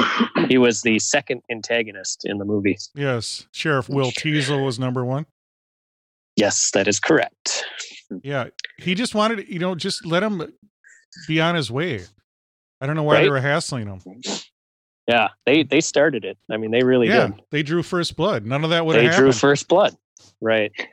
he 0.47 0.57
was 0.57 0.82
the 0.82 0.99
second 0.99 1.41
antagonist 1.51 2.22
in 2.26 2.38
the 2.38 2.45
movie. 2.45 2.78
Yes. 2.95 3.47
Sheriff 3.51 3.88
Will 3.89 4.11
Teasle 4.11 4.63
was 4.65 4.78
number 4.80 5.05
one. 5.05 5.26
Yes, 6.41 6.71
that 6.71 6.87
is 6.87 6.99
correct. 6.99 7.63
Yeah. 8.23 8.45
He 8.79 8.95
just 8.95 9.13
wanted, 9.13 9.47
you 9.47 9.59
know, 9.59 9.75
just 9.75 10.03
let 10.03 10.23
him 10.23 10.51
be 11.27 11.39
on 11.39 11.53
his 11.53 11.69
way. 11.69 12.01
I 12.81 12.87
don't 12.87 12.95
know 12.95 13.03
why 13.03 13.21
they 13.21 13.29
were 13.29 13.39
hassling 13.39 13.85
him. 13.85 14.01
Yeah, 15.07 15.27
they 15.45 15.61
they 15.61 15.81
started 15.81 16.25
it. 16.25 16.39
I 16.49 16.57
mean, 16.57 16.71
they 16.71 16.81
really 16.81 17.09
yeah. 17.09 17.27
did. 17.27 17.41
They 17.51 17.61
drew 17.61 17.83
first 17.83 18.15
blood. 18.15 18.43
None 18.43 18.63
of 18.63 18.71
that 18.71 18.87
would 18.87 18.95
They 18.95 19.05
have 19.05 19.15
drew 19.15 19.27
happened. 19.27 19.39
First 19.39 19.67
Blood. 19.67 19.95
Right. 20.41 20.71
A 20.79 20.85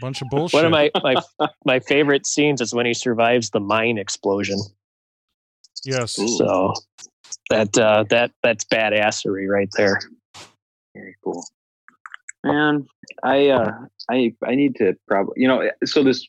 bunch 0.00 0.22
of 0.22 0.28
bullshit. 0.30 0.58
One 0.62 0.66
of 0.66 0.70
my, 0.70 0.90
my 1.02 1.48
my 1.64 1.80
favorite 1.80 2.24
scenes 2.24 2.60
is 2.60 2.72
when 2.72 2.86
he 2.86 2.94
survives 2.94 3.50
the 3.50 3.58
mine 3.60 3.98
explosion. 3.98 4.58
yes. 5.84 6.16
Ooh. 6.16 6.28
So 6.28 6.74
that 7.50 7.76
uh, 7.76 8.04
that 8.10 8.30
that's 8.44 8.64
badassery 8.66 9.48
right 9.48 9.70
there. 9.76 9.98
Very 10.94 11.16
cool. 11.24 11.44
Man, 12.44 12.86
I 13.22 13.48
uh 13.48 13.72
I 14.10 14.34
I 14.44 14.54
need 14.54 14.76
to 14.76 14.96
probably 15.06 15.34
you 15.36 15.48
know 15.48 15.70
so 15.84 16.02
this 16.02 16.26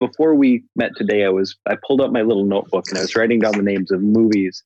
before 0.00 0.34
we 0.34 0.64
met 0.76 0.90
today 0.96 1.24
I 1.24 1.28
was 1.28 1.56
I 1.68 1.76
pulled 1.86 2.00
up 2.00 2.10
my 2.10 2.22
little 2.22 2.44
notebook 2.44 2.86
and 2.88 2.98
I 2.98 3.02
was 3.02 3.14
writing 3.14 3.40
down 3.40 3.52
the 3.52 3.62
names 3.62 3.90
of 3.90 4.02
movies 4.02 4.62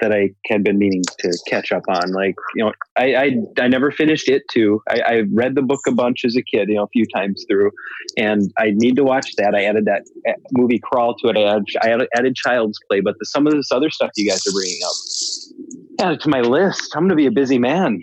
that 0.00 0.12
I 0.12 0.30
had 0.46 0.64
been 0.64 0.78
meaning 0.78 1.02
to 1.20 1.38
catch 1.48 1.72
up 1.72 1.84
on. 1.88 2.12
Like, 2.12 2.34
you 2.54 2.64
know, 2.64 2.72
I 2.96 3.14
I, 3.14 3.30
I 3.60 3.68
never 3.68 3.90
finished 3.90 4.28
it 4.28 4.42
too. 4.50 4.82
I, 4.88 5.00
I 5.00 5.22
read 5.32 5.54
the 5.54 5.62
book 5.62 5.80
a 5.86 5.92
bunch 5.92 6.24
as 6.24 6.36
a 6.36 6.42
kid, 6.42 6.68
you 6.68 6.76
know, 6.76 6.84
a 6.84 6.88
few 6.88 7.06
times 7.06 7.44
through, 7.48 7.70
and 8.16 8.52
I 8.58 8.72
need 8.74 8.96
to 8.96 9.04
watch 9.04 9.34
that. 9.36 9.54
I 9.54 9.64
added 9.64 9.84
that 9.86 10.02
uh, 10.28 10.32
movie 10.52 10.80
Crawl 10.82 11.16
to 11.18 11.28
it. 11.28 11.36
I 11.36 11.42
added, 11.42 11.64
I 11.82 11.88
added, 11.90 12.08
added 12.16 12.36
Child's 12.36 12.78
Play, 12.88 13.00
but 13.00 13.14
the, 13.18 13.26
some 13.26 13.46
of 13.46 13.52
this 13.52 13.70
other 13.70 13.90
stuff 13.90 14.10
you 14.16 14.28
guys 14.28 14.46
are 14.46 14.52
bringing 14.52 14.80
up, 14.84 16.06
add 16.06 16.12
it 16.14 16.20
to 16.22 16.28
my 16.28 16.40
list. 16.40 16.92
I'm 16.94 17.02
going 17.02 17.10
to 17.10 17.16
be 17.16 17.26
a 17.26 17.32
busy 17.32 17.58
man. 17.58 18.02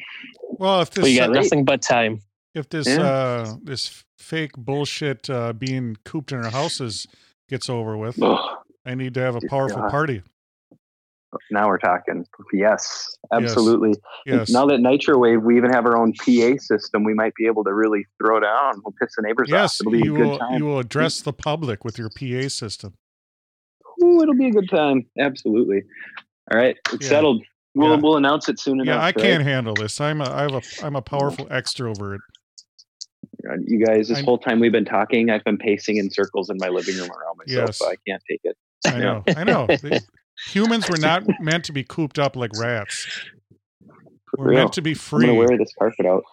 Well, 0.59 0.81
if 0.81 0.95
We 0.95 1.03
this 1.03 1.17
got 1.17 1.31
nothing 1.31 1.65
but 1.65 1.81
time. 1.81 2.21
if 2.53 2.69
this 2.69 2.87
Yeah. 2.87 3.01
uh 3.01 3.55
this 3.63 4.03
fake 4.17 4.53
bullshit 4.57 5.29
uh 5.29 5.53
being 5.53 5.97
cooped 6.05 6.31
in 6.31 6.43
our 6.43 6.51
houses 6.51 7.07
gets 7.49 7.69
over 7.69 7.97
with, 7.97 8.21
Ugh, 8.21 8.39
I 8.85 8.95
need 8.95 9.13
to 9.15 9.21
have 9.21 9.35
a 9.35 9.41
powerful 9.49 9.81
God. 9.81 9.91
party. 9.91 10.21
now 11.49 11.67
we're 11.67 11.77
talking. 11.77 12.25
Yes, 12.53 13.15
absolutely. 13.31 13.93
Yes. 14.25 14.49
Now 14.49 14.65
that 14.67 14.79
Nitro 14.79 15.17
Wave, 15.17 15.41
we 15.41 15.55
even 15.57 15.71
have 15.71 15.85
our 15.85 15.97
own 15.97 16.11
PA 16.13 16.57
system. 16.57 17.03
We 17.05 17.13
might 17.13 17.33
be 17.35 17.45
able 17.45 17.63
to 17.63 17.73
really 17.73 18.05
throw 18.17 18.39
down. 18.41 18.81
We'll 18.83 18.93
piss 19.01 19.15
the 19.15 19.21
neighbors 19.23 19.47
Yes, 19.49 19.79
off. 19.79 19.87
It'll 19.87 19.91
be 19.93 19.99
you 19.99 20.15
a 20.15 20.17
good 20.17 20.27
will. 20.27 20.37
time. 20.39 20.57
You 20.57 20.65
will 20.65 20.79
address 20.79 21.21
the 21.21 21.31
public 21.33 21.85
with 21.85 21.97
your 21.97 22.09
PA 22.09 22.49
system. 22.49 22.95
Ooh, 24.03 24.21
it'll 24.21 24.35
be 24.35 24.47
a 24.47 24.51
good 24.51 24.69
time. 24.69 25.05
Absolutely. 25.19 25.83
All 26.51 26.57
right, 26.59 26.75
it's 26.91 27.03
Yeah. 27.05 27.09
settled. 27.09 27.43
We'll 27.73 27.91
Yeah. 27.91 27.95
we'll 28.01 28.17
announce 28.17 28.49
it 28.49 28.59
soon 28.59 28.81
enough. 28.81 28.87
Yeah, 28.95 28.99
I 29.01 29.05
right? 29.05 29.15
can't 29.17 29.43
handle 29.43 29.73
this. 29.73 30.01
I'm 30.01 30.21
a. 30.21 30.29
I 30.29 30.41
have 30.43 30.53
a. 30.53 30.61
I'm 30.85 30.95
a 30.95 31.01
powerful 31.01 31.45
extrovert. 31.47 32.19
You 33.65 33.83
guys, 33.85 34.07
this 34.09 34.17
I'm- 34.17 34.25
whole 34.25 34.37
time 34.37 34.59
we've 34.59 34.71
been 34.71 34.85
talking, 34.85 35.29
I've 35.29 35.43
been 35.43 35.57
pacing 35.57 35.97
in 35.97 36.09
circles 36.11 36.49
in 36.49 36.57
my 36.59 36.67
living 36.69 36.95
room 36.97 37.09
around 37.09 37.37
myself. 37.37 37.69
Yes. 37.69 37.77
So 37.79 37.87
I 37.89 37.95
can't 38.07 38.21
take 38.29 38.41
it. 38.43 38.57
I 38.85 38.99
know. 38.99 39.23
I 39.35 39.43
know. 39.43 39.67
The- 39.81 40.01
humans 40.47 40.89
were 40.89 40.97
not 40.97 41.23
meant 41.39 41.63
to 41.65 41.71
be 41.71 41.83
cooped 41.83 42.17
up 42.19 42.35
like 42.35 42.51
rats. 42.59 43.07
We're 44.37 44.49
real. 44.49 44.59
meant 44.59 44.73
to 44.73 44.81
be 44.81 44.93
free. 44.93 45.25
I'm 45.25 45.29
free. 45.29 45.37
gonna 45.37 45.47
wear 45.49 45.57
this 45.57 45.73
carpet 45.77 46.05
out. 46.05 46.23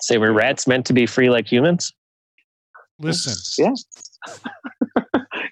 Say 0.00 0.18
were 0.18 0.32
rats 0.32 0.66
meant 0.66 0.86
to 0.86 0.92
be 0.92 1.06
free 1.06 1.30
like 1.30 1.50
humans? 1.50 1.92
Listen. 2.98 3.34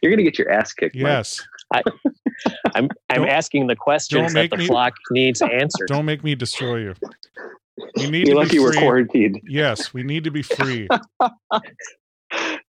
You're 0.02 0.12
gonna 0.12 0.22
get 0.22 0.38
your 0.38 0.50
ass 0.50 0.72
kicked. 0.72 0.94
Mike. 1.74 1.84
Yes. 2.04 2.54
I'm 2.74 2.88
I'm 3.10 3.20
Don't- 3.22 3.28
asking 3.28 3.66
the 3.68 3.76
questions 3.76 4.32
that 4.34 4.50
the 4.50 4.56
me- 4.56 4.66
flock 4.66 4.94
needs 5.10 5.40
answered. 5.42 5.88
Don't 5.88 6.04
make 6.06 6.22
me 6.24 6.34
destroy 6.34 6.78
you. 6.78 6.94
We 7.96 8.08
need 8.10 8.26
You're 8.28 8.34
to 8.36 8.40
lucky 8.40 8.56
be 8.56 8.58
we're 8.60 8.72
free. 8.72 8.80
quarantined. 8.80 9.40
Yes, 9.48 9.92
we 9.94 10.02
need 10.02 10.24
to 10.24 10.30
be 10.30 10.42
free. 10.42 10.88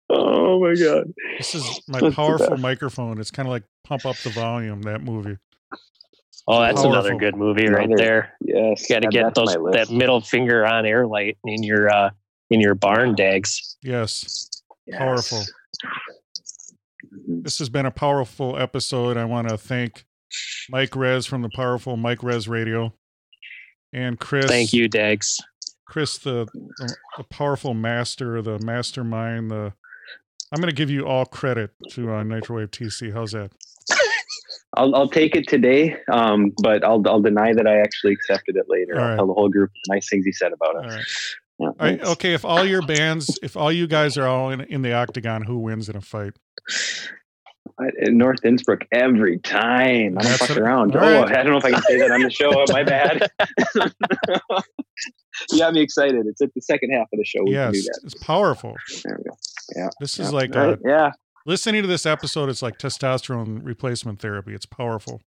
Oh 0.07 0.59
my 0.59 0.75
god. 0.75 1.11
This 1.37 1.55
is 1.55 1.81
my 1.87 1.99
That's 1.99 2.15
powerful 2.15 2.57
microphone. 2.57 3.19
It's 3.19 3.31
kind 3.31 3.47
of 3.47 3.51
like 3.51 3.63
pump 3.83 4.05
up 4.05 4.15
the 4.17 4.29
volume. 4.29 4.83
That 4.83 5.01
movie. 5.01 5.37
Oh, 6.47 6.61
that's 6.61 6.83
another 6.83 7.15
good 7.15 7.35
movie 7.35 7.67
right 7.67 7.89
there. 7.97 8.33
Yes. 8.39 8.85
Got 8.87 9.01
to 9.01 9.07
get 9.07 9.33
those 9.33 9.55
that 9.71 9.89
middle 9.89 10.21
finger 10.21 10.63
on 10.65 10.85
air 10.85 11.07
light 11.07 11.37
in 11.43 11.63
your 11.63 11.89
uh 11.89 12.11
in 12.51 12.61
your 12.61 12.75
barn 12.75 13.15
dags. 13.15 13.77
Yes. 13.81 14.47
Yes. 14.85 14.99
Powerful. 14.99 15.41
Mhm. 17.15 17.43
This 17.43 17.59
has 17.59 17.69
been 17.69 17.85
a 17.85 17.91
powerful 17.91 18.57
episode. 18.57 19.17
I 19.17 19.25
want 19.25 19.49
to 19.49 19.57
thank 19.57 20.05
Mike 20.69 20.95
Rez 20.95 21.25
from 21.25 21.41
the 21.41 21.49
powerful 21.49 21.97
Mike 21.97 22.23
Rez 22.23 22.47
Radio, 22.47 22.93
and 23.93 24.19
Chris. 24.19 24.45
Thank 24.45 24.73
you, 24.73 24.87
Dags. 24.87 25.39
Chris, 25.85 26.17
the 26.17 26.47
the, 27.17 27.23
powerful 27.29 27.73
master, 27.73 28.41
the 28.41 28.59
mastermind. 28.59 29.51
The 29.51 29.73
I'm 30.51 30.61
going 30.61 30.69
to 30.69 30.75
give 30.75 30.89
you 30.89 31.05
all 31.05 31.25
credit 31.25 31.71
to 31.91 32.11
uh, 32.11 32.23
Nitrowave 32.23 32.69
TC. 32.69 33.13
How's 33.13 33.31
that? 33.31 33.51
I'll 34.77 34.95
I'll 34.95 35.09
take 35.09 35.35
it 35.35 35.47
today, 35.47 35.97
um, 36.11 36.51
but 36.61 36.83
I'll 36.83 37.01
I'll 37.07 37.21
deny 37.21 37.53
that 37.53 37.67
I 37.67 37.77
actually 37.77 38.13
accepted 38.13 38.57
it 38.57 38.65
later. 38.67 38.99
All 38.99 39.05
I'll 39.05 39.15
tell 39.17 39.27
the 39.27 39.33
whole 39.33 39.49
group 39.49 39.71
the 39.73 39.93
nice 39.93 40.09
things 40.09 40.25
he 40.25 40.31
said 40.31 40.51
about 40.51 40.75
All 40.75 40.89
it. 40.89 41.05
Right. 41.59 41.59
Yeah, 41.59 41.67
All 41.67 41.73
right. 41.79 42.01
Okay. 42.03 42.33
If 42.33 42.45
all 42.45 42.65
your 42.65 42.81
bands, 42.81 43.37
if 43.43 43.55
all 43.57 43.71
you 43.71 43.87
guys 43.87 44.17
are 44.17 44.27
all 44.27 44.49
in, 44.51 44.61
in 44.61 44.81
the 44.81 44.93
octagon, 44.93 45.43
who 45.43 45.59
wins 45.59 45.89
in 45.89 45.95
a 45.95 46.01
fight? 46.01 46.33
I- 47.79 47.89
in 47.99 48.17
North 48.17 48.45
Innsbruck 48.45 48.85
every 48.91 49.39
time. 49.39 50.17
I 50.17 50.21
don't 50.21 50.23
That's 50.23 50.37
fuck 50.47 50.49
it. 50.51 50.57
around. 50.59 50.95
All 50.95 51.03
Oh, 51.03 51.21
right. 51.23 51.31
I 51.37 51.43
don't 51.43 51.51
know 51.51 51.57
if 51.57 51.65
I 51.65 51.71
can 51.71 51.81
say 51.83 51.97
that 51.99 52.11
on 52.11 52.21
the 52.21 52.29
show. 52.29 52.63
My 52.69 52.83
bad. 52.83 53.29
you 55.51 55.59
got 55.59 55.73
me 55.73 55.81
excited. 55.81 56.25
It's 56.27 56.41
at 56.41 56.53
the 56.53 56.61
second 56.61 56.91
half 56.91 57.07
of 57.11 57.17
the 57.19 57.25
show. 57.25 57.43
We 57.43 57.51
yes, 57.51 57.65
can 57.65 57.73
do 57.73 57.81
that. 57.81 57.99
it's 58.05 58.23
powerful. 58.23 58.75
There 59.03 59.17
we 59.17 59.29
go. 59.29 59.37
Yeah. 59.75 59.89
This 59.99 60.17
yeah. 60.17 60.25
is 60.25 60.33
like 60.33 60.55
Right? 60.55 60.69
uh, 60.73 60.77
yeah. 60.85 61.11
listening 61.45 61.81
to 61.81 61.87
this 61.87 62.05
episode. 62.05 62.49
It's 62.49 62.61
like 62.61 62.77
testosterone 62.77 63.59
replacement 63.63 64.19
therapy. 64.21 64.53
It's 64.53 64.65
powerful. 64.65 65.21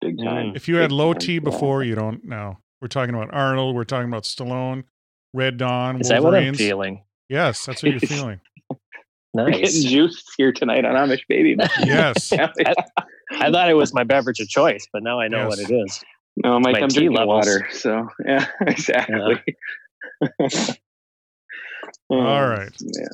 Big 0.00 0.16
time. 0.18 0.52
If 0.56 0.66
you 0.68 0.76
had 0.76 0.92
low 0.92 1.12
time. 1.12 1.20
T 1.20 1.34
Yeah. 1.34 1.40
before, 1.40 1.82
you 1.82 1.94
don't 1.94 2.24
know. 2.24 2.58
We're 2.80 2.88
talking 2.88 3.14
about 3.14 3.34
Arnold. 3.34 3.74
We're 3.74 3.84
talking 3.84 4.08
about 4.08 4.22
Stallone, 4.22 4.84
Red 5.32 5.56
Dawn, 5.56 6.00
Is 6.00 6.08
that 6.08 6.22
what 6.22 6.34
I'm 6.34 6.54
feeling? 6.54 7.02
Yes, 7.28 7.64
that's 7.66 7.82
what 7.82 7.92
you're 7.92 8.00
feeling. 8.08 8.40
We're 9.32 9.46
getting 9.50 9.62
Nice. 9.62 9.84
juiced 9.84 10.32
here 10.36 10.52
tonight 10.52 10.84
on 10.84 10.94
Amish 10.96 11.20
Baby. 11.28 11.56
Yes. 11.84 12.32
Yeah. 12.32 12.48
I 13.32 13.50
thought 13.52 13.70
it 13.70 13.74
was 13.74 13.94
my 13.94 14.02
beverage 14.02 14.40
of 14.40 14.48
choice, 14.48 14.86
but 14.92 15.04
now 15.04 15.20
I 15.20 15.28
know 15.28 15.46
what 15.46 15.60
it 15.60 15.70
is. 15.70 16.02
No, 16.42 16.58
Mike, 16.58 16.72
My 16.74 16.80
I'm 16.80 16.88
tea 16.88 17.00
drinking 17.06 17.16
levels. 17.16 17.46
water. 17.46 17.68
So 17.70 18.08
yeah, 18.26 18.46
exactly. 18.62 19.40
Uh-huh. 20.20 20.74
Oh, 22.10 22.18
All 22.18 22.48
right. 22.48 22.72
man. 22.82 23.08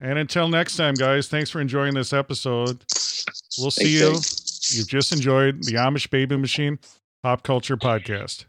And 0.00 0.18
until 0.18 0.48
next 0.48 0.76
time, 0.76 0.94
guys, 0.94 1.28
thanks 1.28 1.48
for 1.50 1.60
enjoying 1.62 1.94
this 1.94 2.12
episode. 2.12 2.84
We'll 3.58 3.70
see 3.70 3.98
Thanks, 4.00 4.70
you. 4.72 4.78
You've 4.78 4.88
just 4.88 5.12
enjoyed 5.12 5.64
the 5.64 5.72
Amish 5.74 6.10
Baby 6.10 6.36
Machine 6.36 6.78
Pop 7.22 7.42
Culture 7.42 7.76
Podcast. 7.78 8.44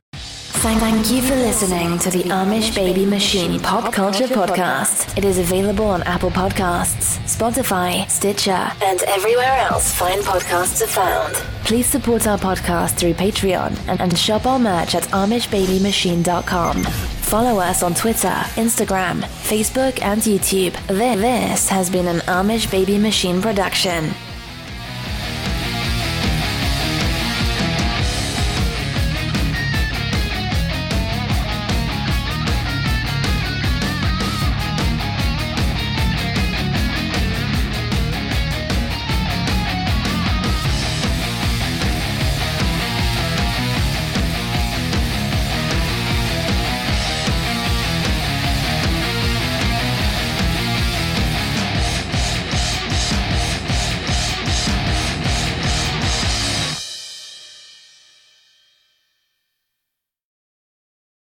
Thank 0.61 1.09
you 1.09 1.21
for 1.21 1.35
listening 1.35 1.97
to 1.99 2.09
the 2.09 2.23
Amish 2.23 2.75
Baby 2.75 3.05
Machine 3.05 3.61
Pop 3.61 3.93
Culture 3.93 4.25
Podcast. 4.25 5.17
It 5.17 5.23
is 5.23 5.37
available 5.39 5.85
on 5.85 6.03
Apple 6.03 6.31
Podcasts, 6.31 7.17
Spotify, 7.19 8.09
Stitcher, 8.09 8.69
and 8.81 9.01
everywhere 9.03 9.57
else 9.57 9.93
fine 9.95 10.19
podcasts 10.19 10.81
are 10.81 10.87
found. 10.87 11.33
Please 11.63 11.85
support 11.87 12.27
our 12.27 12.37
podcast 12.37 12.97
through 12.97 13.13
Patreon 13.13 13.73
and, 13.87 14.17
shop 14.17 14.45
our 14.45 14.59
merch 14.59 14.95
at 14.95 15.03
AmishBabyMachine.com. 15.03 16.83
Follow 16.83 17.61
us 17.61 17.81
on 17.81 17.93
Twitter, 17.93 18.35
Instagram, 18.57 19.21
Facebook, 19.47 20.01
and 20.01 20.21
YouTube. 20.21 20.73
This 20.87 21.69
has 21.69 21.89
been 21.89 22.07
an 22.07 22.17
Amish 22.27 22.69
Baby 22.69 22.97
Machine 22.97 23.41
production. 23.41 24.13